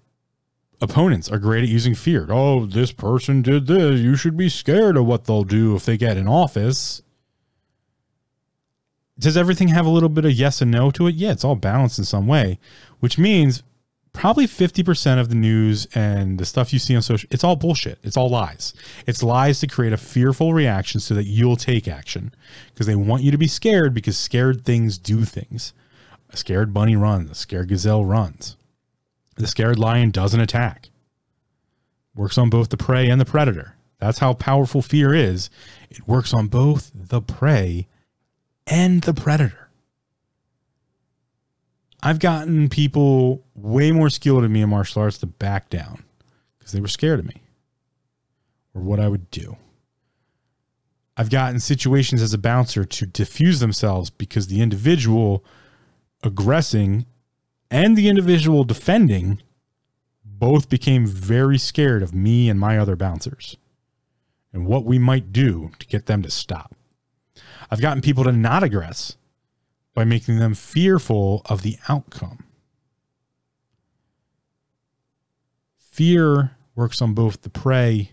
[0.80, 2.26] opponents are great at using fear.
[2.30, 4.00] Oh, this person did this.
[4.00, 7.02] You should be scared of what they'll do if they get in office.
[9.18, 11.14] Does everything have a little bit of yes and no to it?
[11.14, 12.58] Yeah, it's all balanced in some way,
[13.00, 13.62] which means
[14.12, 17.98] probably 50% of the news and the stuff you see on social it's all bullshit.
[18.02, 18.74] It's all lies.
[19.06, 22.34] It's lies to create a fearful reaction so that you'll take action
[22.72, 25.72] because they want you to be scared because scared things do things.
[26.30, 28.55] A scared bunny runs, a scared gazelle runs.
[29.36, 30.90] The scared lion doesn't attack.
[32.14, 33.76] Works on both the prey and the predator.
[33.98, 35.50] That's how powerful fear is.
[35.90, 37.86] It works on both the prey
[38.66, 39.70] and the predator.
[42.02, 46.04] I've gotten people way more skilled than me in martial arts to back down
[46.58, 47.42] because they were scared of me
[48.74, 49.56] or what I would do.
[51.16, 55.44] I've gotten situations as a bouncer to diffuse themselves because the individual
[56.22, 57.06] aggressing
[57.70, 59.42] and the individual defending
[60.24, 63.56] both became very scared of me and my other bouncers
[64.52, 66.74] and what we might do to get them to stop.
[67.70, 69.16] I've gotten people to not aggress
[69.94, 72.44] by making them fearful of the outcome.
[75.78, 78.12] Fear works on both the prey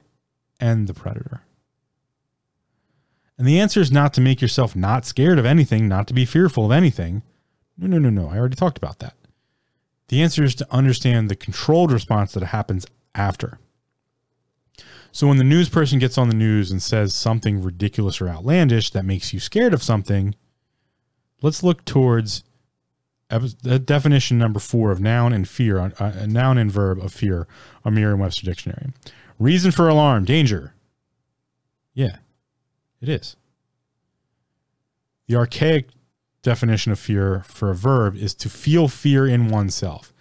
[0.59, 1.41] and the predator.
[3.37, 6.23] And the answer is not to make yourself not scared of anything, not to be
[6.23, 7.23] fearful of anything.
[7.77, 8.29] No, no, no, no.
[8.29, 9.15] I already talked about that.
[10.09, 12.85] The answer is to understand the controlled response that happens
[13.15, 13.59] after.
[15.11, 18.89] So when the news person gets on the news and says something ridiculous or outlandish
[18.91, 20.35] that makes you scared of something,
[21.41, 22.43] let's look towards
[23.29, 27.47] definition number four of noun and fear, uh, noun and verb of fear
[27.85, 28.91] a Merriam-Webster dictionary.
[29.39, 30.73] Reason for alarm, danger.
[31.93, 32.17] Yeah,
[33.01, 33.35] it is.
[35.27, 35.89] The archaic
[36.43, 40.13] definition of fear for a verb is to feel fear in oneself.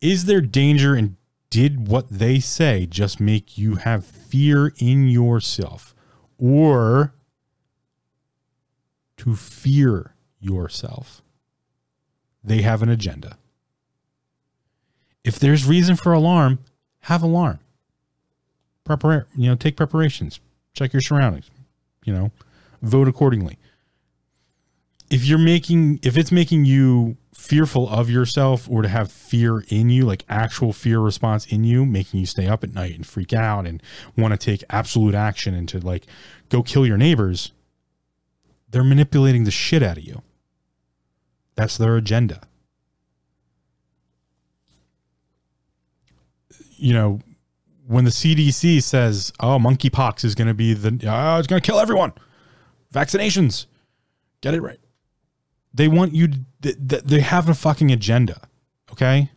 [0.00, 1.16] Is there danger and
[1.50, 5.94] did what they say just make you have fear in yourself
[6.38, 7.14] or
[9.16, 11.22] to fear yourself?
[12.44, 13.38] They have an agenda.
[15.24, 16.60] If there's reason for alarm,
[17.00, 17.58] have alarm.
[18.84, 20.38] Prepare, you know, take preparations.
[20.74, 21.50] Check your surroundings.
[22.04, 22.30] You know,
[22.82, 23.58] vote accordingly
[25.10, 29.88] if you're making if it's making you fearful of yourself or to have fear in
[29.88, 33.32] you, like actual fear response in you, making you stay up at night and freak
[33.32, 33.82] out and
[34.16, 36.06] want to take absolute action and to like
[36.48, 37.52] go kill your neighbors,
[38.70, 40.22] they're manipulating the shit out of you.
[41.54, 42.42] That's their agenda.
[46.78, 47.20] You know,
[47.86, 51.66] when the CDC says, "Oh, monkeypox is going to be the oh, it's going to
[51.66, 52.12] kill everyone,"
[52.92, 53.66] vaccinations,
[54.42, 54.80] get it right.
[55.76, 56.28] They want you.
[56.62, 58.40] To, they have a fucking agenda.
[58.90, 59.30] Okay.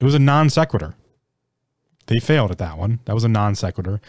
[0.00, 0.94] It was a non sequitur.
[2.06, 3.00] They failed at that one.
[3.04, 4.00] That was a non sequitur.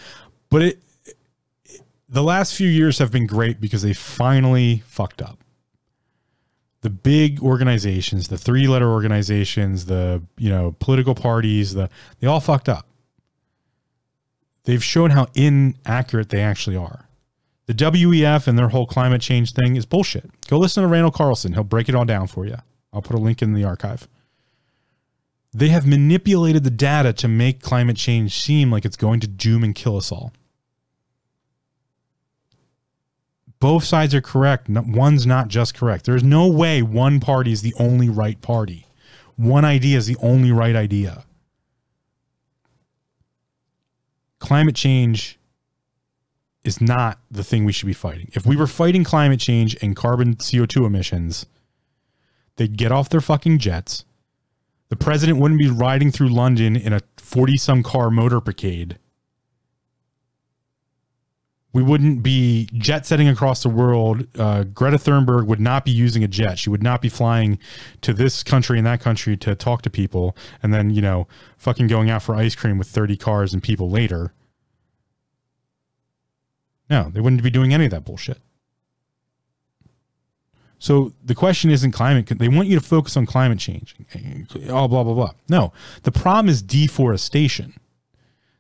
[0.49, 5.43] But it, it, the last few years have been great because they finally fucked up
[6.83, 11.89] the big organizations, the three letter organizations, the you know political parties, the
[12.19, 12.85] they all fucked up.
[14.65, 17.07] They've shown how inaccurate they actually are.
[17.65, 20.29] The WEF and their whole climate change thing is bullshit.
[20.47, 21.53] Go listen to Randall Carlson.
[21.53, 22.57] He'll break it all down for you.
[22.91, 24.07] I'll put a link in the archive.
[25.53, 29.63] They have manipulated the data to make climate change seem like it's going to doom
[29.63, 30.33] and kill us all.
[33.63, 34.67] both sides are correct.
[34.67, 36.03] One's not just correct.
[36.03, 38.87] There's no way one party is the only right party.
[39.37, 41.23] One idea is the only right idea.
[44.39, 45.39] Climate change
[46.63, 48.29] is not the thing we should be fighting.
[48.33, 51.45] If we were fighting climate change and carbon CO2 emissions,
[52.55, 54.05] they'd get off their fucking jets.
[54.89, 58.97] The president wouldn't be riding through London in a 40 some car motor motorcade
[61.73, 64.27] we wouldn't be jet setting across the world.
[64.37, 66.59] Uh, Greta Thunberg would not be using a jet.
[66.59, 67.57] She would not be flying
[68.01, 71.27] to this country and that country to talk to people and then, you know,
[71.57, 74.33] fucking going out for ice cream with 30 cars and people later.
[76.89, 78.39] No, they wouldn't be doing any of that bullshit.
[80.79, 82.27] So the question isn't climate.
[82.27, 83.95] They want you to focus on climate change.
[84.69, 85.31] All blah, blah, blah.
[85.47, 85.71] No,
[86.03, 87.75] the problem is deforestation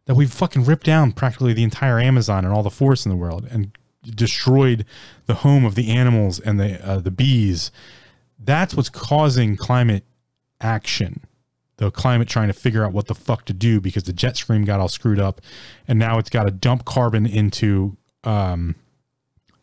[0.05, 3.17] that we've fucking ripped down practically the entire Amazon and all the forests in the
[3.17, 4.85] world and destroyed
[5.25, 7.71] the home of the animals and the uh, the bees.
[8.39, 10.05] That's what's causing climate
[10.61, 11.21] action.
[11.77, 14.63] The climate trying to figure out what the fuck to do because the jet stream
[14.63, 15.41] got all screwed up,
[15.87, 18.75] and now it's got to dump carbon into um,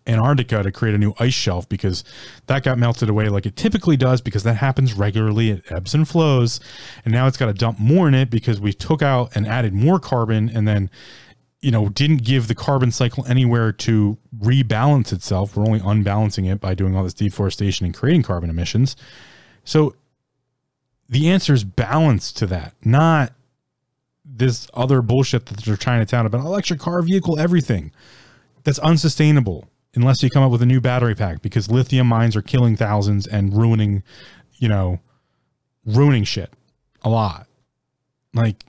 [0.07, 2.05] Antarctica to create a new ice shelf because
[2.47, 5.51] that got melted away like it typically does because that happens regularly.
[5.51, 6.61] It ebbs and flows.
[7.05, 9.73] And now it's got to dump more in it because we took out and added
[9.73, 10.91] more carbon and then,
[11.61, 15.57] you know, didn't give the carbon cycle anywhere to rebalance itself.
[15.57, 18.97] We're only unbalancing it by doing all this deforestation and creating carbon emissions.
[19.65, 19.95] So
[21.09, 23.33] the answer is balance to that, not
[24.25, 27.93] this other bullshit that they're trying to tout about electric car vehicle, everything.
[28.65, 32.43] That's unsustainable unless you come up with a new battery pack because lithium mines are
[32.43, 34.03] killing thousands and ruining,
[34.57, 35.01] you know,
[35.85, 36.53] ruining shit
[37.03, 37.47] a lot.
[38.35, 38.65] Like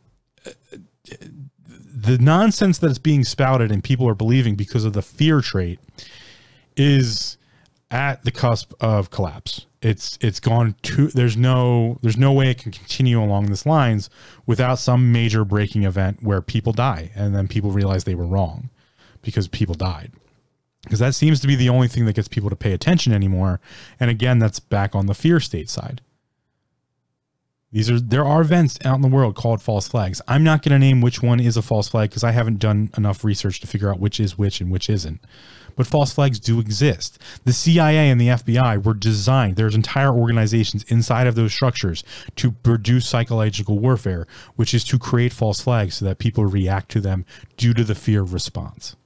[1.94, 5.80] the nonsense that is being spouted and people are believing because of the fear trait
[6.76, 7.38] is
[7.92, 9.68] at the cusp of collapse.
[9.82, 14.10] It's it's gone to there's no there's no way it can continue along this lines
[14.46, 18.70] without some major breaking event where people die and then people realize they were wrong
[19.22, 20.12] because people died
[20.84, 23.60] because that seems to be the only thing that gets people to pay attention anymore.
[24.00, 26.02] And again, that's back on the fear state side.
[27.72, 30.22] These are there are events out in the world called false flags.
[30.28, 32.90] I'm not going to name which one is a false flag because I haven't done
[32.98, 35.22] enough research to figure out which is which and which isn't.
[35.78, 37.18] But false flags do exist.
[37.46, 42.04] The CIA and the FBI were designed, there's entire organizations inside of those structures
[42.36, 44.28] to produce psychological warfare,
[44.58, 47.24] which is to create false flags so that people react to them
[47.56, 48.98] due to the fear response.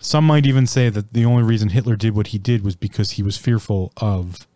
[0.00, 3.12] Some might even say that the only reason Hitler did what he did was because
[3.12, 4.46] he was fearful of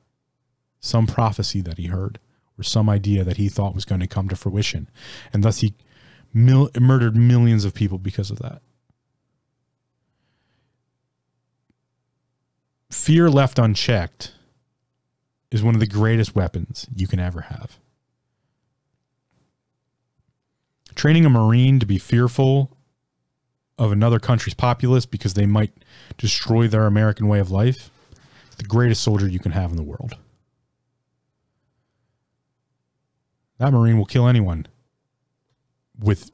[0.80, 2.18] some prophecy that he heard
[2.58, 4.88] or some idea that he thought was going to come to fruition.
[5.32, 5.74] And thus he
[6.32, 8.62] mil- murdered millions of people because of that.
[12.90, 14.32] Fear left unchecked
[15.50, 17.78] is one of the greatest weapons you can ever have.
[20.94, 22.76] Training a Marine to be fearful
[23.82, 25.72] of another country's populace because they might
[26.16, 27.90] destroy their American way of life,
[28.56, 30.14] the greatest soldier you can have in the world.
[33.58, 34.68] That Marine will kill anyone
[35.98, 36.30] with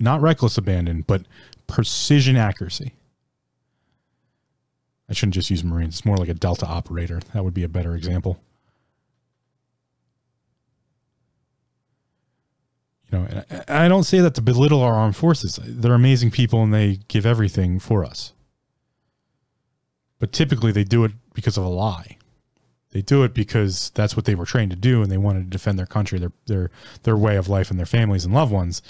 [0.00, 1.22] not reckless abandon, but
[1.68, 2.94] precision accuracy.
[5.08, 5.94] I shouldn't just use Marines.
[5.94, 7.20] It's more like a Delta operator.
[7.32, 8.40] That would be a better example.
[13.14, 15.58] Know, I don't say that to belittle our armed forces.
[15.62, 18.32] They're amazing people and they give everything for us.
[20.18, 22.18] But typically they do it because of a lie.
[22.90, 25.50] They do it because that's what they were trained to do and they wanted to
[25.50, 26.70] defend their country, their their
[27.02, 28.82] their way of life and their families and loved ones.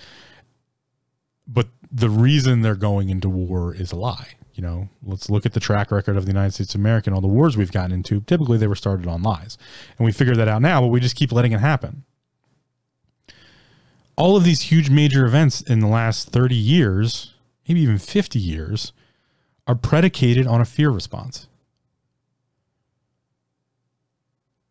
[1.47, 4.35] But the reason they're going into war is a lie.
[4.55, 7.15] You know, let's look at the track record of the United States of America and
[7.15, 8.21] all the wars we've gotten into.
[8.21, 9.59] Typically they were started on lies.
[9.99, 12.05] And we figure that out now, but we just keep letting it happen.
[14.17, 17.35] All of these huge major events in the last 30 years,
[17.69, 18.93] maybe even 50 years,
[19.67, 21.49] are predicated on a fear response.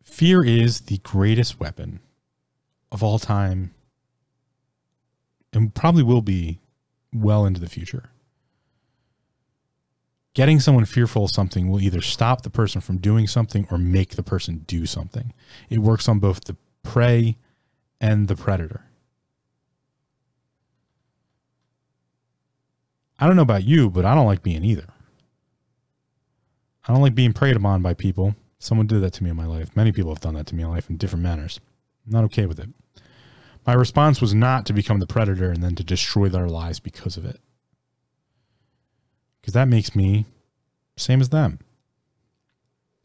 [0.02, 2.00] Fear is the greatest weapon
[2.92, 3.74] of all time
[5.52, 6.60] and probably will be
[7.12, 8.10] well into the future.
[10.34, 14.16] Getting someone fearful of something will either stop the person from doing something or make
[14.16, 15.32] the person do something.
[15.70, 17.36] It works on both the prey
[18.00, 18.84] and the predator.
[23.18, 24.88] I don't know about you, but I don't like being either.
[26.86, 28.34] I don't like being preyed upon by people
[28.64, 29.76] Someone did that to me in my life.
[29.76, 31.60] Many people have done that to me in life in different manners.
[32.06, 32.70] I'm not okay with it.
[33.66, 37.18] My response was not to become the predator and then to destroy their lives because
[37.18, 37.40] of it.
[39.42, 40.24] Because that makes me
[40.96, 41.58] same as them.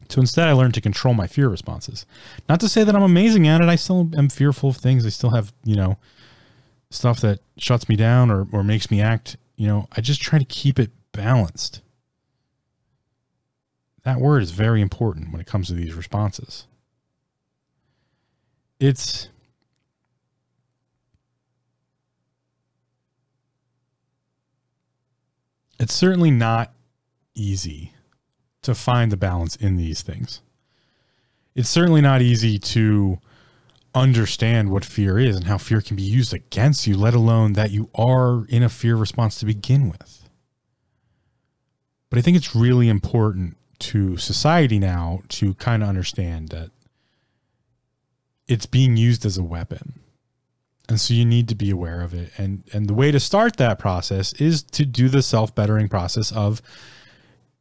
[0.08, 2.06] So instead, I learned to control my fear responses.
[2.48, 3.68] Not to say that I'm amazing at it.
[3.68, 5.04] I still am fearful of things.
[5.04, 5.98] I still have, you know,
[6.88, 9.36] stuff that shuts me down or, or makes me act.
[9.60, 11.82] You know, I just try to keep it balanced
[14.04, 16.66] that word is very important when it comes to these responses.
[18.78, 19.28] It's
[25.78, 26.72] it's certainly not
[27.34, 27.92] easy
[28.62, 30.40] to find the balance in these things.
[31.54, 33.18] It's certainly not easy to
[33.94, 37.70] understand what fear is and how fear can be used against you, let alone that
[37.70, 40.28] you are in a fear response to begin with.
[42.08, 46.70] But I think it's really important to society now to kind of understand that
[48.46, 50.00] it's being used as a weapon.
[50.88, 52.32] And so you need to be aware of it.
[52.36, 56.60] And and the way to start that process is to do the self-bettering process of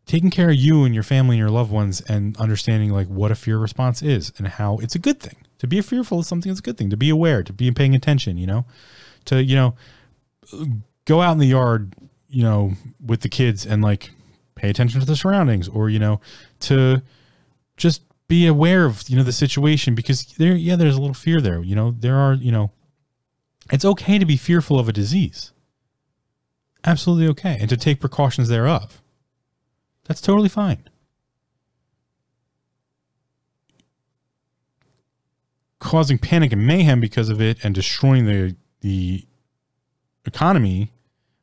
[0.08, 3.30] taking care of you and your family and your loved ones and understanding like what
[3.30, 5.36] a fear response is and how it's a good thing.
[5.60, 6.90] To be fearful of something is a good thing.
[6.90, 8.66] To be aware, to be paying attention, you know,
[9.26, 9.76] to, you know,
[11.06, 11.94] go out in the yard,
[12.28, 12.74] you know,
[13.06, 14.12] with the kids and like
[14.56, 16.22] pay attention to the surroundings or, you know,
[16.62, 17.02] to
[17.78, 21.42] just be aware of, you know, the situation because there, yeah, there's a little fear
[21.42, 21.62] there.
[21.62, 22.72] You know, there are, you know,
[23.72, 25.52] it's okay to be fearful of a disease.
[26.86, 27.58] Absolutely okay.
[27.60, 29.02] And to take precautions thereof.
[30.06, 30.90] That's totally fine.
[35.80, 39.26] Causing panic and mayhem because of it and destroying the the
[40.26, 40.92] economy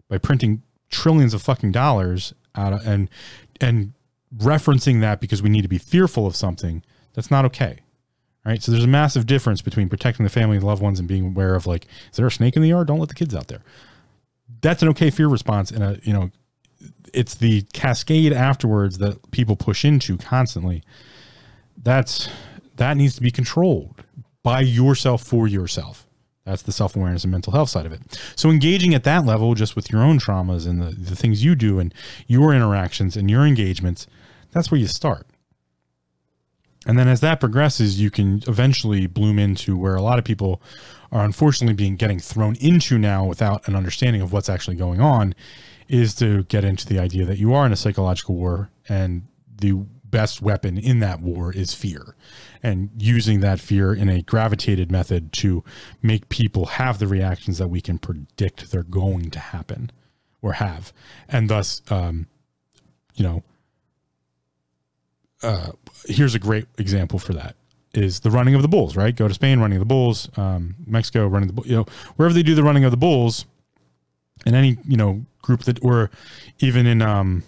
[0.09, 3.09] by printing trillions of fucking dollars out of, and
[3.61, 3.93] and
[4.37, 6.83] referencing that because we need to be fearful of something
[7.15, 7.81] that's not okay
[8.47, 8.63] right?
[8.63, 11.55] So there's a massive difference between protecting the family and loved ones and being aware
[11.55, 12.87] of like is there a snake in the yard?
[12.87, 13.63] Don't let the kids out there.
[14.63, 16.31] That's an okay fear response and a you know
[17.13, 20.83] it's the cascade afterwards that people push into constantly.
[21.83, 22.31] That's
[22.77, 24.05] that needs to be controlled
[24.47, 26.07] by yourself for yourself
[26.47, 28.01] that's the self awareness and mental health side of it.
[28.37, 31.57] So engaging at that level, just with your own traumas and the, the things you
[31.57, 31.93] do and
[32.29, 34.07] your interactions and your engagements,
[34.53, 35.27] that's where you start.
[36.87, 40.63] And then as that progresses, you can eventually bloom into where a lot of people
[41.11, 45.35] are unfortunately being getting thrown into now without an understanding of what's actually going on
[45.89, 49.27] is to get into the idea that you are in a psychological war and
[49.61, 49.73] the
[50.05, 52.15] best weapon in that war is fear
[52.63, 55.65] and using that fear in a gravitated method to
[56.03, 59.91] make people have the reactions that we can predict they're going to happen
[60.43, 60.93] or have.
[61.29, 62.27] And thus um,
[63.15, 63.43] you know
[65.43, 65.73] uh,
[66.07, 67.57] here's a great example for that
[67.93, 69.15] is the running of the bulls right?
[69.15, 70.29] Go to spain running of the bulls.
[70.37, 73.47] Um, mexico running the bulls, you know wherever they do the running of the bulls
[74.45, 76.11] in any you know group that or
[76.59, 77.43] even in um,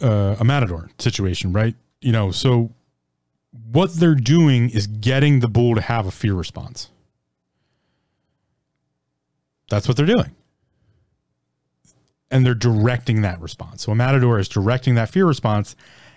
[0.00, 1.74] uh, a matador situation, right?
[2.06, 2.70] You know, so
[3.72, 6.88] what they're doing is getting the bull to have a fear response.
[9.68, 10.30] That's what they're doing.
[12.30, 13.82] And they're directing that response.
[13.82, 15.74] So a matador is directing that fear response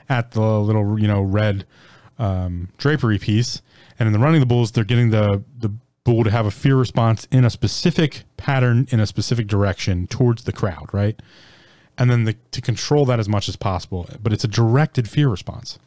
[0.07, 1.65] at the little, you know, red
[2.19, 3.63] um, drapery piece.
[3.97, 5.71] And in the running the bulls, they're getting the the
[6.03, 10.43] bull to have a fear response in a specific pattern in a specific direction towards
[10.43, 11.19] the crowd, right?
[11.99, 14.09] And then the, to control that as much as possible.
[14.23, 15.77] But it's a directed fear response.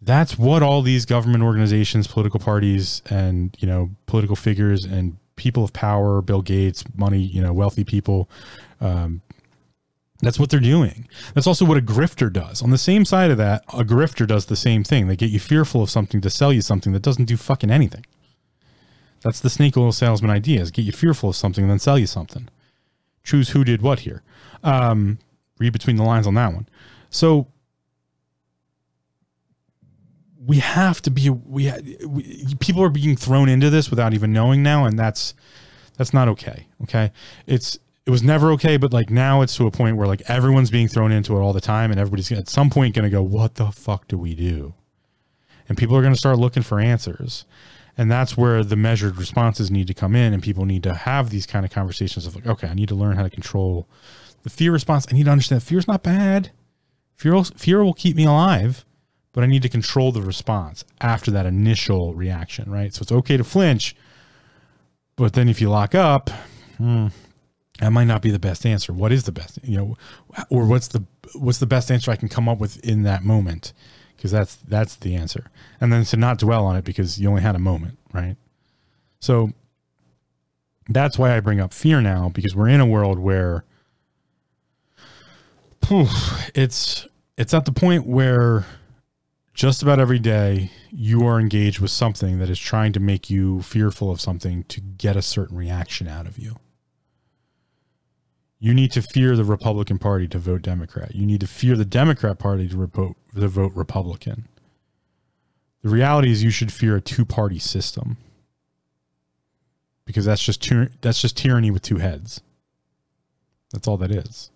[0.00, 5.62] That's what all these government organizations, political parties, and you know political figures and people
[5.62, 8.28] of power, Bill Gates, money, you know, wealthy people,
[8.80, 9.22] um,
[10.20, 11.08] That's what they're doing.
[11.34, 12.60] That's also what a grifter does.
[12.60, 15.06] On the same side of that, a grifter does the same thing.
[15.06, 18.04] They get you fearful of something to sell you something that doesn't do fucking anything.
[19.22, 21.98] That's the snake oil salesman idea: is get you fearful of something and then sell
[21.98, 22.48] you something.
[23.22, 24.22] Choose who did what here.
[24.62, 25.18] Um,
[25.58, 26.68] read between the lines on that one.
[27.10, 27.48] So
[30.48, 31.70] we have to be we,
[32.06, 35.34] we people are being thrown into this without even knowing now, and that's
[35.96, 36.66] that's not okay.
[36.84, 37.12] Okay,
[37.46, 40.70] it's it was never okay, but like now it's to a point where like everyone's
[40.70, 43.22] being thrown into it all the time, and everybody's at some point going to go,
[43.22, 44.74] "What the fuck do we do?"
[45.68, 47.44] And people are going to start looking for answers,
[47.98, 51.28] and that's where the measured responses need to come in, and people need to have
[51.28, 53.86] these kind of conversations of like, "Okay, I need to learn how to control
[54.42, 55.06] the fear response.
[55.10, 56.50] I need to understand fear's not bad.
[57.14, 58.84] Fear fear will keep me alive."
[59.32, 62.92] But I need to control the response after that initial reaction, right?
[62.92, 63.94] So it's okay to flinch,
[65.14, 66.30] but then if you lock up,
[66.76, 67.08] hmm,
[67.80, 68.92] that might not be the best answer.
[68.92, 69.96] What is the best, you know,
[70.48, 71.04] or what's the
[71.34, 73.72] what's the best answer I can come up with in that moment?
[74.16, 75.50] Because that's that's the answer.
[75.80, 78.36] And then to not dwell on it because you only had a moment, right?
[79.20, 79.52] So
[80.88, 83.64] that's why I bring up fear now because we're in a world where
[86.54, 87.06] it's
[87.36, 88.66] it's at the point where
[89.54, 93.62] just about every day you are engaged with something that is trying to make you
[93.62, 96.56] fearful of something to get a certain reaction out of you
[98.60, 101.14] you need to fear the Republican Party to vote Democrat.
[101.14, 104.48] You need to fear the Democrat Party to vote, to vote Republican.
[105.82, 108.16] The reality is, you should fear a two-party system
[110.04, 110.68] because that's just
[111.00, 112.40] that's just tyranny with two heads.
[113.72, 114.50] That's all that is.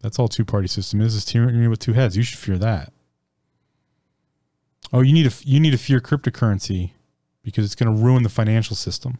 [0.00, 2.16] That's all two-party system is: is tyranny with two heads.
[2.16, 2.92] You should fear that.
[4.92, 6.92] Oh, you need to you need to fear cryptocurrency
[7.42, 9.18] because it's going to ruin the financial system.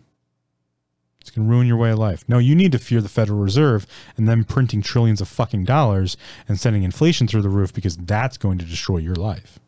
[1.21, 2.25] It's going to ruin your way of life.
[2.27, 3.87] No, you need to fear the Federal Reserve
[4.17, 6.17] and them printing trillions of fucking dollars
[6.49, 9.59] and sending inflation through the roof because that's going to destroy your life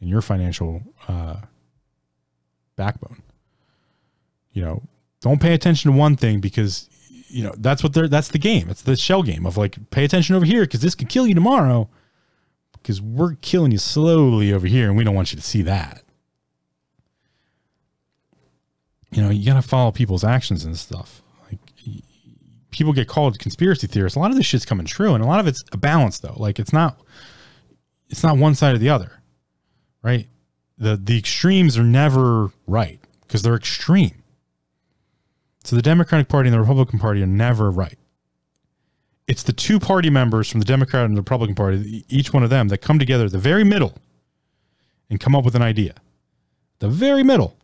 [0.00, 1.36] and your financial uh,
[2.74, 3.22] backbone.
[4.52, 4.82] You know,
[5.20, 6.88] don't pay attention to one thing because
[7.34, 8.70] you know that's what they're that's the game.
[8.70, 11.34] It's the shell game of like pay attention over here because this could kill you
[11.34, 11.88] tomorrow
[12.72, 16.04] because we're killing you slowly over here and we don't want you to see that.
[19.14, 21.22] you know, you got to follow people's actions and stuff.
[21.48, 21.60] Like
[22.70, 24.16] people get called conspiracy theorists.
[24.16, 26.34] A lot of this shit's coming true, and a lot of it's a balance though.
[26.36, 27.00] Like it's not,
[28.10, 29.22] it's not one side or the other,
[30.02, 30.28] right?
[30.78, 34.23] The the extremes are never right because they're extreme.
[35.64, 37.98] So the Democratic Party and the Republican Party are never right.
[39.26, 42.50] It's the two party members from the Democrat and the Republican Party, each one of
[42.50, 43.94] them, that come together at the very middle
[45.08, 45.94] and come up with an idea.
[46.80, 47.56] The very middle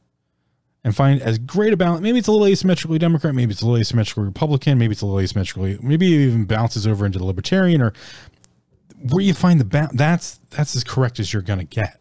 [0.82, 2.00] and find as great a balance.
[2.00, 5.06] Maybe it's a little asymmetrically Democrat, maybe it's a little asymmetrically Republican, maybe it's a
[5.06, 7.92] little asymmetrically, maybe it even bounces over into the Libertarian or
[9.10, 9.92] where you find the balance.
[9.94, 12.00] That's that's as correct as you're going to get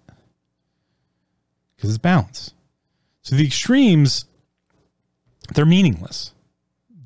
[1.76, 2.54] because it's balance.
[3.22, 4.26] So the extremes,
[5.54, 6.34] they're meaningless.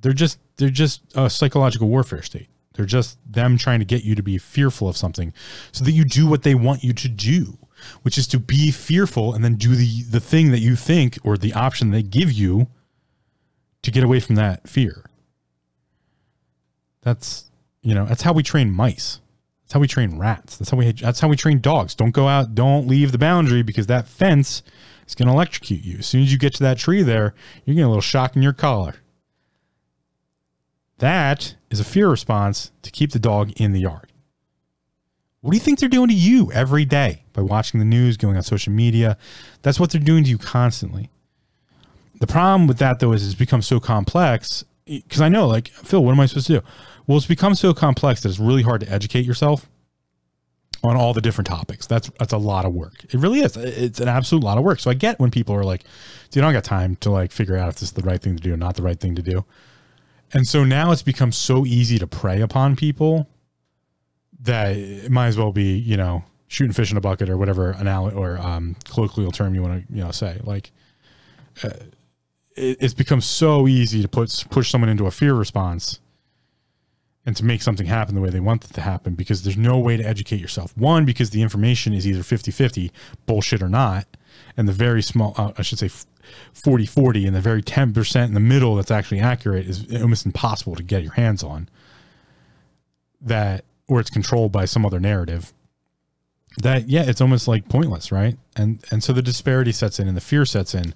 [0.02, 2.48] They're just they're just a psychological warfare state.
[2.74, 5.32] They're just them trying to get you to be fearful of something
[5.72, 7.58] so that you do what they want you to do
[8.02, 11.38] which is to be fearful and then do the the thing that you think or
[11.38, 12.68] the option they give you
[13.82, 15.06] to get away from that fear.
[17.02, 17.52] That's
[17.82, 19.20] you know, that's how we train mice.
[19.64, 20.58] That's how we train rats.
[20.58, 21.96] That's how we that's how we train dogs.
[21.96, 24.64] Don't go out, don't leave the boundary because that fence
[25.14, 26.00] is going to electrocute you.
[26.00, 27.36] As soon as you get to that tree there,
[27.66, 28.96] you're getting a little shock in your collar.
[30.98, 34.12] That is a fear response to keep the dog in the yard.
[35.42, 38.38] What do you think they're doing to you every day by watching the news, going
[38.38, 39.18] on social media?
[39.62, 41.10] That's what they're doing to you constantly.
[42.20, 44.64] The problem with that, though, is it's become so complex.
[44.88, 46.66] Eh, because I know, like, Phil, what am I supposed to do?
[47.06, 49.70] Well, it's become so complex that it's really hard to educate yourself
[50.84, 51.88] on all the different topics.
[51.88, 53.06] That's that's a lot of work.
[53.06, 53.56] It really is.
[53.56, 54.80] It's an absolute lot of work.
[54.80, 55.84] So I get when people are like,
[56.30, 58.36] "Dude, I don't got time to like figure out if this is the right thing
[58.36, 59.46] to do not the right thing to do."
[60.34, 63.30] And so now it's become so easy to prey upon people
[64.42, 67.72] that it might as well be you know shooting fish in a bucket or whatever
[67.72, 70.72] analogy or um, colloquial term you want to you know say like
[71.64, 71.70] uh,
[72.56, 76.00] it, it's become so easy to put push someone into a fear response
[77.26, 79.80] and to make something happen the way they want it to happen because there's no
[79.80, 82.92] way to educate yourself one because the information is either 50-50
[83.26, 84.08] bullshit or not
[84.58, 85.90] and the very small uh, i should say
[86.54, 90.84] 40-40 and the very 10% in the middle that's actually accurate is almost impossible to
[90.84, 91.70] get your hands on
[93.22, 95.54] that or it's controlled by some other narrative.
[96.58, 98.38] that yeah, it's almost like pointless, right?
[98.56, 100.94] And and so the disparity sets in and the fear sets in.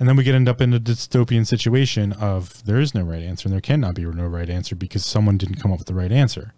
[0.00, 3.22] And then we get end up in a dystopian situation of there is no right
[3.22, 5.94] answer and there cannot be no right answer because someone didn't come up with the
[5.94, 6.54] right answer.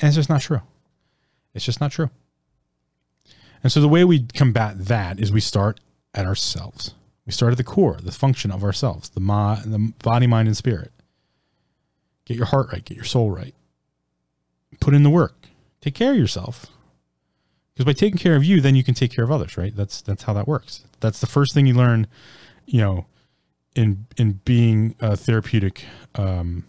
[0.00, 0.60] And it's just not true.
[1.54, 2.10] It's just not true.
[3.62, 5.78] And so the way we combat that is we start
[6.14, 6.94] at ourselves.
[7.24, 10.56] We start at the core, the function of ourselves, the, ma- the body, mind, and
[10.56, 10.90] spirit.
[12.24, 13.54] Get your heart right, get your soul right.
[14.80, 15.46] Put in the work.
[15.80, 16.66] Take care of yourself.
[17.72, 19.74] Because by taking care of you, then you can take care of others, right?
[19.74, 20.84] That's that's how that works.
[21.00, 22.06] That's the first thing you learn,
[22.66, 23.06] you know,
[23.74, 25.84] in in being a therapeutic
[26.14, 26.64] um,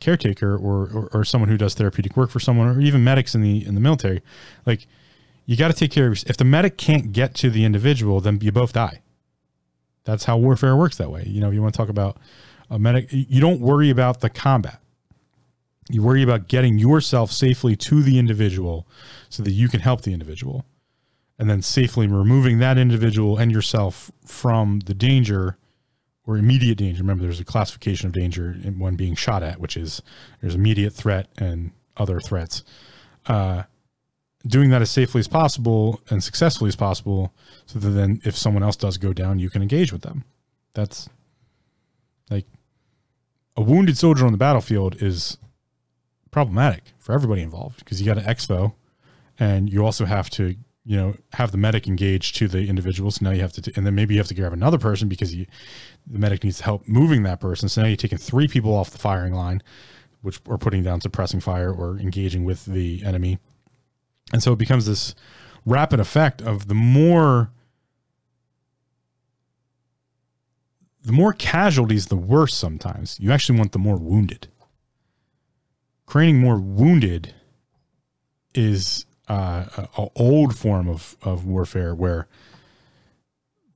[0.00, 3.40] caretaker or, or, or someone who does therapeutic work for someone, or even medics in
[3.40, 4.22] the in the military.
[4.66, 4.86] Like,
[5.46, 6.22] you got to take care of.
[6.26, 9.00] If the medic can't get to the individual, then you both die.
[10.04, 11.24] That's how warfare works that way.
[11.26, 12.18] You know, you want to talk about
[12.70, 14.80] a medic, you don't worry about the combat.
[15.90, 18.86] You worry about getting yourself safely to the individual
[19.28, 20.64] so that you can help the individual.
[21.42, 25.58] And then safely removing that individual and yourself from the danger
[26.24, 27.02] or immediate danger.
[27.02, 30.02] Remember, there's a classification of danger one being shot at, which is
[30.40, 32.62] there's immediate threat and other threats.
[33.26, 33.64] Uh,
[34.46, 37.34] doing that as safely as possible and successfully as possible
[37.66, 40.24] so that then if someone else does go down you can engage with them
[40.74, 41.08] that's
[42.30, 42.46] like
[43.56, 45.38] a wounded soldier on the battlefield is
[46.30, 48.74] problematic for everybody involved because you got an expo
[49.38, 53.24] and you also have to you know have the medic engage to the individual so
[53.24, 55.46] now you have to and then maybe you have to grab another person because you
[56.06, 58.98] the medic needs help moving that person so now you're taking three people off the
[58.98, 59.62] firing line
[60.22, 63.38] which are putting down suppressing fire or engaging with the enemy
[64.32, 65.14] and so it becomes this
[65.64, 67.50] rapid effect of the more
[71.04, 73.18] the more casualties, the worse sometimes.
[73.18, 74.48] You actually want the more wounded.
[76.06, 77.34] Creating more wounded
[78.54, 82.28] is uh, an old form of, of warfare where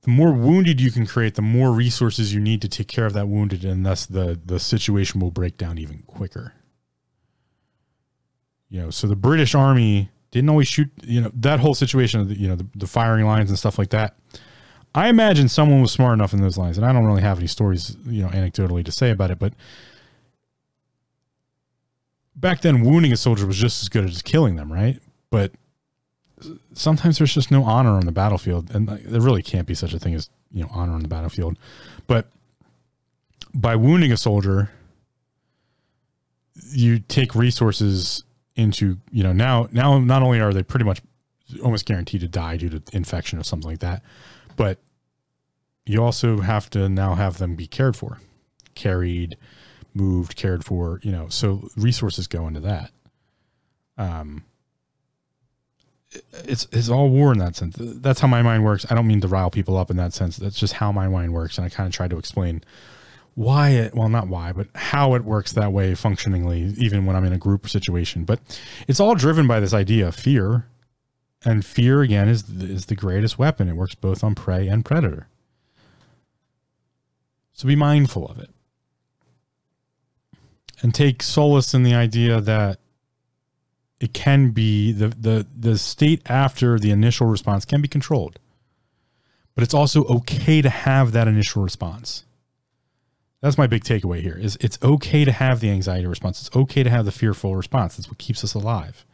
[0.01, 3.13] the more wounded you can create, the more resources you need to take care of
[3.13, 6.53] that wounded, and thus the, the situation will break down even quicker.
[8.69, 12.29] You know, so the British Army didn't always shoot, you know, that whole situation of
[12.29, 14.15] the, you know, the, the firing lines and stuff like that.
[14.93, 17.47] I imagine someone was smart enough in those lines, and I don't really have any
[17.47, 19.53] stories, you know, anecdotally to say about it, but
[22.35, 25.01] back then wounding a soldier was just as good as killing them, right?
[25.29, 25.51] But
[26.73, 29.99] sometimes there's just no honor on the battlefield, and there really can't be such a
[29.99, 31.57] thing as you know honor on the battlefield.
[32.07, 32.29] But
[33.53, 34.71] by wounding a soldier,
[36.71, 38.23] you take resources
[38.55, 41.01] into you know now now not only are they pretty much
[41.63, 44.03] almost guaranteed to die due to infection or something like that,
[44.55, 44.79] but
[45.85, 48.19] you also have to now have them be cared for,
[48.75, 49.37] carried,
[49.93, 50.99] moved, cared for.
[51.01, 52.91] You know, so resources go into that.
[53.97, 54.43] Um,
[56.45, 57.75] it's it's all war in that sense.
[57.79, 58.85] That's how my mind works.
[58.89, 60.37] I don't mean to rile people up in that sense.
[60.37, 62.63] That's just how my mind works, and I kind of try to explain
[63.37, 67.23] why it well not why but how it works that way functionally even when i'm
[67.23, 68.39] in a group situation but
[68.87, 70.65] it's all driven by this idea of fear
[71.45, 75.27] and fear again is is the greatest weapon it works both on prey and predator
[77.53, 78.49] so be mindful of it
[80.81, 82.79] and take solace in the idea that
[83.99, 88.39] it can be the the the state after the initial response can be controlled
[89.55, 92.23] but it's also okay to have that initial response
[93.41, 96.41] that's my big takeaway here is it's okay to have the anxiety response.
[96.41, 97.95] It's okay to have the fearful response.
[97.95, 99.05] That's what keeps us alive.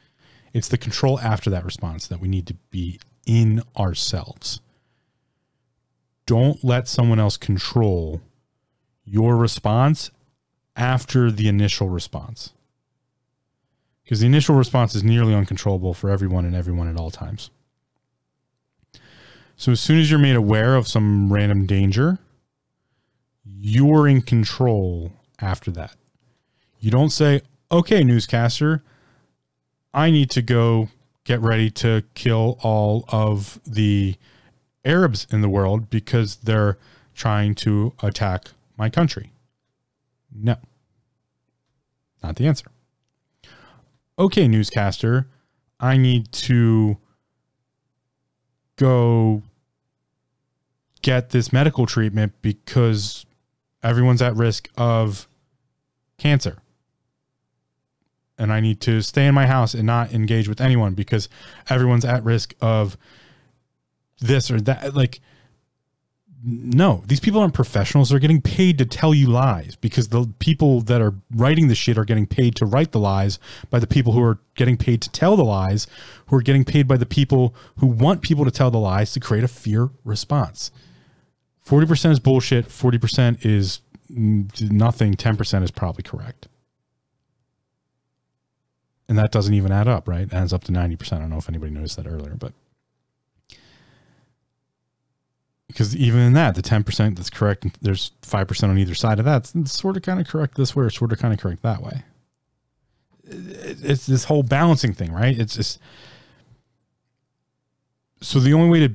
[0.54, 4.62] It's the control after that response that we need to be in ourselves.
[6.26, 8.22] Don't let someone else control
[9.04, 10.10] your response
[10.76, 12.54] after the initial response.
[14.04, 17.50] Because the initial response is nearly uncontrollable for everyone and everyone at all times.
[19.56, 22.20] So as soon as you're made aware of some random danger,
[23.46, 25.96] you're in control after that.
[26.80, 28.84] You don't say, okay, newscaster,
[29.94, 30.90] I need to go
[31.24, 34.16] get ready to kill all of the
[34.84, 36.78] Arabs in the world because they're
[37.16, 39.32] trying to attack my country.
[40.36, 40.58] No,
[42.22, 42.68] not the answer.
[44.18, 45.28] Okay, newscaster,
[45.80, 46.98] I need to
[48.76, 49.42] go
[51.02, 53.26] get this medical treatment because
[53.82, 55.28] everyone's at risk of
[56.18, 56.60] cancer.
[58.38, 61.28] And I need to stay in my house and not engage with anyone because
[61.70, 62.98] everyone's at risk of
[64.20, 64.96] this or that.
[64.96, 65.22] Like,
[66.46, 68.10] no, these people aren't professionals.
[68.10, 71.98] They're getting paid to tell you lies because the people that are writing the shit
[71.98, 73.40] are getting paid to write the lies
[73.70, 75.88] by the people who are getting paid to tell the lies,
[76.28, 79.22] who are getting paid by the people who want people to tell the lies to
[79.22, 80.70] create a fear response.
[81.66, 83.80] 40% is bullshit, 40% is
[84.10, 86.50] nothing, 10% is probably correct.
[89.08, 90.24] And that doesn't even add up, right?
[90.24, 91.14] It adds up to 90%.
[91.14, 92.52] I don't know if anybody noticed that earlier, but
[95.68, 99.52] because even in that, the 10% that's correct, there's 5% on either side of that.
[99.56, 101.82] It's sort of kind of correct this way or sort of kind of correct that
[101.82, 102.04] way.
[103.26, 105.38] It's this whole balancing thing, right?
[105.38, 105.80] It's just.
[108.22, 108.94] So the only way to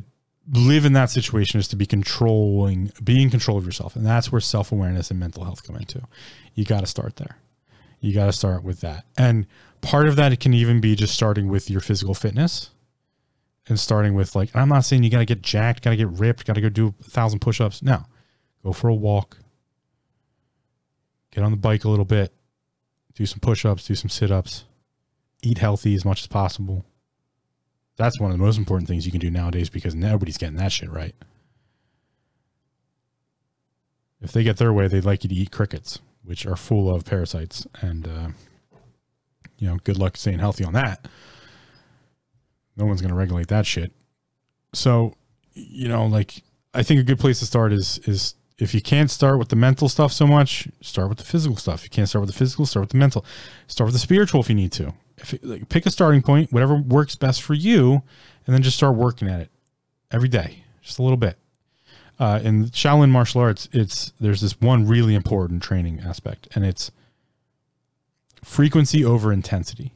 [0.53, 3.97] live in that situation is to be controlling, be in control of yourself.
[3.97, 6.03] And that's where self awareness and mental health come into.
[6.55, 7.39] You got to start there.
[8.01, 9.05] You got to start with that.
[9.17, 9.47] And
[9.81, 12.71] part of that, it can even be just starting with your physical fitness
[13.69, 16.09] and starting with like I'm not saying you got to get jacked, got to get
[16.09, 17.83] ripped, got to go do a thousand push-ups.
[17.83, 18.05] No,
[18.65, 19.39] go for a walk,
[21.31, 22.33] get on the bike a little bit,
[23.15, 24.65] do some push-ups, do some sit-ups,
[25.43, 26.85] eat healthy as much as possible.
[27.97, 30.71] That's one of the most important things you can do nowadays because nobody's getting that
[30.73, 31.17] shit right.
[34.21, 37.05] If they get their way, they'd like you to eat crickets, which are full of
[37.05, 38.29] parasites, and uh,
[39.59, 41.07] you know, good luck staying healthy on that.
[42.79, 43.93] No one's going to regulate that shit.
[44.73, 45.15] So,
[45.55, 46.43] you know, like
[46.73, 49.57] I think a good place to start is is if you can't start with the
[49.57, 51.81] mental stuff so much, start with the physical stuff.
[51.81, 53.25] If you can't start with the physical, start with the mental.
[53.67, 54.95] Start with the spiritual if you need to.
[55.17, 58.03] If it, like, pick a starting point, whatever works best for you,
[58.47, 59.51] and then just start working at it
[60.11, 61.37] every day, just a little bit.
[62.19, 66.91] Uh, in Shaolin martial arts, it's there's this one really important training aspect, and it's
[68.43, 69.93] frequency over intensity.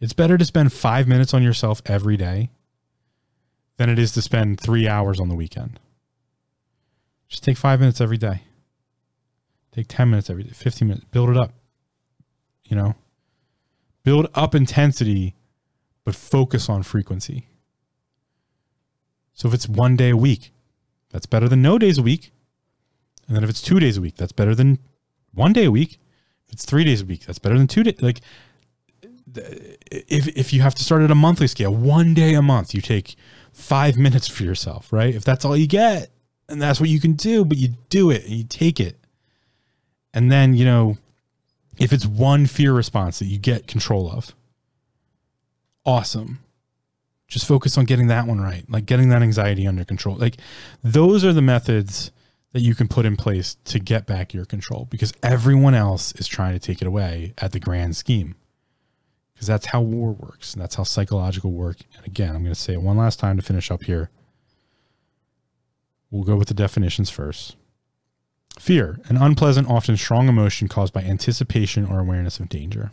[0.00, 2.50] It's better to spend five minutes on yourself every day
[3.76, 5.80] than it is to spend three hours on the weekend.
[7.28, 8.42] Just take five minutes every day.
[9.72, 11.52] Take 10 minutes every day, 15 minutes, build it up.
[12.64, 12.94] You know,
[14.02, 15.36] build up intensity,
[16.04, 17.48] but focus on frequency.
[19.32, 20.52] So if it's one day a week,
[21.10, 22.32] that's better than no days a week.
[23.26, 24.78] And then if it's two days a week, that's better than
[25.32, 25.98] one day a week.
[26.46, 28.00] If it's three days a week, that's better than two days.
[28.02, 28.20] Like
[29.90, 32.80] if if you have to start at a monthly scale, one day a month, you
[32.80, 33.16] take
[33.52, 35.14] five minutes for yourself, right?
[35.14, 36.10] If that's all you get,
[36.48, 38.96] and that's what you can do, but you do it and you take it.
[40.14, 40.96] And then, you know,
[41.78, 44.34] if it's one fear response that you get control of,
[45.84, 46.40] awesome.
[47.26, 50.16] Just focus on getting that one right, like getting that anxiety under control.
[50.16, 50.38] Like
[50.82, 52.10] those are the methods
[52.52, 56.26] that you can put in place to get back your control because everyone else is
[56.26, 58.34] trying to take it away at the grand scheme
[59.38, 60.52] because that's how war works.
[60.52, 61.76] And that's how psychological work.
[61.96, 64.10] And again, I'm going to say it one last time to finish up here.
[66.10, 67.54] We'll go with the definitions first.
[68.58, 72.90] Fear, an unpleasant, often strong emotion caused by anticipation or awareness of danger.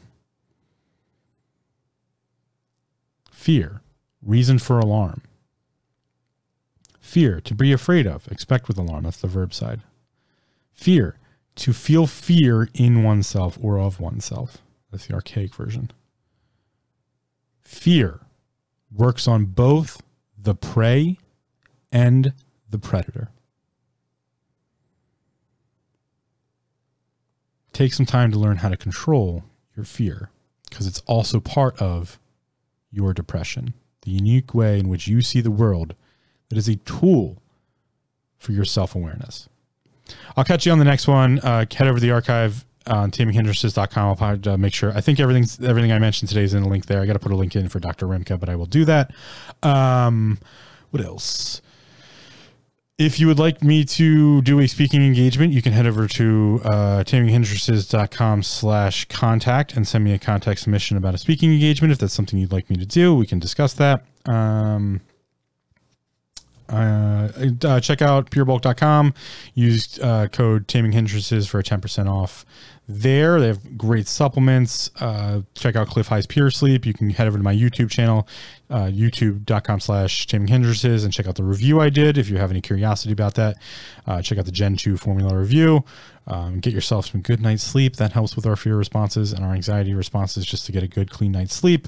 [3.32, 3.82] Fear,
[4.22, 5.24] reason for alarm.
[7.00, 9.06] Fear, to be afraid of, expect with alarm.
[9.06, 9.82] That's the verb side.
[10.74, 11.18] Fear,
[11.56, 14.60] to feel fear in oneself or of oneself.
[14.92, 15.90] That's the archaic version.
[17.66, 18.22] Fear
[18.92, 20.02] works on both
[20.38, 21.18] the prey
[21.92, 22.34] and
[22.70, 23.30] the predator.
[27.74, 29.44] Take some time to learn how to control
[29.76, 30.30] your fear
[30.70, 32.20] because it's also part of
[32.92, 33.74] your depression.
[34.04, 35.96] The unique way in which you see the world
[36.50, 37.42] that is a tool
[38.38, 39.50] for your self awareness.
[40.38, 41.40] I'll catch you on the next one.
[41.40, 44.08] Uh, head over to the archive on taminghindrances.com.
[44.08, 44.92] I'll probably make sure.
[44.96, 47.02] I think everything's everything I mentioned today is in a link there.
[47.02, 48.08] I got to put a link in for Dr.
[48.08, 49.12] Rimka, but I will do that.
[49.64, 50.40] Um,
[50.92, 51.62] what else?
[52.98, 56.62] If you would like me to do a speaking engagement, you can head over to
[56.64, 61.92] uh, taminghindrances.com slash contact and send me a contact submission about a speaking engagement.
[61.92, 64.06] If that's something you'd like me to do, we can discuss that.
[64.26, 65.02] Um,
[66.70, 67.30] uh,
[67.64, 69.14] uh, check out purebulk.com.
[69.54, 72.46] Use uh, code taming hindrances for 10% off
[72.88, 73.40] there.
[73.40, 74.90] They have great supplements.
[75.00, 76.86] Uh, check out Cliff High's Pure Sleep.
[76.86, 78.28] You can head over to my YouTube channel,
[78.70, 82.18] uh, youtube.com slash taming hindrances, and check out the review I did.
[82.18, 83.58] If you have any curiosity about that,
[84.08, 85.84] uh, check out the Gen 2 formula review.
[86.28, 87.98] Um, get yourself some good night's sleep.
[87.98, 91.12] That helps with our fear responses and our anxiety responses just to get a good,
[91.12, 91.88] clean night's sleep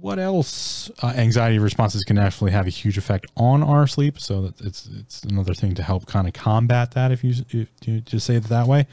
[0.00, 0.90] what else?
[1.02, 5.22] Uh, anxiety responses can actually have a huge effect on our sleep, so it's it's
[5.24, 7.10] another thing to help kind of combat that.
[7.10, 8.86] If you, if you just say it that way.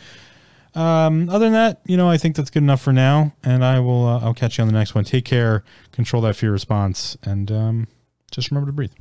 [0.73, 3.79] Um, other than that, you know, I think that's good enough for now, and I
[3.79, 4.05] will.
[4.05, 5.03] Uh, I'll catch you on the next one.
[5.03, 7.87] Take care, control that fear response, and um,
[8.31, 8.91] just remember to breathe.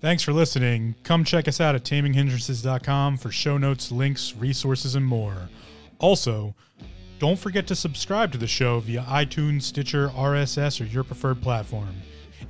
[0.00, 0.94] Thanks for listening.
[1.04, 5.50] Come check us out at taminghindrances.com for show notes, links, resources, and more.
[6.00, 6.54] Also,
[7.18, 11.94] don't forget to subscribe to the show via iTunes, Stitcher, RSS, or your preferred platform.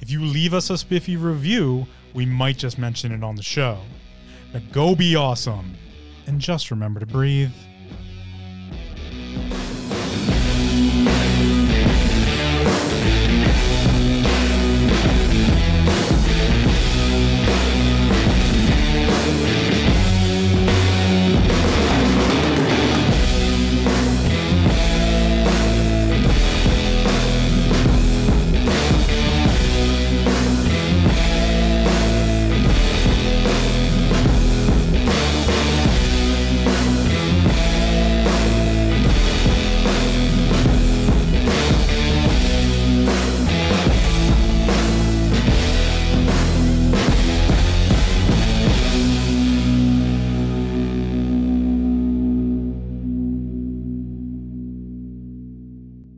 [0.01, 3.79] If you leave us a spiffy review, we might just mention it on the show.
[4.55, 5.75] Now go be awesome.
[6.27, 7.51] And just remember to breathe.